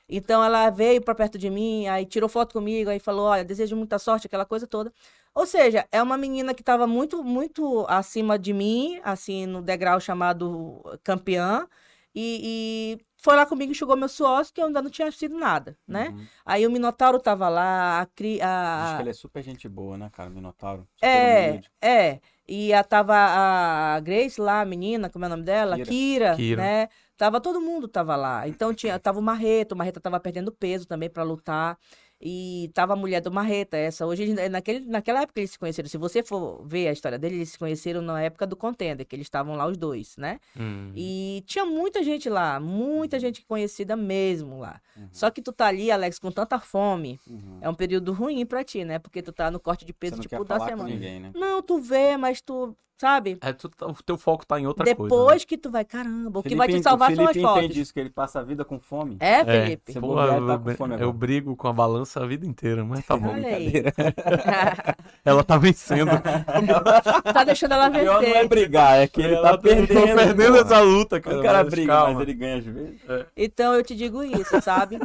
[0.09, 3.75] Então ela veio para perto de mim, aí tirou foto comigo, aí falou: "Olha, desejo
[3.77, 4.93] muita sorte", aquela coisa toda.
[5.35, 9.99] Ou seja, é uma menina que estava muito muito acima de mim, assim, no degrau
[10.01, 11.67] chamado campeã,
[12.15, 15.77] e, e foi lá comigo, enxugou meu suor, que eu ainda não tinha sido nada,
[15.89, 16.09] né?
[16.11, 16.27] Uhum.
[16.45, 19.97] Aí o Minotauro tava lá, a, cri- a, Diz que ele é super gente boa,
[19.97, 20.29] né, cara?
[20.31, 20.87] Minotauro.
[20.97, 21.71] Super é, humilde.
[21.81, 22.21] é.
[22.47, 25.77] E a, tava a Grace lá, a menina, como é o nome dela?
[25.77, 25.87] Kira.
[25.87, 26.63] Kira, Kira.
[26.63, 26.89] né?
[27.17, 28.47] Tava todo mundo tava lá.
[28.49, 31.79] Então tinha, tava o Marreta, o Marreta tava perdendo peso também pra lutar.
[32.27, 34.07] E tava a mulher do Marreta, essa.
[34.07, 35.87] Hoje, eles- naquele, naquela época eles se conheceram.
[35.91, 39.15] Se você for ver a história deles, eles se conheceram na época do Contender, que
[39.15, 40.41] eles estavam lá os dois, né?
[40.59, 40.91] Hum.
[40.97, 44.81] E tinha muita gente lá, muita gente conhecida mesmo lá.
[44.97, 45.09] Uhum.
[45.13, 47.59] Só que tu tá ali, Alex, com tanta fome, Uhum.
[47.61, 48.99] é um período ruim pra ti, né?
[48.99, 50.85] Porque tu tá no corte de peso, tipo, da semana.
[50.89, 51.31] ninguém, né?
[51.35, 53.39] Não, tu vê, mas tu, sabe?
[53.41, 55.35] É, tu, tá- o teu foco tá em outra Depois coisa.
[55.35, 55.41] né?
[55.47, 57.65] que tu vai, caramba, o que Felipe vai te salvar são as Felipe fotos.
[57.65, 59.17] entende isso, que ele passa a vida com fome.
[59.21, 59.45] É, É.
[59.45, 59.93] Felipe?
[59.93, 62.85] Você Pô, bobear, eu, tá com fome eu brigo com a balança a vida inteira,
[62.85, 63.29] mas tá bom.
[63.33, 63.71] Olha aí.
[63.71, 63.95] Brincadeira.
[65.25, 66.11] Ela tá vencendo.
[67.33, 68.49] tá deixando ela O pior não é vencer.
[68.49, 69.89] brigar, é que ele Ela tá perdendo.
[70.09, 71.39] Tô perdendo essa luta, cara.
[71.39, 72.13] O cara mas briga, calma.
[72.15, 73.01] mas ele ganha às vezes.
[73.37, 74.99] Então eu te digo isso, sabe?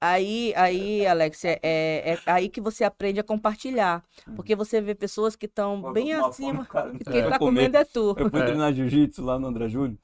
[0.00, 4.02] Aí, aí, Alex, é, é, é aí que você aprende a compartilhar.
[4.34, 6.64] Porque você vê pessoas que estão bem acima.
[6.64, 8.14] fome, E tem quem pra tá comendo é tu.
[8.18, 8.44] Eu fui É.
[8.46, 9.98] treinar jiu-jitsu lá no André Júlio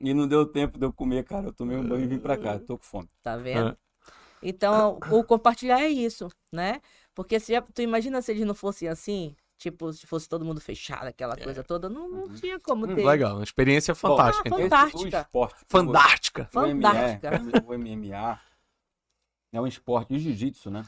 [0.00, 1.48] e não deu tempo de eu comer, cara.
[1.48, 2.58] Eu tomei um banho e vim pra cá.
[2.58, 3.08] Tô com fome.
[3.22, 3.68] Tá vendo?
[3.70, 3.76] É.
[4.42, 6.80] Então, o compartilhar é isso, né?
[7.14, 11.06] Porque se tu imagina se eles não fossem assim, tipo, se fosse todo mundo fechado,
[11.06, 13.04] aquela coisa toda, não, não tinha como Hum, ter.
[13.04, 14.42] legal, uma experiência fantástica.
[14.44, 14.58] Ah, então.
[14.62, 15.18] fantástica.
[15.18, 16.48] O esporte, Fantástica.
[16.54, 17.30] o, o ME, Fantástica.
[17.66, 18.40] o MMA
[19.52, 20.84] é um esporte, o jiu-jitsu, né?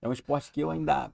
[0.00, 1.12] É um esporte que eu ainda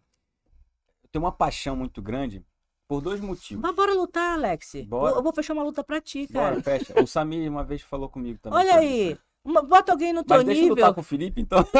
[1.10, 2.44] tenho uma paixão muito grande
[2.86, 3.62] por dois motivos.
[3.62, 4.74] Mas bora lutar, Alex.
[4.86, 5.16] Bora.
[5.16, 6.50] Eu vou fechar uma luta pra ti, cara.
[6.50, 7.00] Bora, fecha.
[7.02, 8.58] O Samir uma vez falou comigo também.
[8.58, 9.12] Olha aí.
[9.12, 9.20] isso.
[9.44, 10.76] Uma- bota alguém no teu Mas deixa eu nível.
[10.76, 11.64] lutar com o Felipe, então.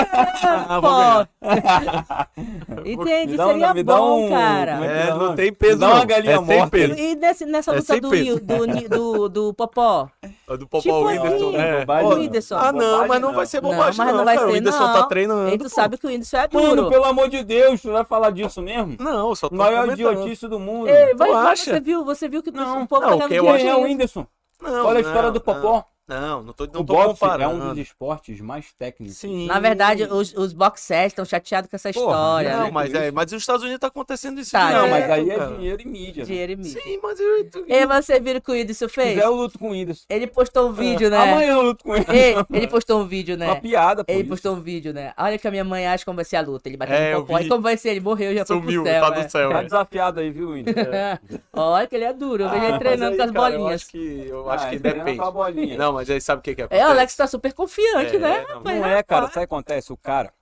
[0.66, 1.28] Ah, Pô, ganhar.
[2.84, 3.32] Entende?
[3.32, 4.72] Me dá um- Seria me dá bom, um- cara.
[4.74, 5.78] como É, Não, não tem peso.
[5.78, 6.06] dá uma não.
[6.06, 6.70] galinha é morta.
[6.70, 6.94] peso.
[6.94, 10.08] E nesse, nessa É luta do, do, do, do Popó?
[10.46, 11.48] Do Popó Tipo Whindersson.
[11.48, 11.80] assim, é.
[11.80, 12.18] bobagem, o não.
[12.18, 12.56] Whindersson.
[12.56, 13.34] Ah, não, mas não não.
[13.34, 14.16] vai ser Não, bobagem, mas não.
[14.18, 14.46] não vai cara.
[14.46, 14.92] ser, O Whindersson não.
[14.92, 15.48] tá treinando.
[15.48, 15.68] E tu pô.
[15.70, 16.90] sabe que o Whindersson é Mano, duro.
[16.90, 18.94] pelo amor de Deus, tu vai falar disso mesmo?
[19.00, 20.12] Não, eu só tô Maior comentando.
[20.12, 20.88] idiotice do mundo.
[20.88, 21.64] Ei, vai, acha?
[21.72, 23.68] você viu, você viu que tu- Não, o povo não, tá que eu acho Quem
[23.70, 24.26] é o Whindersson?
[24.62, 25.84] Não, Olha a não, história do Popó.
[26.06, 27.42] Não, não tô, não o tô boxe comparando.
[27.62, 29.16] é um dos esportes mais técnicos.
[29.16, 29.46] Sim.
[29.46, 32.70] Na verdade, os, os boxers estão chateados com essa Porra, história, Não, né?
[32.70, 34.50] mas, é, mas nos Estados Unidos tá acontecendo isso.
[34.52, 35.50] Tá, Não, direto, mas aí é cara.
[35.56, 36.22] dinheiro e mídia.
[36.22, 36.26] né?
[36.26, 36.82] Dinheiro e mídia.
[36.82, 37.50] Sim, mas eu...
[37.50, 39.08] tu- E você viu o que o Se fez?
[39.14, 40.04] quiser, eu luto com o Whindersson.
[40.10, 41.16] Ele postou um vídeo, né?
[41.16, 42.04] Amanhã eu luto com ele.
[42.10, 43.60] Ei, ele postou um vídeo, Uma né?
[43.60, 44.12] piada, pô.
[44.12, 44.28] Ele isso.
[44.28, 45.14] postou um vídeo, né?
[45.16, 46.68] Olha que a minha mãe acha como vai ser a luta.
[46.68, 47.38] Ele bateu É, no popó.
[47.38, 47.88] E como vai ser?
[47.90, 49.00] Ele morreu, já foi Sumiu, pro céu.
[49.10, 49.24] tá é.
[49.24, 49.50] do céu.
[49.50, 49.64] Tá é.
[49.64, 50.90] desafiado aí, viu, Whindersson?
[51.54, 52.42] Olha que ele é duro.
[52.44, 53.74] Eu vejo ele Ah, treinando com as bolinhas.
[53.82, 55.18] acho que, eu Ah, acho que ele treina depende.
[55.18, 55.78] com a bolinha.
[55.78, 56.84] Não, mas aí sabe o que que É, acontece?
[56.86, 58.42] o Alex tá super confiante, É, né?
[58.42, 58.80] não, rapaz?
[58.80, 59.26] Não é, cara.
[59.26, 59.92] Sabe o que acontece?
[59.92, 60.32] O cara.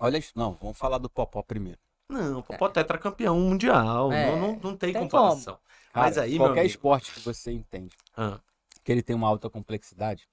[0.00, 0.32] Olha isso.
[0.36, 1.78] Não, vamos falar do Popó primeiro.
[2.08, 4.12] Não, Popó é tetracampeão mundial.
[4.12, 5.58] É, não, não, não tem, tem comparação.
[5.94, 8.40] Mas Cara, aí, meu qualquer esporte que você entende Ah,
[8.84, 10.28] que ele tem uma alta complexidade,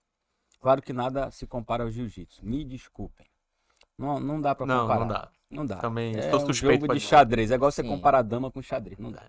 [0.59, 2.45] claro que nada se compara ao jiu-jitsu.
[2.45, 3.25] Me desculpem.
[3.97, 4.99] Não, não dá pra não, comparar.
[4.99, 5.31] não dá.
[5.49, 5.77] Não dá.
[5.77, 7.51] Também É estou um suspeito jogo de xadrez.
[7.51, 7.89] É igual você Sim.
[7.89, 8.97] comparar dama com xadrez.
[8.99, 9.23] Não dá.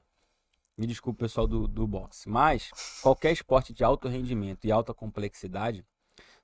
[0.76, 2.28] Me desculpe, pessoal do, do boxe.
[2.28, 2.70] Mas
[3.02, 5.84] qualquer esporte de alto rendimento e alta complexidade,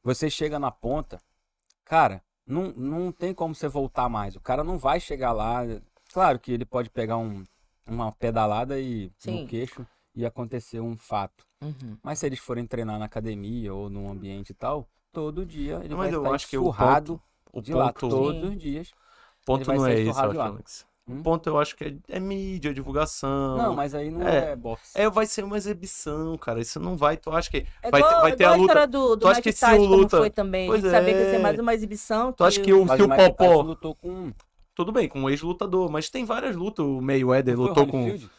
[0.03, 1.20] você chega na ponta,
[1.85, 4.35] cara, não, não tem como você voltar mais.
[4.35, 5.61] O cara não vai chegar lá.
[6.12, 7.45] Claro que ele pode pegar um,
[7.87, 9.43] uma pedalada e Sim.
[9.43, 11.45] no queixo e acontecer um fato.
[11.62, 11.97] Uhum.
[12.03, 15.95] Mas se eles forem treinar na academia ou num ambiente e tal, todo dia ele
[15.95, 17.20] Mas vai eu estar acho que o surrado
[17.53, 18.93] O de lá ponto, todos os dias.
[19.45, 20.47] ponto ele vai não ser é lá.
[20.47, 20.87] Alex.
[21.12, 21.20] Hum?
[21.20, 23.56] O ponto eu acho que é, é mídia, divulgação.
[23.56, 24.52] Não, mas aí não É.
[24.52, 24.90] é, boxe.
[24.94, 26.60] É, vai ser uma exibição, cara.
[26.60, 27.16] Isso não vai.
[27.16, 27.66] Tu acha que.
[27.82, 29.84] É Vai igual, vai é ter a luta- do, do Tu acha que se o
[29.84, 30.66] luta- foi também.
[30.68, 31.38] Pois sabia que ia ser é.
[31.38, 32.32] mais uma exibição.
[32.32, 32.82] Tu acha que o...
[32.82, 33.62] o, que o Tyson Popó.
[33.62, 34.32] lutou com
[34.74, 36.84] Tudo bem, com um ex-lutador, mas tem várias lutas.
[36.84, 38.02] O Mayweather lutou o com.
[38.04, 38.30] Holyfield?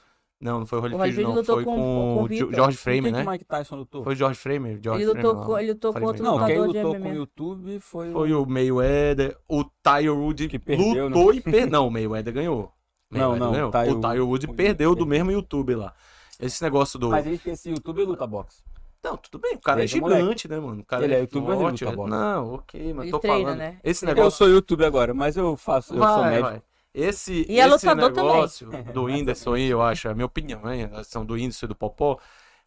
[0.43, 1.33] Não, não foi o Holyfield, não.
[1.35, 2.53] lutou Foi com- com, com o Vitor.
[2.53, 3.23] George Framer, né?
[3.23, 4.03] o Mike Tyson lutou?
[4.03, 4.79] Foi o George Framer.
[4.83, 5.59] George Ele lutou, Framer, com, não.
[5.59, 6.23] ele lutou com outro.
[6.23, 7.13] Não, quem lutador de lutou com o.
[7.15, 11.69] YouTube foi, Foi o Mayweather, o Tyre Wood Que perdeu, lutou e perdeu.
[11.69, 12.71] Não, o Mayweather ganhou.
[13.09, 13.69] Não, Mayweather não, ganhou.
[13.69, 15.93] o Tyre o Tyre Wood perdeu do mesmo YouTube lá.
[16.39, 17.09] Esse negócio do.
[17.09, 18.61] Mas ele esse YouTube luta boxe.
[19.03, 20.21] Não, tudo bem, o cara é Desde moleque.
[20.21, 20.81] gigante, né, mano?
[20.81, 22.09] O cara Ele é youtuber, ele forte, luta bola.
[22.09, 23.57] Não, ok, mas Ele tô treina, falando.
[23.57, 23.77] né?
[23.83, 24.37] Esse Ele- Eu negócio.
[24.37, 26.49] sou YouTube agora, mas eu faço, eu sou médico.
[26.49, 26.61] vai.
[26.93, 28.31] Esse, E é esse lutador também.
[28.33, 30.89] negócio do Whindersson aí, eu acho, é a minha opinião, né?
[30.93, 32.19] A ação do Whindersson e do Popó,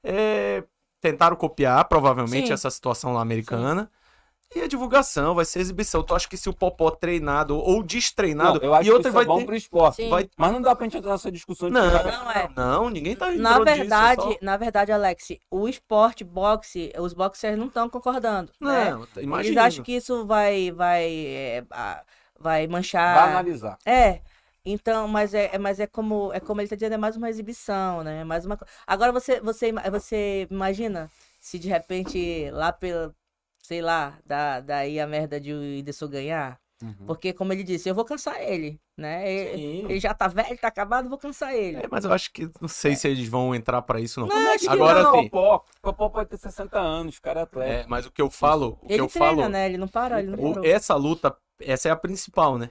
[0.03, 0.65] é,
[1.01, 2.53] tentaram copiar, provavelmente, Sim.
[2.53, 3.91] essa situação lá americana.
[4.55, 6.05] E a divulgação, vai ser exibição.
[6.05, 9.09] Tu acha que se o Popó treinado ou destreinado, Não, eu acho e outra que
[9.09, 9.45] isso vai é bom ter...
[9.45, 9.97] pro esporte.
[9.97, 10.09] Sim.
[10.09, 12.49] Vai- Mas não dá pra gente entrar nessa discussão de Não, Não é.
[12.57, 16.93] não, ninguém tá Na entrando verdade, disso, é só- na verdade, Alex, o esporte, boxe,
[16.99, 18.53] os boxers não estão concordando.
[18.61, 18.91] né?
[18.93, 19.65] Não, Eles imagina.
[19.65, 22.05] acham que isso vai, vai, é, a-
[22.39, 23.15] vai manchar.
[23.15, 23.79] Vai analisar.
[23.85, 24.21] É.
[24.65, 27.29] Então, mas é, é- mas é como é como ele tá dizendo, é mais uma
[27.31, 28.21] exibição, né?
[28.23, 31.09] É Mais uma Agora você você você imagina
[31.41, 33.15] se de repente lá pela
[33.63, 37.07] sei lá, dá daí a merda de o Whindersson ganhar, Uhum.
[37.07, 39.29] porque como ele disse, eu vou cansar ele, né?
[39.33, 39.85] Ele, Sim.
[39.89, 41.79] ele já tá velho, tá acabado, eu vou cansar ele.
[41.79, 44.29] É, mas eu acho que não sei se eles vão entrar pra isso, não.
[44.29, 45.15] Não, acho que Agora não.
[45.21, 45.29] sim.
[45.31, 47.73] Popó, Popó pode ter 60 anos, o cara é atleta.
[47.73, 49.67] É, mas o que eu falo, o que Ele eu treina, falo, né?
[49.67, 52.71] Ele não para, ele não o- essa luta, essa é a principal, né?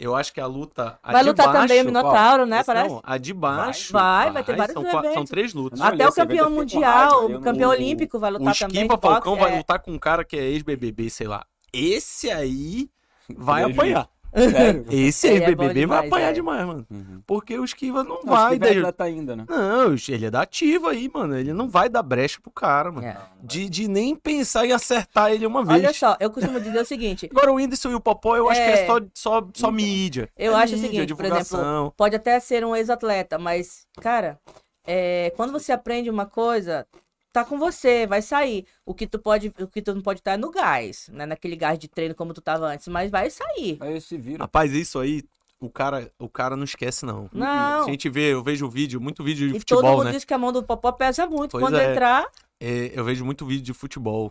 [0.00, 0.98] Eu acho que a luta.
[1.02, 2.56] A Vai de lutar também o baixo- Minotauro, né?
[2.56, 2.88] Esse Parece.
[2.88, 3.92] Não, a de baixo.
[3.92, 5.30] Vai, vai ter vários são, quatro- são eventos.
[5.30, 5.78] três lutas.
[5.78, 8.82] Não, Até o campeão mundial, o campeão não- olímpico vai O lutar também.
[8.82, 9.56] Esquiva de boxe, Falcão vai é.
[9.58, 11.44] lutar com um cara que é ex-BBB, sei lá.
[11.72, 12.88] Esse aí
[13.36, 14.08] vai apanhar.
[14.34, 14.84] Sério?
[14.90, 16.32] Esse Ele é ex-BBB vai apanhar é.
[16.32, 16.86] demais, mano.
[16.90, 17.22] Uhum.
[17.26, 18.52] Porque o Esquiva não Acho vai.
[18.54, 19.44] que daí- atleta ainda, né?
[19.48, 21.36] Não, ele é da ativa aí, mano.
[21.36, 23.06] Ele não vai dar brecha pro cara, mano.
[23.06, 23.16] É.
[23.42, 25.78] De, de nem pensar em acertar ele uma vez.
[25.82, 28.60] Olha só, eu costumo dizer o seguinte: Agora o Whindersson e o Popó, eu acho
[28.60, 28.86] que é É.
[28.86, 30.28] só, só, só mídia.
[30.36, 31.92] Eu É acho o mídia, seguinte, por divulgação.
[31.96, 34.38] pode até ser um ex-atleta, mas, cara,
[34.86, 36.86] é, quando você aprende uma coisa,
[37.32, 38.66] tá com você, vai sair.
[38.84, 41.24] O que tu pode, o que tu não pode estar é no gás, né?
[41.26, 43.78] Naquele gás de treino como tu tava antes, mas vai sair.
[43.80, 44.44] Aí se vira.
[44.44, 45.22] Rapaz, isso aí,
[45.60, 47.28] o cara, o cara não esquece, não.
[47.32, 47.84] Não.
[47.84, 50.12] Se a gente vê, eu vejo vídeo, muito vídeo de E todo futebol, mundo né?
[50.12, 51.52] diz que a mão do Popó pesa muito.
[51.52, 51.90] Pois Quando é.
[51.92, 52.26] entrar,
[52.60, 54.30] É, eu vejo muito vídeo de futebol.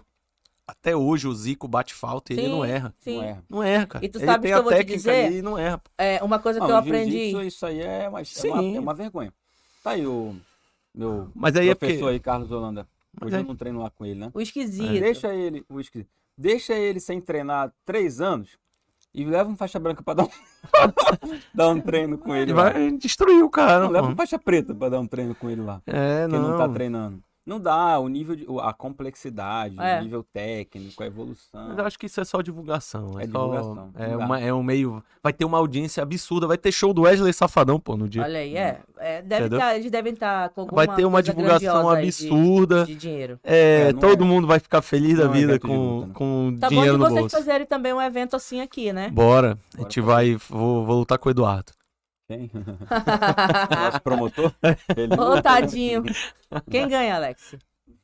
[0.68, 2.52] Até hoje o Zico bate falta e ele Sim.
[2.52, 2.94] não erra.
[3.02, 3.18] sim.
[3.18, 3.38] Não é.
[3.50, 4.06] Não erra, cara.
[4.06, 5.32] E tu ele sabe tem o que a eu vou te dizer?
[5.34, 5.82] e não erra.
[5.98, 7.46] É uma coisa Não, que eu aprendi.
[7.46, 9.34] Isso aí é uma, é, uma, é uma vergonha.
[9.84, 10.34] Tá aí o
[10.94, 12.14] meu Mas aí é professor porque...
[12.14, 12.88] aí, Carlos Holanda.
[13.22, 14.32] Hoje eu é- não treino lá com ele, né?
[14.34, 14.88] O esquisito.
[15.00, 16.10] Deixa ele, o esquisito.
[16.38, 18.58] Deixa ele sem treinar três anos
[19.14, 20.30] e leva um faixa branca pra dar um,
[21.54, 22.52] dar um treino com ele.
[22.52, 22.70] Ele lá.
[22.72, 25.62] vai destruir o cara, Não, leva um faixa preta pra dar um treino com ele
[25.62, 25.82] lá.
[25.86, 26.52] É, Que não.
[26.52, 27.22] não tá treinando.
[27.46, 30.00] Não dá, o nível de, a complexidade, É.
[30.00, 31.68] o nível técnico, a evolução.
[31.70, 33.20] Mas eu acho que isso é só divulgação.
[33.20, 35.04] É, É só- divulgação, É, uma, é um meio.
[35.24, 36.46] Vai ter uma audiência absurda.
[36.46, 38.22] Vai ter show do Wesley Safadão, pô, no dia.
[38.22, 38.80] Olha aí, é.
[39.00, 42.08] é, deve tá- eles devem estar com alguma vai ter uma coisa divulgação aí de-
[42.08, 42.86] absurda.
[42.86, 43.40] De, dinheiro.
[43.44, 46.14] É, É, todo é- mundo vai ficar feliz da não é vida com, luta, né?
[46.14, 47.36] com Tá bom de dinheiro no vocês bolso.
[47.38, 49.10] fazerem também um evento assim aqui, né?
[49.10, 49.52] Bora.
[49.74, 50.02] A Bora gente fazer.
[50.02, 50.36] vai.
[50.48, 51.72] Vou, vou lutar com o Eduardo.
[52.32, 52.50] Quem?
[53.76, 54.54] Nosso promotor?
[54.96, 55.14] Ele...
[55.20, 56.04] Ô, tadinho.
[56.72, 57.56] Quem ganha, Alex?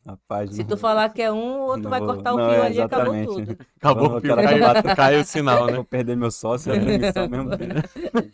[0.05, 2.38] Rapaz, Se não- tu falar que é um, o outro não vai vou- cortar o
[2.38, 3.57] não, fio é, ali e acabou tudo.
[3.78, 5.73] Acabou, o fio, cara, caiu, caiu o sinal, né?
[5.73, 7.49] vou perder meu sócio a transmissão mesmo.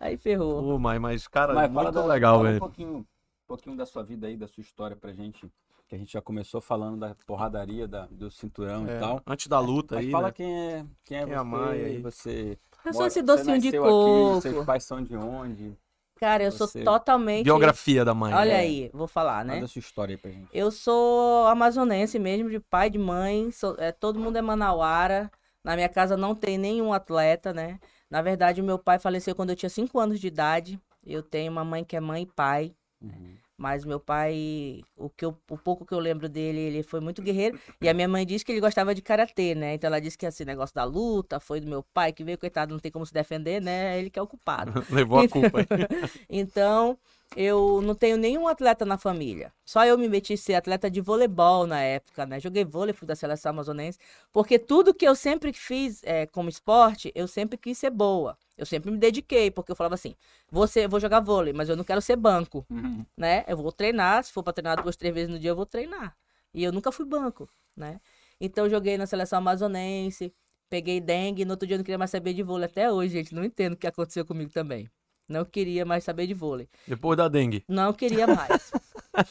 [0.00, 0.62] Aí ferrou.
[0.62, 2.56] Pô, mas, mas, cara, Mas muito da- legal, fala velho.
[2.56, 3.04] Um pouquinho, um
[3.46, 5.50] pouquinho da sua vida aí, da sua história pra gente.
[5.88, 9.22] Que a gente já começou falando da porradaria, da, do cinturão É, e tal.
[9.26, 10.32] Antes da luta Mas aí, fala né?
[10.32, 11.98] quem é, quem é Quem é a você, aí?
[12.02, 12.58] você...
[12.84, 14.32] Eu sou mora- esse você docinho de coco.
[14.32, 15.76] Aqui, seus pais são de onde?
[16.16, 17.44] Cara, eu sou Você- totalmente.
[17.44, 18.32] Biografia da mãe.
[18.32, 18.58] Olha né?
[18.60, 19.56] aí, vou falar, né?
[19.56, 20.48] Manda sua história aí pra gente.
[20.52, 23.50] Eu sou amazonense mesmo, de pai, de mãe.
[23.50, 25.30] sou- é, todo mundo é manauara.
[25.62, 27.78] Na minha casa não tem nenhum atleta, né?
[28.10, 30.80] Na verdade, o meu pai faleceu quando eu tinha 5 anos de idade.
[31.04, 32.74] Eu tenho uma mãe que é mãe e pai.
[33.00, 33.36] Uhum.
[33.58, 37.22] Mas meu pai, o, que eu, o pouco que eu lembro dele, ele foi muito
[37.22, 37.58] guerreiro.
[37.80, 39.74] E a minha mãe disse que ele gostava de karatê, né?
[39.74, 42.72] Então ela disse que esse negócio da luta foi do meu pai, que veio, coitado,
[42.72, 43.98] não tem como se defender, né?
[43.98, 44.72] Ele que é o culpado.
[44.90, 45.58] Levou a culpa.
[46.28, 46.98] Então,
[47.34, 49.52] eu não tenho nenhum atleta na família.
[49.64, 52.38] Só eu me meti a ser atleta de voleibol na época, né?
[52.38, 53.98] Joguei vôlei, fui da seleção amazonense.
[54.32, 58.36] Porque tudo que eu sempre fiz eh, como esporte, eu sempre quis ser boa.
[58.56, 60.14] Eu sempre me dediquei, porque eu falava assim,
[60.50, 63.04] vou, ser, vou jogar vôlei, mas eu não quero ser banco, Uhum.
[63.16, 63.44] né?
[63.46, 66.16] Eu vou treinar, se for para treinar duas, três vezes no dia, eu vou treinar.
[66.54, 68.00] E eu nunca fui banco, né?
[68.40, 70.32] Então, eu joguei na seleção amazonense,
[70.70, 72.64] peguei dengue, no outro dia eu não queria mais saber de vôlei.
[72.66, 74.88] Até hoje, gente, não entendo o que aconteceu comigo também.
[75.28, 76.68] Não queria mais saber de vôlei.
[76.86, 77.64] Depois da dengue.
[77.68, 78.70] Não queria mais.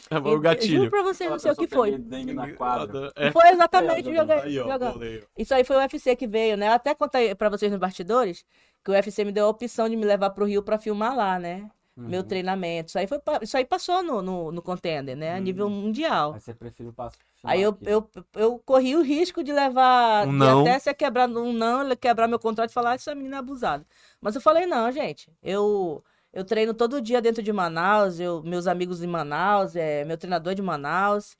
[0.09, 0.89] Foi o Juro gatilho.
[0.89, 1.97] pra vocês, não sei o que foi.
[1.97, 3.11] Dengue na quadra.
[3.15, 3.31] É.
[3.31, 4.43] Foi exatamente É, jogar.
[4.43, 4.93] Aí, ó, jogar.
[5.37, 6.67] Isso aí foi o UFC que veio, né?
[6.67, 8.43] Eu até contei pra vocês nos bastidores
[8.85, 11.39] que o UFC me deu a opção de me levar pro Rio pra filmar lá,
[11.39, 11.69] né?
[11.97, 12.27] Meu Uhum.
[12.27, 12.89] treinamento.
[12.89, 15.33] Isso aí, foi, isso aí passou no, no, no contender, né?
[15.33, 16.33] A nível mundial.
[16.33, 17.17] Aí você preferiu passar.
[17.43, 20.27] Aí eu, eu, eu corri o risco de levar.
[20.27, 20.61] Um não.
[20.61, 23.85] até ser quebrado um não, quebrar meu contrato e falar, "Ah, essa menina é abusada.
[24.21, 25.31] Mas eu falei, não, gente.
[25.41, 30.17] Eu, eu treino todo dia dentro de Manaus, eu, meus amigos em Manaus, é, meu
[30.17, 31.35] treinador é de Manaus.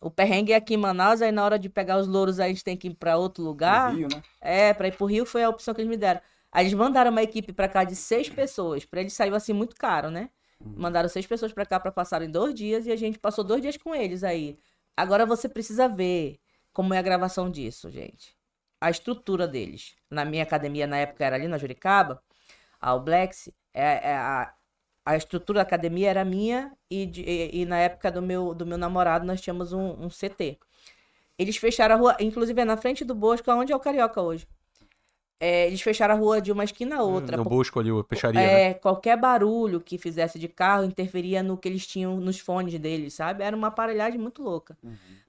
[0.00, 2.52] O perrengue é aqui em Manaus, aí na hora de pegar os louros aí a
[2.54, 3.92] gente tem que ir pra outro lugar.
[3.92, 4.22] Rio, né?
[4.40, 6.20] É, pra ir pro Rio foi a opção que eles me deram.
[6.56, 8.84] Aí eles mandaram uma equipe pra cá de seis pessoas.
[8.84, 10.30] Pra eles saiu assim muito caro, né?
[10.74, 13.62] Mandaram seis pessoas pra cá pra passar em dois dias e a gente passou dois
[13.62, 14.58] dias com eles aí.
[14.96, 16.40] Agora você precisa ver
[16.72, 18.34] como é a gravação disso, gente.
[18.80, 19.94] A estrutura deles.
[20.10, 22.22] Na minha academia, na época, era ali na Juricaba,
[22.80, 24.54] a Blacks, é, é a,
[25.06, 28.66] a estrutura da academia era minha e, de- e- e na época do meu, do
[28.66, 30.58] meu namorado nós tínhamos um, um CT.
[31.38, 34.46] Eles fecharam a rua, inclusive é na frente do Bosco, onde é o Carioca hoje.
[35.38, 37.36] É, eles fecharam a rua de uma esquina a outra.
[37.36, 38.62] no por- Bosco ali, peixaria, né?
[38.70, 43.14] é, qualquer barulho que fizesse de carro interferia no que eles tinham nos fones deles,
[43.14, 43.44] sabe?
[43.44, 44.76] Era uma aparelhagem muito louca.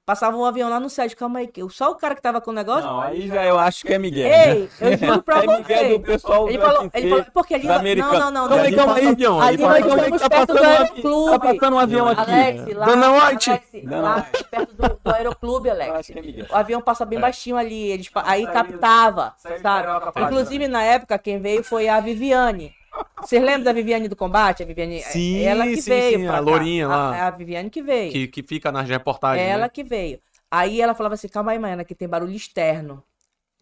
[0.07, 2.53] Passava um avião lá no céu, calma aí, só o cara que tava com o
[2.53, 2.89] negócio.
[2.89, 4.25] Não, aí já eu acho que é Miguel.
[4.31, 5.89] Ei, eu juro pra é Miguel você.
[5.89, 7.67] do pessoal Ele falou, ele falou, porque ali.
[7.97, 8.63] Não, não, não, Calma não.
[8.63, 9.07] aí, calma aí.
[9.09, 11.31] avião, Ali nós estamos tá perto do passando um Aeroclube.
[11.31, 12.31] Tá passando um avião aqui.
[12.31, 13.49] Alex, lá, Dona White.
[13.49, 15.91] Alex, Dona lá perto do, do Aeroclube, Alex.
[15.91, 16.45] acho que é Miguel.
[16.49, 20.21] O avião passa bem baixinho ali, eles, aí Saiu- captava, sabe?
[20.21, 22.73] Inclusive, na época, quem veio foi a Viviane.
[23.21, 24.63] Vocês lembram da Viviane do combate?
[24.63, 26.19] A Viviane, Sim, ela que sim, veio.
[26.19, 27.15] sim, a lourinha lá.
[27.15, 28.11] A, a Viviane que veio.
[28.11, 29.69] Que, que fica nas reportagens, ela né?
[29.69, 30.19] que veio.
[30.49, 33.03] Aí ela falava assim, calma aí, Maiana, que tem barulho externo.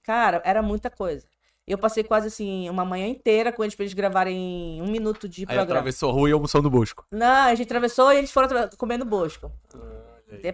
[0.04, 1.26] Cara, era muita coisa.
[1.68, 5.42] Eu passei quase assim, uma manhã inteira com eles pra eles gravarem um minuto de
[5.42, 5.64] Aí programa.
[5.64, 7.04] atravessou a rua e almoçou no Bosco.
[7.12, 9.52] Não, a gente atravessou e eles foram comendo bosco.
[9.68, 9.78] Até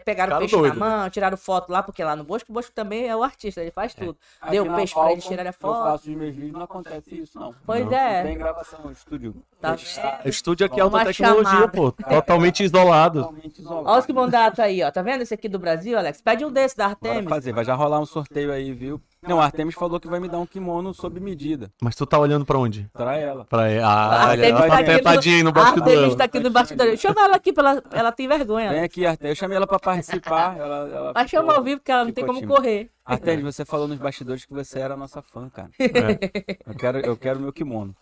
[0.05, 0.77] Pegaram Cara peixe doido.
[0.77, 3.61] na mão, tiraram foto lá, porque lá no Bosco, o Bosco também é o artista,
[3.61, 4.17] ele faz tudo.
[4.41, 5.83] Aqui Deu peixe pra eles tirarem a Eu foto.
[5.83, 7.55] faço os meus vídeos, não acontece isso, não.
[7.65, 7.93] Pois Não.
[7.93, 8.17] é.
[8.23, 9.35] Não tem gravação no estúdio.
[9.61, 10.27] Tá Fechado, vendo?
[10.29, 11.71] Estúdio aqui é Uma alta tecnologia, chamada.
[11.71, 11.91] pô.
[11.91, 13.19] Totalmente isolado.
[13.23, 13.87] Totalmente isolado.
[13.89, 14.91] Olha os que mandatos aí, ó.
[14.91, 16.21] Tá vendo esse aqui do Brasil, Alex?
[16.21, 17.29] Pede um desse da Bora Artemis.
[17.29, 19.01] fazer, vai já rolar um sorteio aí, viu?
[19.27, 21.71] Não, a Artemis falou que vai me dar um kimono sob medida.
[21.79, 22.89] Mas tu tá olhando pra onde?
[22.91, 23.45] Pra ela.
[23.45, 25.89] Pra A Ah, olha, ela tá tá aqui apertadinha aí no A bastidor.
[25.89, 26.97] Artemis tá aqui no bastidor.
[26.97, 28.71] Chama ela aqui, pra ela, ela tem vergonha.
[28.71, 29.29] Vem aqui, Artemis.
[29.29, 30.57] Eu chamei ela pra participar.
[30.57, 32.89] Ela, ela Vai chamar ao vivo, porque ela não tem como correr.
[33.11, 35.69] Artemis, você falou nos bastidores que você era nossa fã, cara.
[35.79, 36.57] É.
[36.65, 37.95] Eu quero, eu quero meu kimono.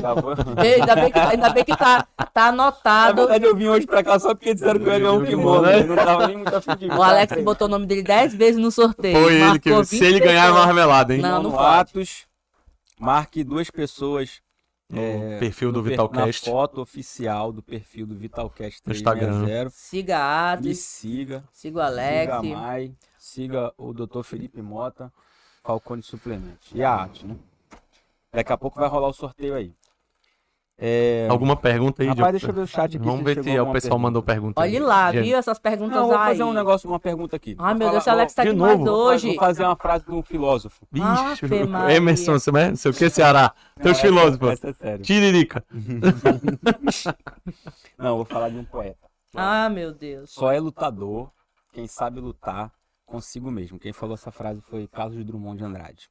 [0.00, 0.32] Tá bom?
[0.62, 3.16] Ei, ainda, bem que, ainda bem que tá, tá Na anotado.
[3.22, 5.62] verdade, eu vim hoje pra cá só porque disseram que eu ia ganhar um kimono.
[5.62, 5.80] né?
[5.80, 6.86] Eu não tava nem muito afim de.
[6.88, 9.16] O Alex botou o nome dele 10 vezes no sorteio.
[9.22, 9.68] Foi ele que.
[9.84, 11.20] Se ele 26 ganhar, é marmelada, hein?
[11.20, 11.58] Não.
[11.58, 12.26] Atos,
[12.98, 14.40] marque duas pessoas.
[14.90, 16.46] No é, perfil do Vitalcast.
[16.46, 19.44] Na foto oficial do perfil do Vitalcast No Instagram.
[19.44, 19.70] 360.
[19.70, 21.44] Siga a Me Atos, siga.
[21.52, 22.20] siga o Alex.
[22.22, 22.92] Siga a Mai.
[23.28, 24.22] Siga o Dr.
[24.22, 25.12] Felipe Mota,
[25.62, 26.70] Falcone Suplementos.
[26.74, 27.36] E a Atos, né?
[28.32, 29.74] Daqui a pouco vai rolar o sorteio aí.
[30.78, 31.26] É...
[31.28, 32.08] Alguma pergunta aí?
[32.08, 33.04] Rapaz, de- deixa eu ver o chat aqui.
[33.04, 33.98] Vamos ver se o pessoal pergunta.
[33.98, 34.60] mandou pergunta.
[34.62, 34.82] Olhe aí.
[34.82, 36.28] lá, Gente, viu essas perguntas Não, eu vou aí.
[36.28, 37.54] fazer um negócio, uma pergunta aqui.
[37.58, 38.90] Ai, Vou meu Deus, o Alex tá de demais novo?
[38.90, 39.26] vou, hoje.
[39.28, 40.86] vou fazer uma frase de um filósofo.
[40.90, 41.06] Bicho.
[41.90, 43.52] Emerson, você não sei o que, Ceará.
[43.82, 44.50] Teus Não, filósofos.
[44.52, 45.04] Essa, é sério.
[45.04, 45.64] Tiririca.
[47.98, 49.06] Não, vou falar de um poeta.
[49.34, 50.30] Ah, meu Deus.
[50.30, 51.30] Só é lutador
[51.72, 52.72] quem sabe lutar
[53.08, 53.78] consigo mesmo.
[53.78, 56.08] Quem falou essa frase foi Carlos Drummond de Andrade.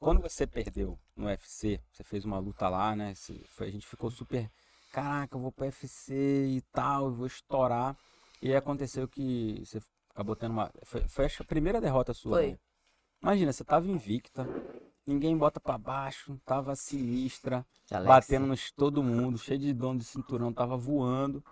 [0.00, 3.14] Quando você perdeu no UFC, você fez uma luta lá, né?
[3.48, 4.50] Foi- a gente ficou super.
[4.92, 7.96] Caraca, eu vou pro UFC e tal, eu vou estourar.
[8.42, 10.70] E aí aconteceu que você acabou tendo uma.
[10.84, 12.38] Foi, foi a primeira derrota sua.
[12.38, 12.50] Foi.
[12.52, 12.58] né?
[13.22, 14.46] Imagina, você tava invicta,
[15.06, 18.06] ninguém bota pra baixo, tava sinistra, Alex.
[18.06, 21.42] batendo nos todo mundo, cheio de dono de cinturão, tava voando.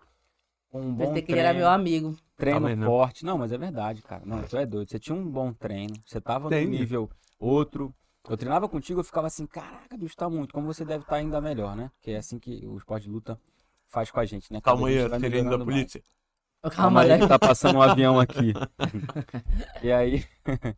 [0.72, 2.16] Um bom Pensei que ele era treino meu amigo.
[2.36, 2.86] treino Tá vendo?
[2.86, 3.24] forte.
[3.24, 4.22] Não, mas é verdade, cara.
[4.24, 4.88] Não, tu é doido.
[4.90, 5.94] Você tinha um bom treino.
[6.06, 7.94] Você tava no nível outro.
[8.28, 10.54] Eu treinava contigo, eu ficava assim, caraca, bicho, tá muito.
[10.54, 11.90] Como você deve estar ainda melhor, né?
[12.00, 13.38] Que é assim que o esporte de luta
[13.88, 14.60] faz com a gente, né?
[14.60, 15.80] Cada Calma aí, sirene da melhorando mais.
[15.80, 16.02] polícia.
[16.70, 17.20] Calma Calma, aí, Alex.
[17.20, 18.52] que tá passando um avião aqui.
[19.82, 20.24] e aí,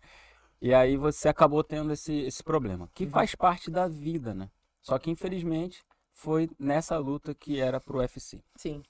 [0.60, 4.50] e aí você acabou tendo esse, esse problema, que faz parte da vida, né?
[4.82, 8.42] Só que infelizmente foi nessa luta que era pro UFC.
[8.56, 8.82] Sim.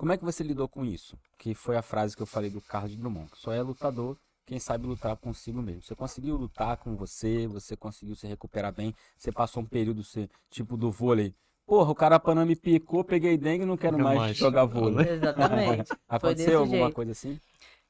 [0.00, 1.14] Como é que você lidou com isso?
[1.36, 3.30] Que foi a frase que eu falei do Carlos Drummond.
[3.34, 5.82] Só é lutador quem sabe lutar consigo mesmo.
[5.82, 8.94] Você conseguiu lutar com você, você conseguiu se recuperar bem.
[9.18, 11.34] Você passou um período você, tipo do vôlei.
[11.66, 14.36] Porra, o Carapanã me picou, peguei dengue e não quero mais, mais.
[14.38, 15.06] jogar vôlei.
[15.06, 15.92] Exatamente.
[16.08, 16.94] Aconteceu alguma jeito.
[16.94, 17.38] coisa assim?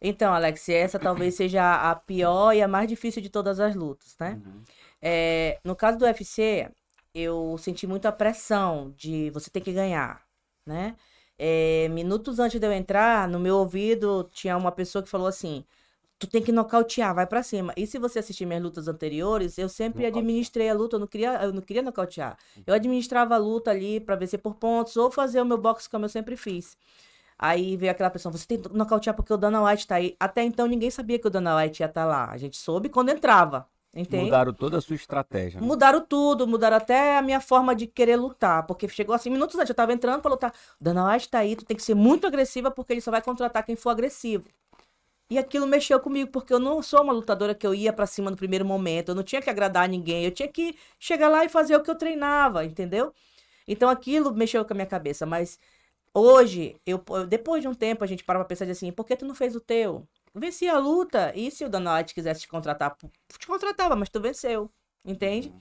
[0.03, 4.17] Então, Alex, essa talvez seja a pior e a mais difícil de todas as lutas,
[4.19, 4.43] né?
[4.45, 4.63] Uhum.
[5.01, 6.69] É, no caso do UFC,
[7.15, 10.25] eu senti muita pressão de você ter que ganhar,
[10.67, 10.97] né?
[11.43, 15.65] É, minutos antes de eu entrar, no meu ouvido tinha uma pessoa que falou assim:
[16.19, 17.73] tu tem que nocautear, vai pra cima.
[17.77, 20.23] E se você assistir minhas lutas anteriores, eu sempre Nocautear.
[20.23, 22.37] administrei a luta, eu não queria, eu não queria nocautear.
[22.67, 26.05] Eu administrava a luta ali pra vencer por pontos ou fazer o meu boxe como
[26.05, 26.77] eu sempre fiz.
[27.39, 30.15] Aí veio aquela pessoa, você tem que nocautear porque o Dana White tá aí.
[30.21, 32.31] Até então ninguém sabia que o Dana White ia estar lá.
[32.31, 33.67] A gente soube quando entrava.
[33.93, 34.25] Entende?
[34.25, 35.61] Mudaram toda a sua estratégia.
[35.61, 35.67] né?
[35.67, 38.65] Mudaram tudo, mudaram até a minha forma de querer lutar.
[38.67, 40.53] Porque chegou assim, minutos antes, eu tava entrando pra lutar.
[40.81, 43.21] O Dana White tá aí, tu tem que ser muito agressiva, porque ele só vai
[43.21, 44.45] contratar quem for agressivo.
[45.29, 48.31] E aquilo mexeu comigo, porque eu não sou uma lutadora que eu ia pra cima
[48.31, 49.11] no primeiro momento.
[49.11, 50.25] Eu não tinha que agradar ninguém.
[50.25, 53.13] Eu tinha que chegar lá e fazer o que eu treinava, entendeu?
[53.67, 55.25] Então aquilo mexeu com a minha cabeça.
[55.27, 55.59] Mas
[56.15, 59.25] hoje, eu, depois de um tempo, a gente para pra pensar assim, por que tu
[59.25, 60.07] não fez o teu?
[60.35, 61.33] Venci a luta.
[61.35, 62.97] E se o Dana White quisesse te contratar,
[63.39, 64.71] te contratava, mas tu venceu.
[65.05, 65.53] Entende?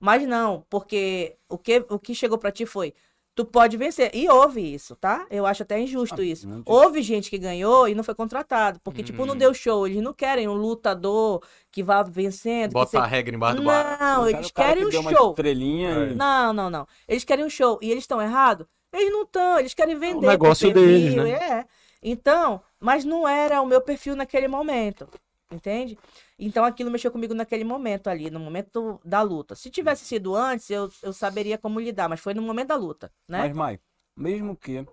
[0.00, 2.94] Mas não, porque o que, o que chegou pra ti foi.
[3.34, 4.10] Tu pode vencer.
[4.14, 5.24] E houve isso, tá?
[5.30, 6.48] Eu acho até injusto Ah, isso.
[6.66, 8.80] Houve gente que ganhou e não foi contratado.
[8.82, 9.86] Porque, tipo, não deu show.
[9.86, 11.40] Eles não querem um lutador
[11.70, 12.72] que vá vencendo.
[12.72, 13.96] Bota a regra embaixo do bar.
[14.00, 15.30] Não, O cara- eles cara querem que um show.
[15.30, 16.10] estrelinha É.
[16.10, 16.86] e- Não, não, não.
[17.06, 17.78] Eles querem um show.
[17.80, 18.66] E eles estão errados?
[18.92, 19.58] Eles não estão.
[19.60, 20.26] Eles querem vender.
[20.26, 21.58] negócio pay-per-view, deles, né?
[21.60, 21.64] É.
[22.02, 25.08] Então, mas não era o meu perfil naquele momento.
[25.50, 25.98] Entende?
[26.38, 29.54] Então aquilo mexeu comigo naquele momento ali, no momento da luta.
[29.54, 33.10] Se tivesse sido antes, eu, eu saberia como lidar, mas foi no momento da luta,
[33.26, 33.38] né?
[33.38, 33.80] Mas, Mai,
[34.14, 34.86] mesmo que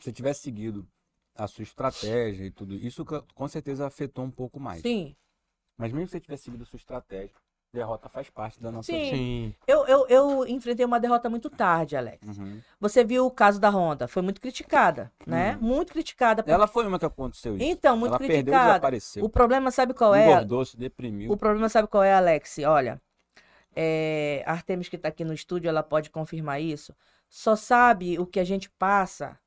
[0.00, 0.86] você tivesse seguido
[1.34, 4.82] a sua estratégia e tudo, isso com certeza afetou um pouco mais.
[4.82, 5.16] Sim.
[5.76, 7.34] Mas mesmo que você tivesse seguido a sua estratégia,
[7.74, 8.98] derrota faz parte da nossa Sim.
[9.04, 9.16] vida.
[9.16, 9.54] Sim.
[9.66, 12.26] Eu, eu, eu enfrentei uma derrota muito tarde, Alex.
[12.38, 12.60] Uhum.
[12.80, 15.58] Você viu o caso da Honda, foi muito criticada, né?
[15.60, 16.42] Muito criticada.
[16.42, 17.64] por- Ela foi uma que aconteceu isso.
[17.64, 18.68] Então, muito Ela perdeu e criticada.
[18.70, 19.24] desapareceu.
[19.24, 20.24] O problema, sabe qual é?
[20.30, 21.30] Engordou, se deprimiu.
[21.30, 22.58] O problema, sabe qual é, Alex?
[22.66, 23.00] Olha,
[23.76, 26.94] é, a Artemis que tá aqui no estúdio, ela pode confirmar isso.
[27.28, 29.38] Só sabe o que a gente passa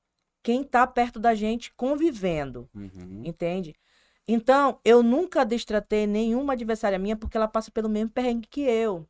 [0.44, 3.22] quem tá perto da gente convivendo, Uhum.
[3.26, 3.76] entende?
[4.28, 9.08] Então, eu nunca destratei nenhuma adversária minha porque ela passa pelo mesmo perrengue que eu.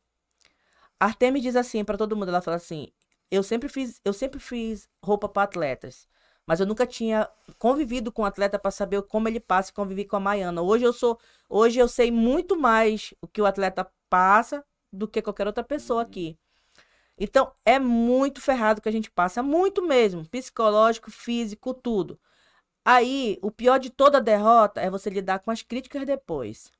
[1.00, 2.88] Artemis diz assim pra todo mundo, ela fala assim:
[3.30, 6.08] "Eu sempre fiz, eu sempre fiz roupa para atletas,
[6.46, 10.04] mas eu nunca tinha convivido com um atleta para saber como ele passa e convivi
[10.04, 10.62] com a Maiana.
[10.62, 15.22] Hoje eu sou, hoje eu sei muito mais o que o atleta passa do que
[15.22, 16.38] qualquer outra pessoa aqui.
[17.18, 22.18] Então, é muito ferrado que a gente passa, muito mesmo, psicológico, físico, tudo.
[22.90, 26.72] Aí, o pior de toda derrota é você lidar com as críticas depois.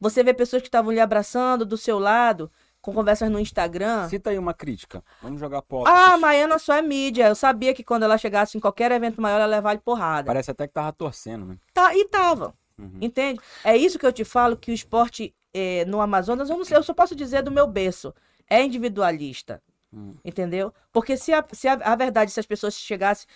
[0.00, 2.50] Você vê pessoas que estavam lhe abraçando do seu lado,
[2.80, 4.08] com conversas no Instagram.
[4.08, 5.04] Cita aí uma crítica.
[5.20, 5.84] Vamos jogar pó.
[5.86, 7.28] Ah, a Maiana só é mídia.
[7.28, 10.28] Eu sabia que quando ela chegasse em qualquer evento maior, ela levar de porrada.
[10.28, 11.58] Parece até que tava torcendo, né?
[11.74, 12.54] Tá, e tava.
[12.78, 12.96] Uhum.
[12.98, 13.38] Entende?
[13.62, 16.78] É isso que eu te falo, que o esporte eh, no Amazonas, eu não sei,
[16.78, 18.14] eu só posso dizer do meu berço,
[18.48, 19.62] é individualista.
[19.92, 20.14] Hum.
[20.24, 20.72] Entendeu?
[20.92, 23.26] Porque se a, se a, a verdade, se as pessoas chegassem.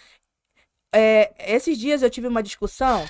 [0.93, 3.05] Eh, esses dias eu tive uma discussão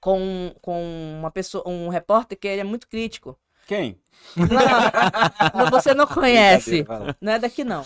[0.00, 3.38] com, com uma pessoa, um repórter que ele é muito crítico.
[3.66, 4.00] Quem?
[4.36, 6.84] Não, não, você não conhece.
[7.20, 7.84] Não é daqui, não.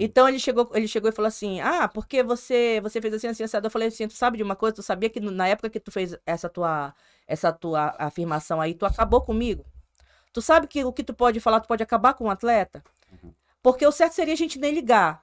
[0.00, 3.44] Então ele chegou, ele chegou e falou assim: Ah, porque você você fez assim, assim,
[3.44, 3.66] assado.
[3.66, 4.76] Eu falei assim: Tu sabe de uma coisa?
[4.76, 6.94] Tu sabia que na época que tu fez essa tua,
[7.26, 9.64] essa tua afirmação aí, tu acabou comigo?
[10.32, 12.82] Tu sabe que o que tu pode falar, tu pode acabar com um atleta?
[13.62, 15.22] Porque o certo seria a gente nem ligar.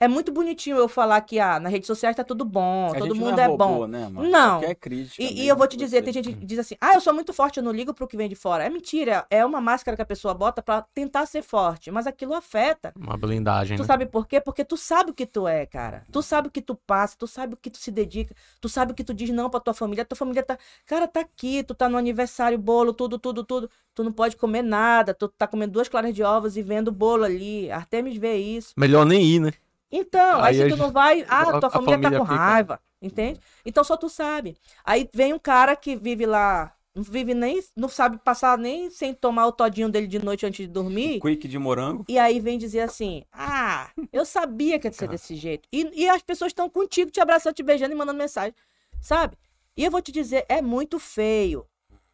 [0.00, 3.14] É muito bonitinho eu falar que ah, nas redes sociais tá tudo bom, A todo
[3.14, 3.86] gente não mundo é, robô, bom.
[3.86, 4.28] Né, mano?
[4.28, 4.58] Não.
[4.58, 6.94] Qualquer crítica E, e eu vou te dizer, você- tem gente que diz assim, ah,
[6.94, 8.64] eu sou muito forte, eu não ligo pro que vem de fora.
[8.64, 12.34] É mentira, é uma máscara que a pessoa bota pra tentar ser forte, mas aquilo
[12.34, 12.92] afeta.
[12.96, 13.86] Uma blindagem, Tu né?
[13.86, 14.40] sabe por quê?
[14.40, 16.02] Porque tu sabe o que tu é, cara.
[16.10, 18.90] Tu sabe o que tu passa, tu sabe o que tu se dedica, tu sabe
[18.92, 20.04] o que tu diz não pra tua família.
[20.04, 23.70] Tua família tá, cara, tá aqui, tu tá no aniversário, bolo, tudo, tudo, tudo.
[23.94, 26.92] Tu não pode comer nada, tu tá comendo duas claras de ovos e vendo o
[26.92, 27.70] bolo ali.
[27.70, 28.74] Artemis vê isso.
[28.76, 29.52] Melhor nem ir, né?
[29.96, 32.18] Então, aí, Aí a tu gente- não vai, a- ah, tua a família, tá família
[32.18, 33.40] com fica- raiva, entende?
[33.64, 34.56] Então só tu sabe.
[34.84, 39.14] Aí vem um cara que vive lá, não vive nem, não sabe passar nem sem
[39.14, 41.20] tomar o todinho dele de noite antes de dormir.
[41.20, 42.04] Quick de morango.
[42.08, 45.68] E aí vem dizer assim: Ah, eu sabia que ia ser desse jeito.
[45.72, 48.54] E, e as pessoas estão contigo, te abraçando, te beijando e mandando mensagem.
[49.00, 49.36] Sabe?
[49.76, 51.66] E eu vou te dizer, é muito feio.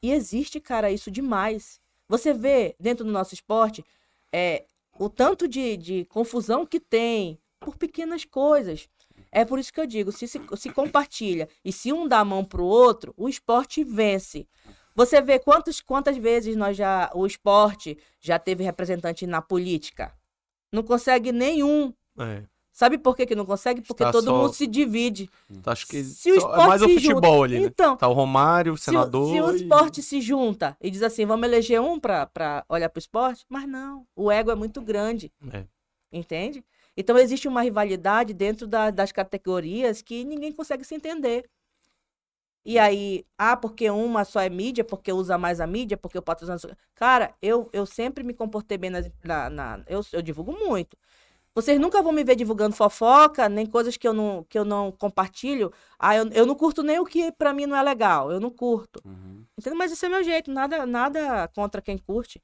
[0.02, 1.78] E existe, cara, isso demais.
[2.08, 3.84] Você vê dentro do nosso esporte
[4.32, 4.64] é,
[4.98, 8.88] o tanto de, de confusão que tem por pequenas coisas.
[9.30, 12.24] É por isso que eu digo, se, se, se compartilha e se um dá a
[12.24, 14.48] mão pro outro, o esporte vence.
[14.96, 20.12] Você vê quantos, quantas vezes nós já o esporte já teve representante na política?
[20.72, 21.94] Não consegue nenhum.
[22.18, 22.42] É.
[22.72, 23.82] Sabe por que, que não consegue?
[23.82, 25.28] Porque Está todo só- mundo se divide.
[25.50, 27.66] Então, acho que Se o só- é esporte mais o se futebol junta- ali, né?
[27.66, 29.32] Então, Tá o Romário, o se, o- senador.
[29.34, 32.88] se o e- esporte se junta e diz assim, vamos eleger um pra, pra olhar
[32.88, 35.64] pro esporte, mas não, o ego é muito grande, É.
[36.12, 36.64] entende?
[36.96, 41.48] Então existe uma rivalidade dentro da- das categorias que ninguém consegue se entender.
[42.64, 46.22] E aí, ah, porque uma só é mídia, porque usa mais a mídia, porque o
[46.22, 46.76] patrocinador.
[46.94, 49.48] Cara, eu, eu sempre me comportei bem nas- na.
[49.50, 50.96] na- eu, eu divulgo muito.
[51.54, 54.92] Vocês nunca vão me ver divulgando fofoca, nem coisas que eu não, que eu não
[54.92, 55.72] compartilho.
[55.98, 58.32] Ah, eu, eu não curto nem o que pra mim não é legal.
[58.32, 59.00] Eu não curto.
[59.06, 59.44] Uhum.
[59.58, 59.78] Entendeu?
[59.78, 62.42] Mas esse é meu jeito, nada, nada contra quem curte.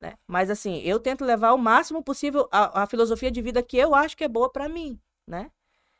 [0.00, 0.14] Né?
[0.26, 3.94] Mas assim, eu tento levar o máximo possível a, a filosofia de vida que eu
[3.94, 5.50] acho que é boa pra mim, né?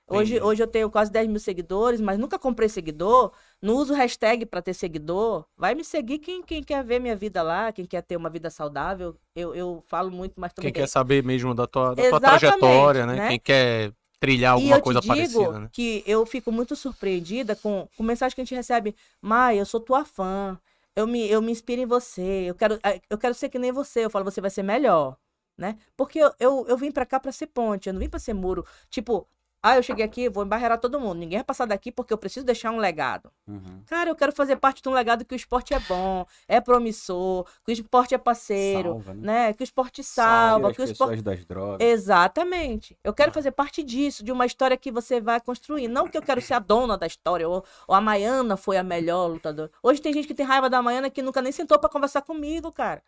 [0.06, 0.46] Hoje, Entendi.
[0.46, 3.32] hoje eu tenho quase 10 mil seguidores, mas nunca comprei seguidor.
[3.60, 5.46] Não uso hashtag para ter seguidor.
[5.56, 8.50] Vai me seguir quem, quem quer ver minha vida lá, quem quer ter uma vida
[8.50, 9.16] saudável.
[9.34, 10.70] Eu, eu falo muito, mas também.
[10.70, 13.16] Quem quer saber mesmo da tua, da tua trajetória, né?
[13.16, 13.28] né?
[13.28, 15.68] Quem quer trilhar alguma coisa parecida, né?
[15.72, 18.94] que eu fico muito surpreendida com, com mensagem que a gente recebe.
[19.22, 20.58] Mai, eu sou tua fã.
[20.96, 22.22] Eu me, eu me inspiro em você.
[22.50, 24.04] Eu quero, eh, eu quero ser que nem você.
[24.04, 25.16] Eu falo, você vai ser melhor.
[25.56, 25.78] Né?
[25.96, 27.88] Porque eu, eu, eu vim pra cá pra ser ponte.
[27.88, 28.64] Eu não vim pra ser muro.
[28.90, 29.28] Tipo,
[29.66, 31.14] ah, eu cheguei aqui, vou embarrear todo mundo.
[31.14, 33.32] Ninguém vai passar daqui porque eu preciso deixar um legado.
[33.48, 33.80] Uhum.
[33.86, 37.46] Cara, eu quero fazer parte de um legado que o esporte é bom, é promissor,
[37.64, 39.46] que o esporte é parceiro, Salva, né?
[39.46, 39.52] né?
[39.54, 41.78] Que o esporte Salva salva, as que o esporte pessoas das drogas.
[41.80, 42.94] Exatamente.
[43.02, 45.88] Eu quero fazer parte disso, de uma história que você vai construir.
[45.88, 48.82] Não que eu quero ser a dona da história, ou, ou a Maiana foi a
[48.82, 49.70] melhor lutadora.
[49.82, 52.70] Hoje tem gente que tem raiva da Maiana que nunca nem sentou pra conversar comigo,
[52.70, 53.02] cara.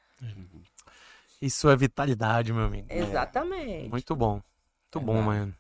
[1.42, 2.86] Isso é vitalidade, meu amigo.
[2.88, 3.90] Exatamente.
[3.90, 4.40] Muito bom.
[4.94, 5.54] Muito bom, Verdade.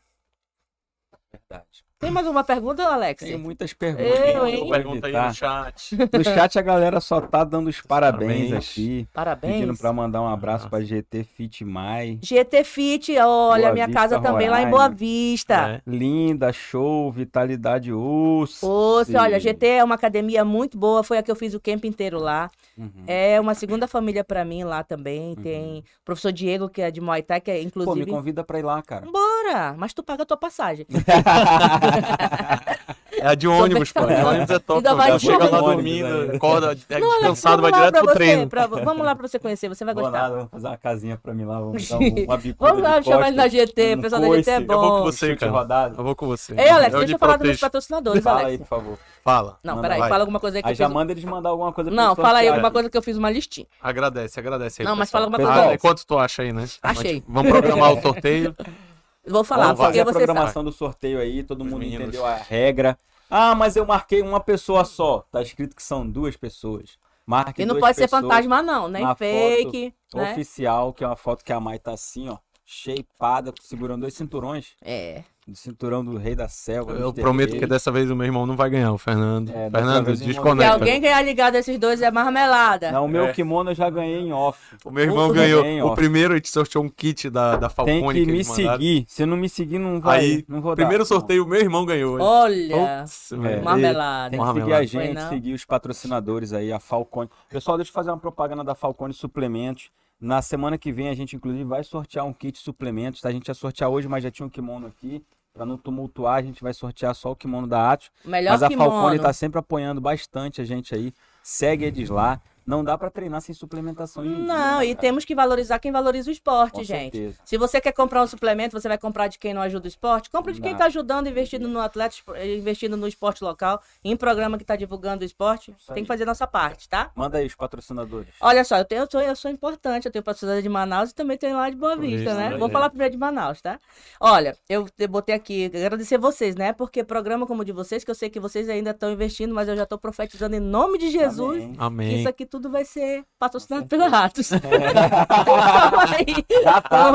[1.36, 1.85] Verdade.
[1.98, 3.24] Tem mais uma pergunta, Alex?
[3.24, 4.06] Tenho muitas perguntas.
[4.06, 4.68] Eu, hein?
[4.68, 5.96] Pergunta aí no chat.
[5.96, 8.52] No chat a galera só tá dando os parabéns, Parabéns.
[8.70, 9.08] aqui.
[9.14, 9.54] Parabéns.
[9.54, 12.18] Pedindo pra mandar um abraço pra GT Fit Mai.
[12.22, 14.70] GT Fit, olha, Boa minha Vista, casa também lá em Roraima.
[14.70, 15.54] Boa Vista.
[15.86, 15.90] É.
[15.90, 18.60] Linda, show, vitalidade urso.
[18.60, 21.82] Poxa, olha, GT é uma academia muito boa, foi a que eu fiz o camp
[21.86, 22.50] inteiro lá.
[22.76, 22.90] Uhum.
[23.06, 25.34] É uma segunda família pra mim lá também.
[25.36, 28.10] Tem o professor Diego, que é de Muay Thai, que é Pô, me inclusive.
[28.10, 29.06] convida pra ir lá, cara.
[29.10, 29.74] Bora!
[29.78, 30.86] Mas tu paga a tua passagem.
[33.18, 34.04] É a de ônibus, pô.
[34.04, 34.76] De ônibus é top.
[34.76, 34.96] Ainda pô.
[34.96, 38.46] vai chega lá dormindo, acorda, é Não, descansado, vai direto pra pro você, treino.
[38.46, 40.22] pra- vamos lá pra você conhecer, você vai Vou gostar.
[40.24, 43.02] lá, vamos fazer uma casinha pra mim lá, vamos dar um- uma bicuda Vamos lá,
[43.02, 45.02] chamar ele na GT, o um pessoal da GT é coice, Eu vou com bom.
[45.04, 45.50] você, cara.
[45.52, 45.94] rodado.
[45.98, 46.52] Eu vou com você.
[46.58, 47.60] Ei, Alex, eu deixa lhe eu falar dos meus protejo.
[47.60, 48.50] patrocinadores, Fala Alex.
[48.52, 48.98] aí, por favor.
[49.24, 49.58] Fala.
[49.64, 50.94] Não, peraí, fala alguma coisa aí que Aí eu já fiz...
[50.94, 53.30] manda eles mandar alguma coisa pra Não, fala aí alguma coisa que eu fiz uma
[53.30, 53.66] listinha.
[53.82, 54.86] Agradece, agradece aí.
[54.86, 55.78] Não, mas fala alguma coisa.
[55.78, 56.66] Quanto tu acha aí, né?
[56.82, 57.24] Achei.
[57.26, 58.54] Vamos programar o sorteio.
[59.26, 60.24] Vou falar, Vamos fazer porque a você sabe.
[60.26, 62.02] programação do sorteio aí, todo Os mundo meninos.
[62.08, 62.96] entendeu a regra.
[63.28, 65.24] Ah, mas eu marquei uma pessoa só.
[65.32, 66.98] Tá escrito que são duas pessoas.
[67.26, 70.30] Marque E não duas pode ser fantasma, não, nem na fake, né?
[70.32, 72.38] Oficial, que é uma foto que a Mai tá assim, ó.
[72.64, 74.76] Shapeada, segurando dois cinturões.
[74.80, 75.24] É.
[75.46, 76.90] Do cinturão do rei da selva.
[76.90, 77.20] Eu Mr.
[77.22, 77.60] prometo Rei.
[77.60, 79.50] que dessa vez o meu irmão não vai ganhar, o Fernando.
[79.50, 80.74] É, Fernando, irmão Se desconecta.
[80.74, 82.90] alguém ganhar ligado a esses dois é marmelada.
[82.90, 83.32] Não, o meu É.
[83.32, 84.58] kimono eu já ganhei em off.
[84.84, 85.92] O meu irmão Tudo ganhou.
[85.92, 89.04] o primeiro a gente sorteou um kit da, da Tem Falcone que me seguir.
[89.06, 90.18] Se não me seguir, não vai.
[90.18, 90.82] Aí, não vou dar.
[90.82, 91.06] primeiro Não.
[91.06, 92.18] sorteio, o meu irmão ganhou.
[92.20, 93.36] Olha, Putz, É.
[93.36, 93.64] velho.
[93.64, 94.30] marmelada.
[94.30, 94.82] Tem que seguir Marmelada.
[94.82, 97.30] a gente, seguir os patrocinadores aí, a Falcone.
[97.48, 99.90] Pessoal, deixa eu fazer uma propaganda da Falcone Suplementos.
[100.20, 103.20] Na semana que vem a gente, inclusive, vai sortear um kit de suplementos.
[103.20, 103.28] Tá?
[103.28, 105.22] A gente ia sortear hoje, mas já tinha um kimono aqui.
[105.56, 108.10] Pra não tumultuar, a gente vai sortear só o kimono da Atos.
[108.22, 108.90] Melhor Mas a kimono.
[108.90, 111.14] Falcone tá sempre apoiando bastante a gente aí.
[111.42, 112.42] Segue eles lá.
[112.66, 114.22] Não dá pra treinar sem suplementação.
[114.24, 115.00] dia, Não, né, e cara?
[115.00, 117.16] temos que valorizar quem valoriza o esporte, Com gente.
[117.16, 117.38] certeza.
[117.44, 120.28] Se você quer comprar um suplemento, você vai comprar de quem não ajuda o esporte?
[120.30, 120.76] Compra de quem Não.
[120.76, 125.22] está ajudando, investindo no atleta, espo- investindo no esporte local, em programa que está divulgando
[125.22, 125.72] o esporte.
[125.78, 126.02] Isso Tem aí.
[126.02, 127.10] que fazer a nossa parte, tá?
[127.14, 128.28] Manda aí os patrocinadores.
[128.40, 131.14] Olha só, eu, tenho, eu, sou, eu sou importante, eu tenho patrocinador de Manaus e
[131.14, 132.50] também tenho lá de Boa Vista, Isso, né?
[132.50, 132.56] né?
[132.58, 133.78] Vou falar primeiro de Manaus, tá?
[134.20, 136.72] Olha, eu, eu botei aqui, agradecer vocês, né?
[136.72, 139.68] Porque programa como o de vocês, que eu sei que vocês ainda estão investindo, mas
[139.68, 141.62] eu já estou profetizando em nome de Jesus.
[141.62, 141.72] Amém.
[141.74, 142.18] que Amém.
[142.18, 144.50] Isso aqui tudo vai ser patrocinado pela Ratos.
[144.56, 145.26] É.
[145.26, 146.62] Calma aí.
[146.62, 147.12] Já tá.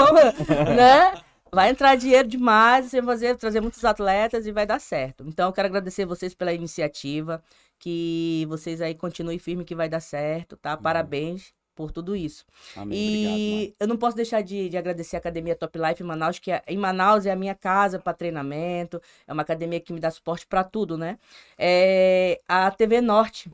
[0.76, 1.22] né?
[1.54, 5.26] Vai entrar dinheiro demais, você vai fazer, trazer muitos atletas e vai dar certo.
[5.28, 7.44] Então, eu quero agradecer vocês pela iniciativa,
[7.78, 10.78] que vocês aí continuem firme que vai dar certo, tá?
[10.78, 12.46] Parabéns por tudo isso.
[12.76, 12.98] Amém.
[12.98, 16.40] E Obrigado, eu não posso deixar de, de agradecer a Academia Top Life em Manaus,
[16.40, 20.00] que é, em Manaus é a minha casa para treinamento, é uma academia que me
[20.00, 21.18] dá suporte para tudo, né?
[21.58, 23.52] É a TV Norte,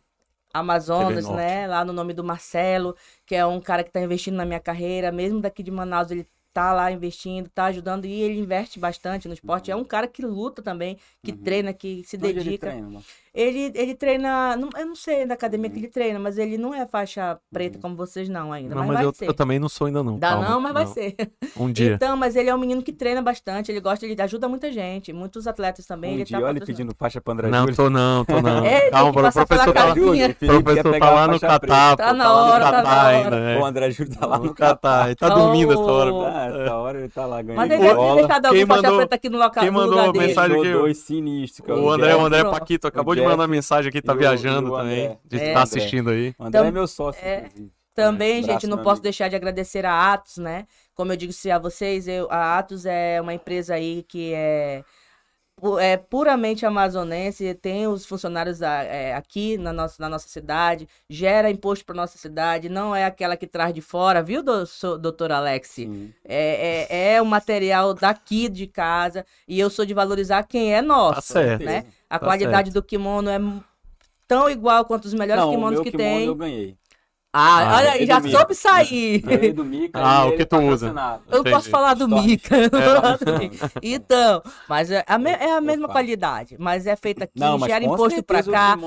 [0.53, 1.67] Amazonas, né?
[1.67, 2.95] Lá no nome do Marcelo,
[3.25, 6.27] que é um cara que está investindo na minha carreira, mesmo daqui de Manaus, ele
[6.58, 9.70] tá lá investindo, tá ajudando e ele investe bastante no esporte.
[9.70, 11.38] É um cara que luta também, que Uhum.
[11.38, 12.66] treina, que se Onde ele dedica.
[12.72, 13.03] treina, mano?
[13.32, 16.74] Ele, ele treina, não- eu não sei da academia que ele treina, mas ele não
[16.74, 17.82] é faixa preta Uhum.
[17.84, 19.28] como vocês não ainda, Não, mas, mas vai eu, ser.
[19.30, 20.18] eu também não sou ainda não.
[20.18, 20.49] Dá calma.
[20.49, 21.16] não, mas vai ser.
[21.55, 21.93] Um dia.
[21.93, 25.14] Então, mas ele é um menino que treina bastante, ele gosta, ele ajuda muita gente,
[25.14, 27.76] muitos atletas também, Um ele dia, tá olha ele pedindo faixa pra André não, Júlio.
[27.76, 28.66] tô não, tô não.
[28.66, 29.93] É, Calma, que o professor tá.
[29.93, 31.39] Júlio, professor tá a lá no.
[31.39, 33.08] Catar, Tá na tá hora, tá na hora.
[33.10, 33.60] ainda, é.
[33.60, 35.38] O André Júlio tá lá no Catar, ele tá Oh.
[35.38, 36.12] dormindo essa hora.
[36.47, 38.97] Essa hora ele tá lá ganhando Mas ele deve ter deixado algum Quem faixa mandou-
[38.97, 40.27] preta aqui no local quem mandou lugar a dele.
[40.27, 41.65] mensagem aqui, dois sinistros.
[41.65, 42.43] que é O André, o André.
[42.43, 45.17] Paquito acabou de mandar mensagem aqui, tá o- viajando o também.
[45.31, 45.53] É.
[45.53, 46.33] tá assistindo aí.
[46.39, 47.39] O André é Tam- meu sócio, é.
[47.45, 47.71] inclusive.
[47.95, 49.03] Também, Um gente, não posso amigo.
[49.03, 50.67] deixar de agradecer a Atos, né?
[50.93, 54.83] Como eu digo a vocês, eu, a Atos é uma empresa aí que é
[55.80, 61.49] é puramente amazonense, tem os funcionários a- é, aqui na nossa, na nossa cidade, gera
[61.49, 65.32] imposto para nossa cidade, não é aquela que traz de fora, viu, do, so- doutor
[65.32, 65.80] Alex?
[66.24, 70.82] É, é, é o material daqui de casa e eu sou de valorizar quem é
[70.82, 71.16] nosso.
[71.16, 71.64] Tá certo.
[71.66, 71.86] né?
[72.10, 73.39] A Tá qualidade do kimono é
[74.28, 76.26] tão igual quanto os melhores Não, o kimonos meu que kimono tem.
[76.28, 76.78] eu ganhei.
[77.39, 79.53] Ah, Ah, olha aí, já soube sair.
[79.53, 80.88] Do Mica Ah, o que tu usa?
[80.88, 81.69] Eu não posso Entendi.
[81.69, 82.27] falar do História.
[82.27, 82.55] Mica.
[82.57, 83.71] eu não vou falar do Mica.
[83.83, 85.93] Então, mas é a, me- é a mesma falo.
[85.93, 88.77] qualidade, mas é feita aqui, Não, gera imposto o cá, dá.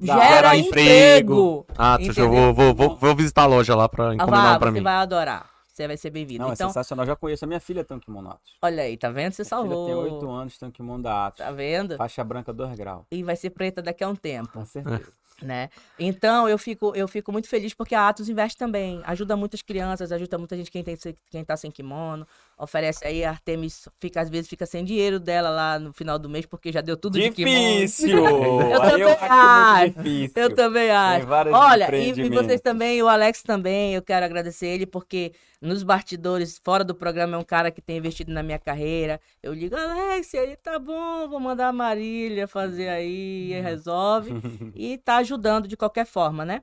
[0.00, 1.66] gera Gera emprego.
[1.76, 4.56] Ah, tu, eu vou, vou, vou, vou visitar a loja lá pra Ah, encomendar vá,
[4.56, 4.82] um pra você mim.
[4.84, 5.46] vai adorar.
[5.72, 6.42] Você vai ser bem-vindo.
[6.42, 7.06] Não, é Então, sensacional.
[7.06, 7.44] Já conheço.
[7.46, 8.52] A minha filha tem um kimono Atos.
[8.60, 9.32] olha aí, tá vendo?
[9.32, 10.30] Você Minha filha tem oito salvou.
[10.34, 11.38] anos, tem um kimono da Atos.
[11.44, 11.96] Tá vendo?
[11.96, 13.04] Faixa branca 2 graus.
[13.10, 14.50] E vai ser preta daqui a um tempo.
[14.52, 15.08] Com certeza.
[15.42, 15.68] Né?
[15.98, 20.12] Então eu fico, eu fico muito feliz porque a Atos investe também, ajuda muitas crianças,
[20.12, 20.96] ajuda muita gente quem tem
[21.30, 22.26] quem tá sem kimono,
[22.58, 26.28] oferece aí a Artemis fica às vezes fica sem dinheiro dela lá no final do
[26.28, 27.56] mês porque já deu tudo de kimono.
[27.56, 28.22] Difícil!
[28.72, 29.90] Eu também acho acho.
[30.02, 30.42] difícil.
[30.42, 31.26] Eu também acho.
[31.26, 35.32] vários Olha, e, e vocês também, o Alex também, eu quero agradecer ele, porque
[35.62, 39.20] nos bastidores, fora do programa, é um cara que tem investido na minha carreira.
[39.40, 44.32] Eu ligo, Alex, ele tá bom, vou mandar a Marília fazer aí, resolve.
[44.74, 46.62] e tá ajudando de qualquer forma, né?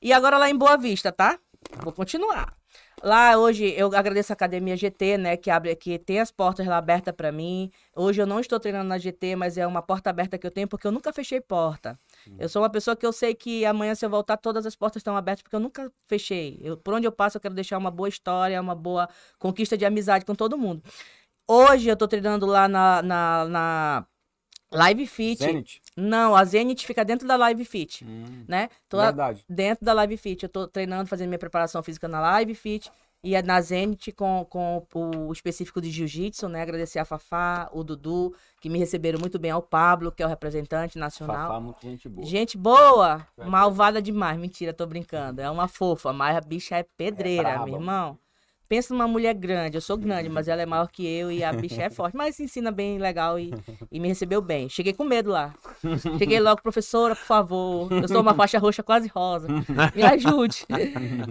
[0.00, 1.38] E agora lá em Boa Vista, tá?
[1.82, 2.56] Vou continuar.
[3.02, 6.78] Lá hoje eu agradeço a Academia GT, né, que abre que tem as portas lá
[6.78, 7.70] abertas para mim.
[7.94, 10.66] Hoje eu não estou treinando na GT, mas é uma porta aberta que eu tenho
[10.66, 11.98] porque eu nunca fechei porta.
[12.38, 15.00] Eu sou uma pessoa que eu sei que amanhã se eu voltar todas as portas
[15.00, 16.58] estão abertas porque eu nunca fechei.
[16.62, 19.08] Eu, por onde eu passo eu quero deixar uma boa história, uma boa
[19.38, 20.82] conquista de amizade com todo mundo.
[21.46, 24.06] Hoje eu tô treinando lá na, na, na
[24.70, 25.42] Live Fit.
[25.42, 25.80] Zenit?
[25.96, 28.68] Não, a Zenit fica dentro da Live Fit, Hum, né?
[28.88, 29.44] Tô verdade.
[29.48, 30.42] dentro da Live Fit.
[30.42, 32.90] Eu tô treinando, fazendo minha preparação física na Live Fit
[33.22, 36.62] e é na Zenit com, com o específico de Jiu-Jitsu, né?
[36.62, 40.28] Agradecer a Fafá, o Dudu, que me receberam muito bem, ao Pablo, que é o
[40.28, 41.48] representante nacional.
[41.48, 42.26] Fafá, muita gente boa.
[42.26, 44.38] Gente boa, malvada demais.
[44.38, 45.40] Mentira, tô brincando.
[45.40, 47.64] É uma fofa, mas a bicha é pedreira, braba.
[47.64, 48.18] meu irmão.
[48.68, 51.52] Pensa numa mulher grande, eu sou grande, mas ela é maior que eu e a
[51.52, 52.16] bicha é forte.
[52.16, 53.52] Mas ensina bem legal e,
[53.90, 54.68] e me recebeu bem.
[54.68, 55.54] Cheguei com medo lá.
[56.18, 57.90] Cheguei logo, professora, por favor.
[57.90, 59.48] Eu sou uma faixa roxa quase rosa.
[59.94, 60.66] Me ajude.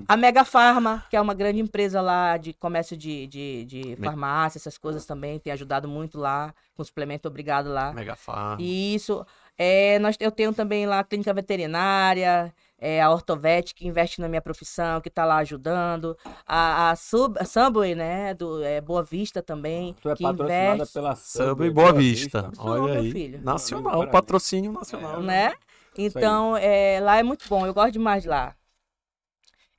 [0.07, 4.57] A Mega Farma, que é uma grande empresa lá de comércio de, de, de farmácia,
[4.57, 7.93] essas coisas também, tem ajudado muito lá, com suplemento obrigado lá.
[7.93, 8.59] Mega farm.
[8.59, 9.23] Isso.
[9.57, 14.27] É, nós, eu tenho também lá a clínica veterinária, é, a Ortovet, que investe na
[14.27, 16.17] minha profissão, que está lá ajudando.
[16.45, 18.33] A, a, Sub, a Subway, né?
[18.33, 19.95] Do, é, Boa Vista também.
[20.01, 22.51] Tu é que patrocinada investe, pela Subway Boa Vista.
[22.53, 23.11] Sou, Olha aí.
[23.11, 23.41] filho.
[23.41, 24.11] Nacional, Parabéns.
[24.11, 25.21] patrocínio nacional.
[25.21, 25.53] né?
[25.97, 28.55] Então, é, lá é muito bom, eu gosto demais de lá.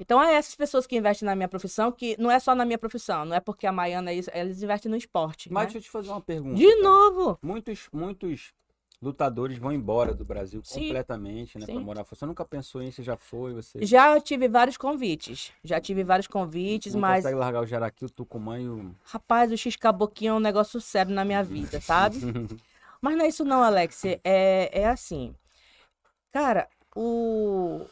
[0.01, 2.79] Então, é essas pessoas que investem na minha profissão, que não é só na minha
[2.79, 5.53] profissão, não é porque a Maiana é isso, eles investem no esporte.
[5.53, 5.73] Mas né?
[5.73, 6.57] deixa eu te fazer uma pergunta.
[6.57, 6.83] De cara.
[6.83, 7.39] novo!
[7.43, 8.53] Muitos, muitos
[9.01, 10.81] lutadores vão embora do Brasil Sim.
[10.81, 11.67] completamente, né?
[11.67, 11.81] Pra Sim.
[11.81, 12.19] morar fora.
[12.19, 15.53] Você nunca pensou em, você já foi, você Já tive vários convites.
[15.63, 17.23] Já tive vários convites, não mas.
[17.23, 18.95] consegue largar o Jaraqui, o Tucumã e o...
[19.05, 22.19] Rapaz, o X-Caboquinho é um negócio sério na minha vida, sabe?
[23.01, 24.05] Mas não é isso não, Alex.
[24.25, 25.33] É, é assim.
[26.33, 27.87] Cara, o...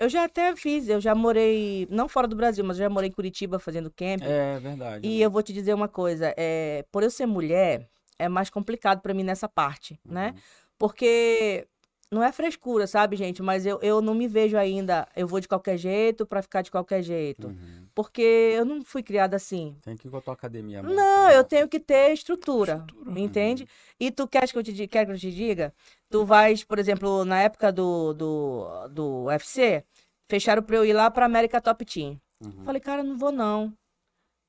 [0.00, 3.08] Eu já até fiz, eu já morei, não fora do Brasil, mas eu já morei
[3.10, 4.24] em Curitiba fazendo camping.
[4.24, 5.06] É verdade.
[5.06, 5.24] E né?
[5.24, 9.14] eu vou te dizer uma coisa, é, por eu ser mulher, é mais complicado pra
[9.14, 10.32] mim nessa parte, né?
[10.34, 10.40] Uhum.
[10.78, 11.66] Porque
[12.10, 13.42] não é frescura, sabe, gente?
[13.42, 16.70] Mas eu, eu não me vejo ainda, eu vou de qualquer jeito pra ficar de
[16.70, 17.48] qualquer jeito.
[17.48, 17.86] Uhum.
[17.94, 19.76] Porque eu não fui criada assim.
[19.82, 20.82] Tem que ir com a tua academia.
[20.82, 23.68] mesmo, Não, eu tenho que ter estrutura, entende?
[24.00, 25.72] E tu queres que eu te, quer que eu te diga?
[26.08, 29.84] Tu vais, por exemplo, na época do, do, do UFC,
[30.28, 32.18] fecharam pra eu ir lá pra América Top Team.
[32.42, 32.64] Uhum.
[32.64, 33.74] Falei, cara, não vou não.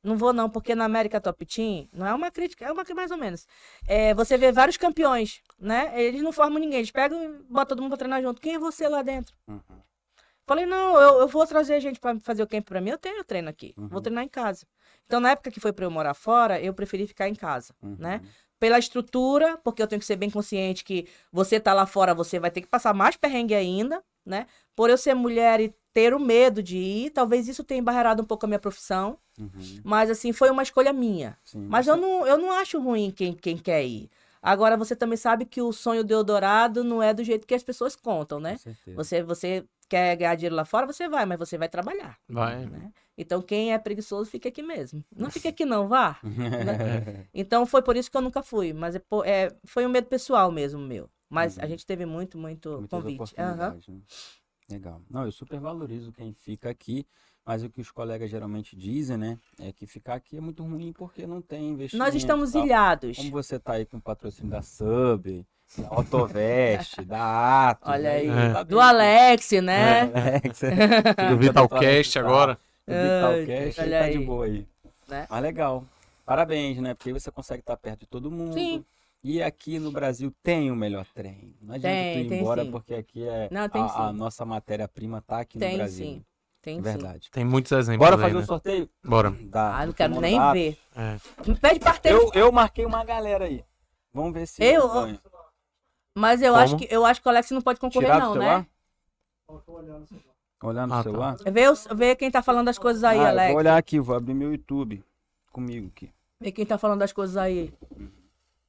[0.04, 2.94] Não vou não, porque na América Top Team, não é uma crítica, é uma que
[2.94, 3.46] mais ou menos.
[3.88, 5.92] É, você vê vários campeões, né?
[6.02, 8.40] Eles não formam ninguém, eles pegam e botam todo mundo pra treinar junto.
[8.42, 9.36] Quem é você lá dentro?
[9.48, 9.60] Uhum.
[10.48, 13.24] Falei, não, eu, eu vou trazer gente pra fazer o camp pra mim, eu tenho
[13.24, 13.74] treino aqui.
[13.78, 13.88] Uhum.
[13.88, 14.66] Vou treinar em casa.
[15.06, 17.96] Então, na época que foi pra eu morar fora, eu preferi ficar em casa, Uhum.
[18.00, 18.22] né?
[18.60, 22.40] Pela estrutura, porque eu tenho que ser bem consciente que você tá lá fora, você
[22.40, 24.48] vai ter que passar mais perrengue ainda, né?
[24.76, 28.26] Por eu ser mulher e ter o medo de ir, talvez isso tenha embarreado um
[28.26, 29.18] pouco a minha profissão.
[29.40, 29.50] Uhum.
[29.84, 31.38] Mas, assim, foi uma escolha minha.
[31.44, 34.10] Sim, Mas eu não, eu não acho ruim quem, quem quer ir.
[34.42, 37.64] Agora, você também sabe que o sonho do Eldorado não é do jeito que as
[37.64, 38.58] pessoas contam, né?
[38.96, 42.18] Você, você quer ganhar dinheiro lá fora, você vai, mas você vai trabalhar.
[42.30, 42.66] Vai.
[42.66, 42.92] Né?
[43.18, 45.04] Então, quem é preguiçoso, fica aqui mesmo.
[45.14, 46.18] Não fica aqui não, vá.
[46.24, 47.26] né?
[47.34, 48.72] Então, foi por isso que eu nunca fui.
[48.72, 51.10] Mas é, é, foi um medo pessoal mesmo, meu.
[51.30, 51.64] Mas Uhum.
[51.64, 53.16] a gente teve muito, muito Muitas convite.
[53.22, 54.00] Oportunidades, né?
[54.70, 55.02] Legal.
[55.10, 57.06] Não, eu super valorizo quem fica aqui,
[57.46, 59.40] Mas o que os colegas geralmente dizem, né?
[59.60, 62.06] É que ficar aqui é muito ruim porque não tem investimento.
[62.06, 62.64] Nós estamos tal.
[62.64, 63.18] ilhados.
[63.18, 65.44] Como você tá aí com o patrocínio da Sub,
[65.78, 67.90] da Autovest, da Atos.
[67.90, 68.28] Olha aí.
[68.28, 68.54] É.
[68.54, 68.86] tá Do bem.
[68.86, 70.02] Alex, né?
[70.02, 70.62] Alex.
[71.30, 72.60] Do Vitalcast agora.
[72.86, 74.18] Do Vitalcast, olha tá aí.
[74.18, 74.68] de boa aí.
[75.08, 75.26] Né?
[75.28, 75.84] Mas legal.
[76.24, 76.94] Parabéns, né?
[76.94, 78.54] Porque aí você consegue estar perto de todo mundo.
[78.54, 78.86] Sim.
[79.24, 81.54] E aqui no Brasil tem o melhor trem.
[81.62, 82.72] Não adianta Tem, tu ir embora sim.
[82.72, 84.18] porque aqui é Não, tem a, a sim.
[84.18, 86.06] nossa matéria-prima tá aqui no Tem Brasil.
[86.06, 86.26] sim.
[86.62, 86.82] Tem sim.
[86.82, 87.30] Verdade.
[87.32, 88.40] Tem muitos exemplos Bora aí, fazer né?
[88.42, 88.90] um sorteio?
[89.04, 89.32] Bora.
[89.32, 90.78] Da, Ah, não quero nem ver.
[90.96, 91.18] É.
[91.46, 92.18] Me pede parteiro.
[92.18, 93.64] Eu, eu marquei uma galera aí.
[94.14, 95.20] Vamos ver se Eu- ganho.
[96.16, 96.64] Mas eu Como?
[96.64, 98.66] acho, que, eu acho que o Alex não pode concorrer, Tirar não, né?
[100.62, 101.04] Olhar no Ah, tá.
[101.04, 101.38] celular?
[101.52, 103.50] Vê, os- vê quem tá falando das coisas aí, Ah, eu Alex.
[103.52, 105.02] Vou olhar aqui, vou abrir meu YouTube
[105.52, 106.12] comigo aqui.
[106.42, 107.74] Vê quem tá falando das coisas aí.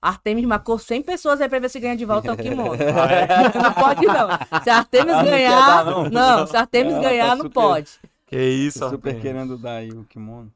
[0.02, 2.72] Artemis marcou 100 pessoas aí pra ver se ganha de volta o kimono.
[3.62, 4.62] não pode, não.
[4.62, 5.66] Se a Artemis Ah, não ganhar.
[5.66, 6.04] dar, não?
[6.08, 6.46] não?
[6.46, 7.90] se a Artemis Ela tá ganhar, não super- pode.
[8.26, 10.50] Que isso, Tô super querendo dar aí o kimono.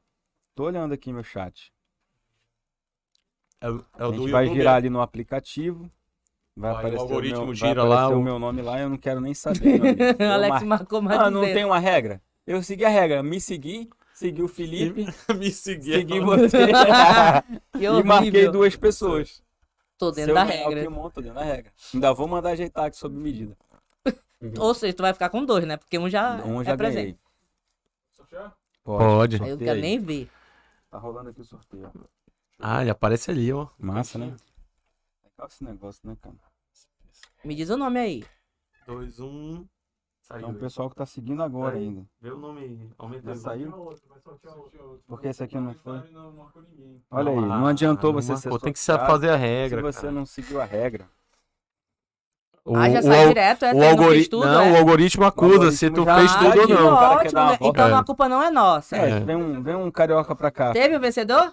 [0.55, 1.73] Tô olhando aqui meu chat.
[3.61, 4.59] É, o- é A gente do vai YouTube.
[4.59, 5.91] girar ali no aplicativo.
[6.57, 8.89] Vai o aparecer, o, algoritmo meu, gira vai lá, o o- meu nome lá, eu
[8.89, 9.81] não quero nem saber.
[10.33, 11.55] Alex mar- marcou mais Ah, não 200.
[11.55, 12.23] tem uma regra?
[12.47, 15.05] Eu segui a regra, me segui, segui o Felipe,
[15.37, 15.95] Me seguir.
[15.97, 16.59] segui você
[17.79, 19.43] e marquei duas pessoas.
[19.99, 20.83] Tô dentro eu da regra.
[20.83, 21.73] kimono, tô dentro da regra.
[21.93, 23.57] Ainda vou mandar ajeitar aqui sob medida.
[24.59, 25.77] Ou seja, tu vai ficar com dois, né?
[25.77, 27.19] Porque um já Um é já presente.
[28.31, 28.51] ganhei.
[28.83, 29.43] Pode.
[29.43, 30.31] Aí Eu não quero nem ver.
[30.91, 31.91] Tá rolando aqui o sorteio.
[31.95, 32.05] ó.
[32.59, 33.69] Ah, ele aparece ali, ó.
[33.79, 34.37] Massa, né?
[35.25, 36.35] Legal esse negócio, né, cara?
[37.45, 38.25] Me diz o nome aí.
[38.87, 39.67] 2, 1.
[40.31, 41.85] É um pessoal que tá seguindo agora Aí.
[41.85, 42.07] ainda.
[42.21, 42.91] Vê o nome.
[42.99, 43.71] Aumenta Já saiu?
[45.07, 46.01] Porque esse aqui não foi.
[46.11, 47.03] Não marcou ninguém.
[47.11, 48.59] Olha aí, não adiantou não você ser marcou.
[48.59, 49.83] Tem que se fazer a Se regra.
[49.83, 50.13] você cara.
[50.13, 51.07] não seguiu a regra.
[52.65, 53.91] O, ah, já o sai direto, essa o aí
[54.41, 54.73] não Não, é?
[54.73, 56.87] o algoritmo acusa algoritmo se tu já- fez Ah, tudo ou não.
[56.87, 57.59] o ótimo, né?
[57.61, 57.93] Então É.
[57.93, 58.97] a culpa não é nossa.
[58.97, 59.21] É, É.
[59.21, 60.73] Vem, um, vem um carioca pra cá.
[60.73, 61.53] Teve o vencedor?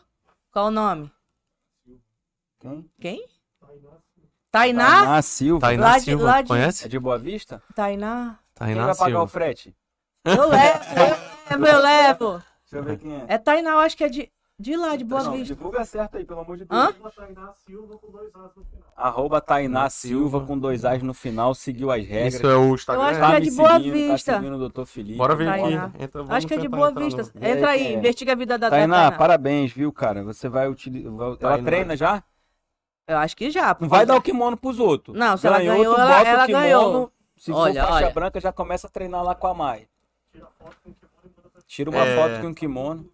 [0.54, 1.12] Qual o nome?
[2.62, 2.90] Quem?
[2.98, 3.28] Quem?
[4.50, 4.88] Tainá?
[5.02, 5.68] Tainá Silva.
[5.68, 6.88] Tainá Lá de- Silva, lá de- É conhece?
[6.90, 7.62] de Boa Vista?
[7.76, 8.40] Tainá.
[8.66, 9.76] Quem vai pagar o frete?
[10.26, 10.80] Eu levo,
[11.52, 12.32] eu levo, eu levo.
[12.64, 13.26] Deixa eu ver quem é.
[13.28, 15.56] É Tainá, eu acho que é de, de lá, de Boa Não, Vista.
[15.56, 16.80] divulga certo aí, pelo amor de Deus.
[16.82, 16.94] Hã?
[17.16, 18.94] Tainá Silva com dois As no final.
[18.96, 22.36] Arroba Tainá Silva com dois As no final, seguiu as regras.
[22.36, 23.04] Isso é o Instagram.
[23.04, 24.32] Eu acho tá que é me de Boa seguindo, Vista.
[24.34, 24.86] Tá seguindo o Dr.
[24.86, 25.18] Felipe.
[25.18, 25.62] Bora ver aqui.
[25.62, 25.92] Tainá.
[26.00, 27.24] Entra, vamos Acho que é de Boa Vista.
[27.34, 27.94] no- Entra aí, é.
[27.94, 29.18] investiga a vida da Tainá, Tainá.
[29.18, 30.24] parabéns, viu, cara?
[30.24, 31.12] Você vai utilizar.
[31.12, 31.64] Ela Tainá.
[31.64, 32.24] treina já?
[33.08, 33.76] Eu acho que já.
[33.80, 35.18] Não vai dar o kimono pros outros.
[35.18, 37.12] Não, se ela ganhou, tu ela- bota ela o kimono, ganhou.
[37.42, 38.14] Se Olha, for faixa olha.
[38.14, 39.88] branca, já começa a treinar lá com a Mai.
[41.66, 42.16] Tira uma É.
[42.16, 43.10] foto com um kimono.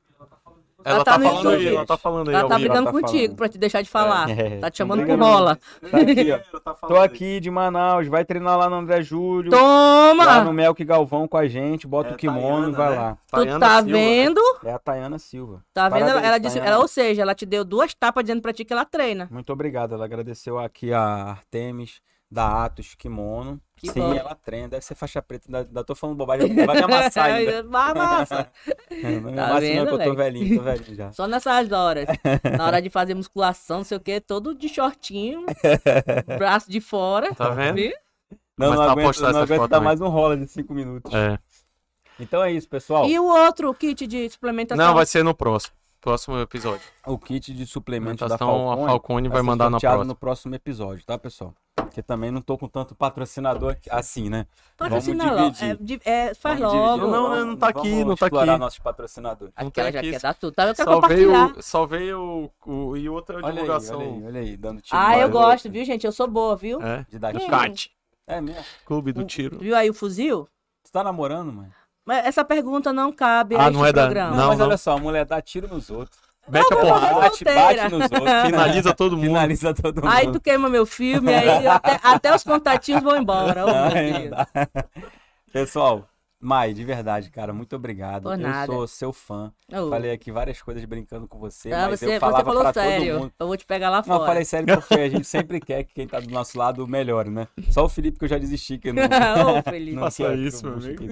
[0.84, 2.36] Ela Ela tá, tá falando aí, ela tá falando aí.
[2.36, 3.36] Ela ao tá brigando tá contigo falando.
[3.38, 4.30] pra te deixar de falar.
[4.30, 4.58] É.
[4.60, 5.56] Tá te chamando Briga com rola.
[5.90, 6.36] Tá aqui, ó.
[6.36, 9.50] Ela tá Tô aqui de Manaus, vai treinar lá no André Júlio.
[9.50, 10.26] Toma!
[10.26, 12.96] Lá no Melk Galvão com a gente, bota É o kimono Tayana, e vai né?
[12.98, 13.16] lá.
[13.16, 13.92] Tu Tayana tá Silva.
[13.98, 14.42] vendo?
[14.66, 15.64] É a Tayana Silva.
[15.74, 16.02] Tá vendo?
[16.02, 16.76] Ela, Parabéns, ela disse, Tayana.
[16.76, 19.28] ela, ou seja, ela te deu duas tapas dizendo pra ti que ela treina.
[19.32, 19.94] Muito obrigado.
[19.96, 21.02] Ela agradeceu aqui a
[21.32, 23.62] Artemis da Atos Kimono.
[23.76, 24.14] Que Sim, bom.
[24.14, 24.68] ela treina.
[24.68, 25.48] Deve ser faixa preta.
[25.48, 26.54] Ainda, ainda tô falando bobagem.
[26.66, 27.64] Vai me amassar ainda.
[27.64, 28.52] Vai, massa.
[28.92, 31.12] Não me Tá amassa não, vendo, que eu tô velhinho, tô velhinho já.
[31.12, 32.08] Só nessas horas.
[32.58, 35.46] Na hora de fazer musculação, não sei o que, todo de shortinho,
[36.38, 37.34] braço de fora.
[37.36, 37.76] Tá vendo?
[37.76, 37.94] Viu?
[38.58, 41.14] Não, Mas não tá aguento, não aguento dar mais um rola de 5 minutos.
[41.14, 41.38] É.
[42.20, 43.08] Então é isso, pessoal.
[43.08, 44.84] E o outro kit de suplementação?
[44.84, 45.76] Não, vai ser no próximo.
[46.02, 46.82] Próximo episódio.
[47.06, 50.06] O kit de suplementos da Suplementação, Falcone, a Falcone vai ser mandar na próxima.
[50.06, 51.54] no próximo episódio, tá, pessoal?
[51.76, 54.46] Porque também não tô com tanto patrocinador assim, né?
[54.78, 55.52] Patrocina Vamos logo.
[55.54, 56.02] dividir.
[56.06, 56.90] É, é, faz Vamos dividir.
[57.02, 57.08] logo.
[57.12, 58.60] Não, não, não tá aqui, Vamos não tá explorar aqui.
[58.60, 59.54] nossos patrocinadores.
[59.60, 60.12] Não Aquela tá já aqui.
[60.12, 60.54] quer dar tudo.
[60.54, 60.68] Tá?
[60.68, 61.48] Eu quero Só compartilhar.
[61.48, 63.98] veio, só veio o, o- e outra Olha aí, divulgação.
[64.00, 64.98] olha aí, olha aí, dando tiro.
[65.00, 66.06] Ah, eu gosto, viu, gente?
[66.06, 66.82] Eu sou boa, viu?
[66.82, 67.06] É.
[67.10, 67.40] De dar Hum.
[67.40, 67.92] tiro.
[68.28, 68.64] É mesmo?
[68.86, 69.58] Clube do Tiro.
[69.58, 70.48] Viu aí o fuzil?
[70.84, 71.70] Tu tá namorando, mãe?
[72.08, 74.30] Mas essa pergunta não cabe Ah, a não este é da- programa.
[74.32, 74.66] Não, Não, mas não.
[74.68, 76.18] olha só, a mulher dá tiro nos outros.
[76.50, 77.14] Mete a porrada.
[77.20, 78.42] Bate, bate nos outros.
[78.46, 79.26] Finaliza todo mundo.
[79.26, 80.10] Finaliza todo mundo.
[80.14, 83.66] Aí tu queima meu filme, aí até, até os contatinhos vão embora.
[83.68, 85.52] Oh.
[85.52, 86.08] Pessoal,
[86.40, 88.24] Mai, de verdade, cara, muito obrigado.
[88.24, 88.72] Por eu nada.
[88.72, 89.52] sou seu fã.
[89.74, 89.90] Oh.
[89.90, 92.74] Falei aqui várias coisas brincando com você, Ah, mas você, eu você falava falou pra
[92.74, 93.20] todo sério.
[93.20, 93.34] mundo.
[93.40, 94.22] Eu vou te pegar lá Não, fora.
[94.22, 97.32] eu falei sério porque a gente sempre quer que quem tá do nosso lado melhore,
[97.32, 97.48] né?
[97.72, 99.02] Só o Felipe que eu já desisti que não.
[99.58, 99.96] Ô, Felipe.
[99.96, 101.04] não Faça isso, eu meu amigo.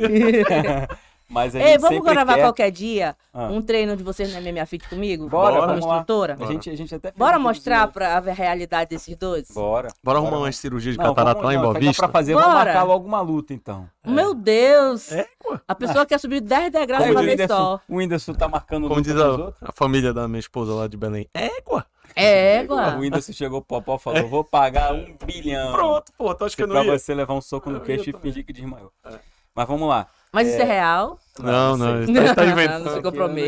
[1.28, 2.42] Mas a Ei, gente vamos sempre gravar quer...
[2.44, 3.48] qualquer dia Ah.
[3.48, 5.28] um treino de vocês na MMA Fit comigo?
[5.28, 5.98] Bora, Como vamos lá.
[6.00, 6.38] instrutora?
[6.40, 9.50] A gente, a gente até Bora mostrar pra ver a realidade desses dois?
[9.52, 9.88] Bora.
[10.04, 10.44] Bora arrumar Bora.
[10.44, 12.04] uma cirurgia de Não, catarata vamos- lá em não, Boa Vista?
[12.04, 12.66] pra fazer, vamos Bora.
[12.66, 13.90] marcar logo uma luta, então.
[14.06, 15.12] Meu Deus!
[15.12, 15.26] É.
[15.68, 17.82] A pessoa quer subir 10 degraus de uma o vez só.
[17.90, 21.28] o Whindersson tá marcando Como diz a, a família da minha esposa lá de Belém.
[21.34, 21.86] Égua.
[22.16, 22.96] É, O égua.
[22.98, 25.74] Whindersson chegou pro Popó e falou, vou pagar um bilhão.
[25.74, 26.34] Pronto, pô.
[26.36, 26.98] Tu acha que eu pra não ia?
[27.00, 28.92] você levar um soco no queixo e fingir que desmaiou.
[29.06, 29.16] É.
[29.54, 30.08] Mas vamos lá.
[30.36, 31.18] Mas isso é real?
[31.40, 32.90] Não, não, ele tá, tá Não inventando.
[32.92, 32.98] se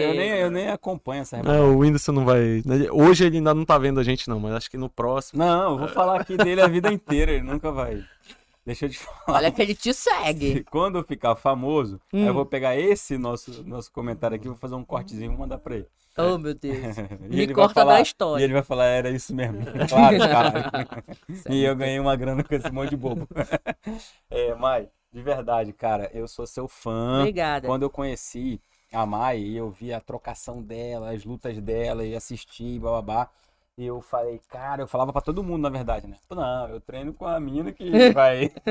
[0.01, 2.63] Eu, nem, eu nem acompanho essa Não, o Whindersson não vai.
[2.91, 5.43] Hoje ele ainda não tá vendo a gente, não, mas acho que no próximo.
[5.43, 8.03] Não, eu vou falar aqui dele a vida inteira, ele nunca vai.
[8.65, 9.37] Deixa eu te falar.
[9.37, 10.65] Olha que ele te segue.
[10.69, 12.25] Quando eu ficar famoso, Hum.
[12.25, 15.57] eu vou pegar esse nosso, nosso comentário aqui, vou fazer um cortezinho e vou mandar
[15.59, 15.87] pra ele.
[16.17, 16.97] Oh, meu Deus.
[17.29, 18.43] E Me corta falar- da E história.
[18.43, 19.59] ele vai falar, era isso mesmo.
[19.87, 20.71] Claro, cara.
[21.49, 23.25] e eu ganhei uma grana com esse monte de bobo.
[24.29, 27.29] é, Mai, de verdade, cara, eu sou seu fã.
[27.29, 27.67] Obrigada.
[27.67, 28.61] Quando eu conheci
[28.91, 33.29] a Mai e eu vi a trocação dela, as lutas dela e assisti, bababá.
[33.77, 36.17] E eu falei, cara, eu falava pra todo mundo, na verdade, né?
[36.29, 38.51] Não, eu treino com a mina que vai.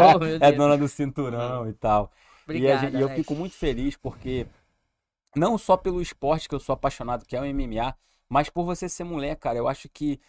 [0.00, 2.12] Oh, é dona do cinturão e tal.
[2.52, 4.46] E, a Obrigada, gente- e eu fico muito feliz porque,
[5.36, 7.94] não só pelo esporte que eu sou apaixonado, que é o MMA,
[8.28, 9.58] mas por você ser mulher, cara.
[9.58, 10.20] Eu acho que,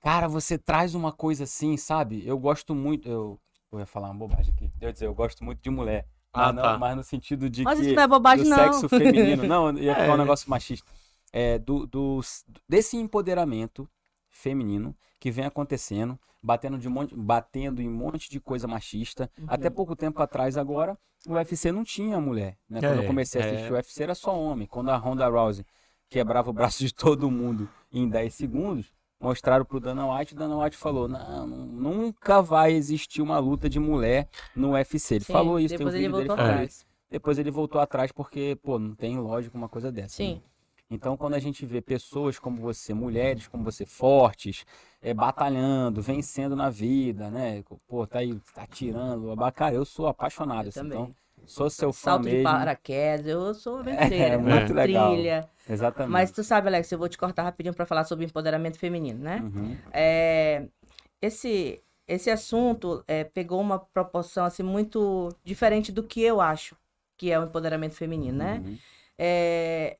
[0.00, 2.26] cara, você traz uma coisa assim, sabe?
[2.26, 3.08] Eu gosto muito.
[3.08, 3.40] Eu,
[3.72, 4.70] eu ia falar uma bobagem aqui.
[4.80, 6.06] Eu ia dizer, eu gosto muito de mulher.
[6.32, 6.78] Mas, Ah, não, tá.
[6.78, 7.86] mas no sentido de Mas que.
[7.86, 8.56] isso não é bobagem, do não.
[8.56, 9.44] sexo feminino.
[9.46, 10.18] Não, ia falar um É.
[10.18, 10.90] negócio machista.
[11.32, 12.20] É, do, do,
[12.68, 13.88] desse empoderamento
[14.28, 19.30] feminino que vem acontecendo, batendo, de um monte, batendo em um monte de coisa machista.
[19.38, 19.46] Uhum.
[19.48, 22.56] Até pouco tempo atrás, agora, o UFC não tinha mulher.
[22.68, 22.80] Né?
[22.80, 23.50] Quando É, eu comecei a é.
[23.50, 24.66] assistir o UFC, era só homem.
[24.66, 25.64] Quando a Ronda Rousey
[26.08, 30.56] quebrava o braço de todo mundo em 10 segundos, mostraram pro Dana White, o Dana
[30.56, 35.16] White falou, não, nunca vai existir uma luta de mulher no UFC.
[35.16, 36.70] Ele Sim, falou isso, tem um vídeo dele falando atrás.
[36.72, 36.86] isso.
[37.10, 40.16] Depois ele voltou atrás porque, pô, não tem lógica uma coisa dessa.
[40.16, 40.34] Sim.
[40.36, 40.40] né?
[40.92, 44.64] Então, quando a gente vê pessoas como você, mulheres como você, fortes,
[45.00, 47.62] é, batalhando, vencendo na vida, né?
[47.86, 49.36] Pô, tá aí, tá tirando.
[49.54, 51.00] Cara, eu sou apaixonado, Eu assim, também.
[51.00, 51.14] então,
[51.46, 52.44] sou seu fã Salto de mesmo.
[52.44, 54.34] paraquedas, eu sou aventureira.
[54.34, 55.12] É, muito legal.
[55.12, 55.48] Trilha.
[55.68, 56.12] Exatamente.
[56.12, 59.40] Mas tu sabe, Alex, eu vou te cortar rapidinho pra falar sobre empoderamento feminino, né?
[59.42, 59.76] Uhum.
[59.92, 60.66] É,
[61.20, 66.76] esse, esse assunto é, pegou uma proporção assim, muito diferente do que eu acho
[67.20, 68.62] que é o empoderamento feminino, né?
[68.64, 68.78] Uhum.
[69.18, 69.98] É,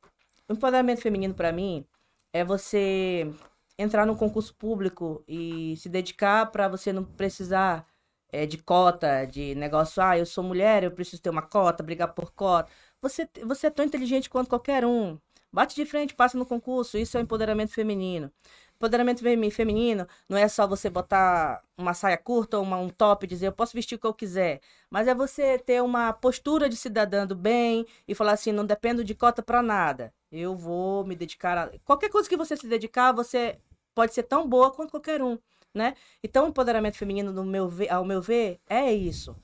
[0.49, 1.85] o empoderamento feminino, para mim,
[2.33, 3.31] é você
[3.77, 7.87] entrar num concurso público e se dedicar para você não precisar
[8.33, 12.13] é, de cota, de negócio, ah, eu sou mulher, eu preciso ter uma cota, brigar
[12.15, 12.71] por cota.
[13.01, 15.19] Você, você é tão inteligente quanto qualquer um.
[15.53, 16.97] Bate de frente, passa no concurso.
[16.99, 18.31] Isso é empoderamento feminino.
[18.77, 23.27] Empoderamento femi- feminino não é só você botar uma saia curta ou uma- um top
[23.27, 24.61] e dizer eu posso vestir o que eu quiser.
[24.89, 29.05] Mas é você ter uma postura de cidadã do bem e falar assim, não dependo
[29.05, 30.15] de cota para nada.
[30.33, 31.79] Eu vou me dedicar a...
[31.85, 33.59] Qualquer coisa que você se dedicar, você
[33.95, 35.39] pode ser tão boa quanto qualquer um,
[35.75, 35.95] né?
[36.23, 39.37] Então, o empoderamento feminino, no meu ver, ao meu ver, é isso,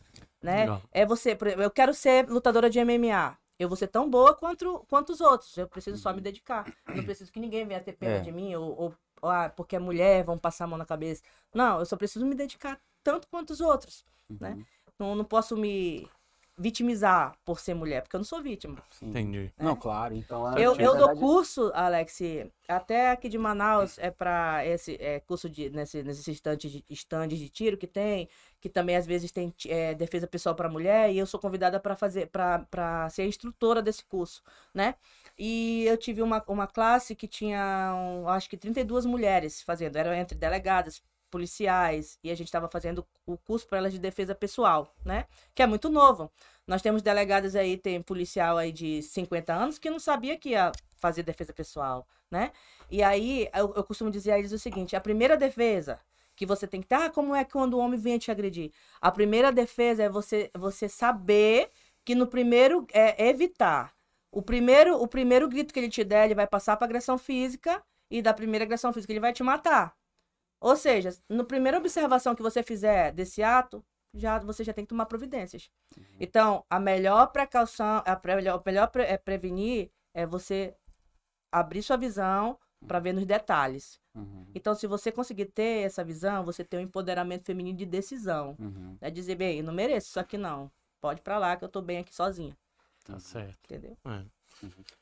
[0.43, 0.61] né?
[0.61, 0.83] Legal.
[0.93, 3.37] É você, por exemplo, eu quero ser lutadora de MMA.
[3.59, 5.57] Eu vou ser tão boa quanto, quanto os outros.
[5.57, 6.71] Eu preciso só me dedicar.
[6.95, 8.21] Não preciso que ninguém venha ter pena É.
[8.21, 11.23] de mim ou, ou ah, porque é mulher, vão passar a mão na cabeça.
[11.55, 14.51] Não, eu só preciso me dedicar tanto quanto os outros, né?
[14.51, 14.65] Uhum.
[14.99, 16.07] Não, não posso me
[16.59, 18.77] vitimizar por ser mulher, porque eu não sou vítima.
[18.91, 19.11] Sim.
[19.11, 19.53] Entendi.
[19.59, 20.15] Não, claro.
[20.15, 22.19] Então, Eu, na eu dou verdade- curso, Alex,
[22.67, 27.39] até aqui de Manaus, é para esse é, curso de nesse, nesses estandes de, estandes
[27.39, 28.29] de tiro que tem,
[28.61, 31.95] que também às vezes tem é, defesa pessoal para mulher, e eu sou convidada para
[31.95, 34.43] fazer, para ser instrutora desse curso,
[34.73, 34.95] né?
[35.39, 40.15] E eu tive uma, uma classe que tinha, um, acho que 32 mulheres fazendo, eram
[40.15, 41.03] entre delegadas,
[41.37, 45.27] policiais, e a gente estava fazendo o curso para elas de defesa pessoal, né?
[45.55, 46.33] Que é muito novo.
[46.67, 50.73] Nós temos delegadas aí, tem policial aí de 50 anos que não sabia que ia
[50.97, 52.53] fazer defesa pessoal, né?
[52.91, 56.01] E aí, eu, eu costumo dizer a eles o seguinte, a primeira defesa
[56.35, 58.73] que você tem que ter, ah, como é quando o homem vem te agredir?
[58.99, 61.71] A primeira defesa é você, você saber
[62.03, 63.93] que no primeiro, é evitar.
[64.33, 67.83] O primeiro, o primeiro grito que ele te der, ele vai passar para agressão física
[68.11, 69.95] e da primeira agressão física ele vai te matar.
[70.61, 73.85] Ou seja, na primeira observação que você fizer desse ato,
[74.15, 75.71] já você já tem que tomar providências.
[76.19, 80.75] Então, a melhor precaução, a pre- melhor, melhor pre- é prevenir é você
[81.53, 84.01] abrir sua visão para ver nos detalhes.
[84.15, 88.57] Uhum, Então, se você conseguir ter essa visão, você tem um empoderamento feminino de decisão.
[88.59, 88.97] uhum.
[89.01, 90.71] É dizer, bem, eu não mereço isso aqui não.
[91.01, 92.57] Pode ir pra lá que eu tô bem aqui sozinha,
[93.05, 93.59] Tá certo.
[93.65, 93.97] entendeu?
[94.07, 94.25] É.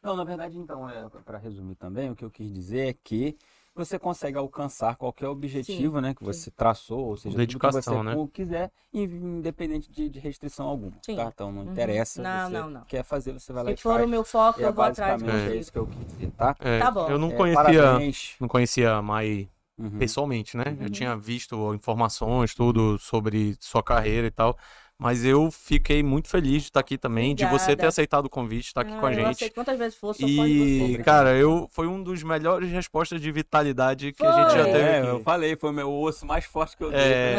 [0.03, 3.37] Não, na verdade, então, é, para resumir também, o que eu quis dizer é que
[3.75, 6.27] você consegue alcançar qualquer objetivo, né, que sim.
[6.33, 8.29] você traçou, ou seja, tudo que Dedicação, você né?
[8.33, 9.03] quiser, in-
[9.39, 11.17] independente de, de restrição alguma, Sim.
[11.17, 11.31] tá?
[11.35, 11.73] Então, não Uhum.
[11.73, 12.85] interessa, Não, você não, não.
[12.85, 14.05] quer fazer, você vai lá Se e for faz.
[14.07, 16.31] o meu foco, E é eu vou atrás basicamente é isso que eu quis dizer,
[16.37, 16.57] tá?
[16.61, 17.11] É, Tá bom.
[17.11, 18.37] Eu não É, conhecia, parabéns.
[18.41, 19.99] não conhecia a Mai Uhum.
[19.99, 20.65] pessoalmente, né?
[20.69, 20.91] Eu Uhum.
[20.91, 24.57] tinha visto informações, tudo sobre sua carreira e tal.
[24.97, 27.89] Mas eu fiquei muito feliz de estar aqui também, de você ter Obrigada.
[27.89, 29.27] aceitado o convite, estar aqui Ah, com a eu gente.
[29.27, 31.05] aceito quantas vezes for, E, vocês.
[31.05, 34.73] cara, eu foi um dos melhores respostas de vitalidade que a gente já Foi.
[34.73, 35.09] teve É, aqui.
[35.09, 37.01] eu falei, foi o meu osso mais forte que eu dei.
[37.01, 37.35] É.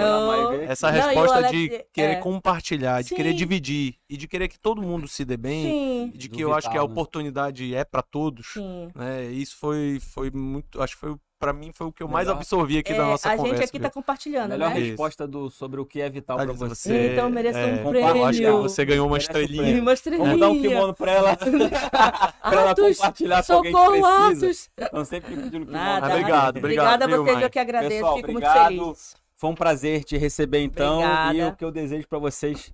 [0.52, 0.70] ver.
[0.70, 2.16] Essa Não, o resposta Alex, de querer é.
[2.16, 3.36] compartilhar, de querer Sim.
[3.38, 6.54] dividir e de querer que todo mundo se dê bem, Sim, de que Do eu
[6.54, 6.92] acho que a vital, né?
[6.94, 8.90] oportunidade é pra todos, sim.
[8.94, 9.24] né?
[9.32, 12.78] Isso foi foi muito, acho que foi para mim foi o que eu mais absorvi
[12.78, 13.58] aqui É, da nossa a conversa.
[13.58, 13.88] gente aqui viu?
[13.88, 14.80] tá compartilhando, Melhor né?
[14.80, 17.12] Resposta do, sobre o que é vital Tá pra dizendo, você.
[17.14, 18.00] Então, mereço um é, prêmio.
[18.18, 19.64] Eu acho que você ganhou uma Merece um estrelinha.
[19.64, 19.82] prêmio.
[19.82, 20.26] Uma estrelinha.
[20.26, 21.36] Vamos dar um kimono pra ela.
[22.42, 24.46] pra ela compartilhar com alguém que socorro, precisa.
[24.48, 24.70] Atos.
[24.78, 25.72] Estão sempre pedindo kimono.
[25.72, 26.06] Nada.
[26.06, 28.72] Ah, obrigado, obrigado, Obrigada a vocês, eu que agradeço, Pessoal, fico obrigado.
[28.74, 29.16] muito feliz.
[29.38, 30.96] Foi um prazer te receber então.
[31.00, 31.34] Obrigada.
[31.38, 32.74] E o que eu desejo pra vocês,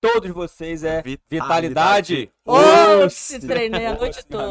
[0.00, 1.26] todos vocês, é Vitalidade.
[1.28, 2.30] vitalidade.
[2.46, 3.38] Ô, Oxe!
[3.40, 4.44] treinei a noite toda.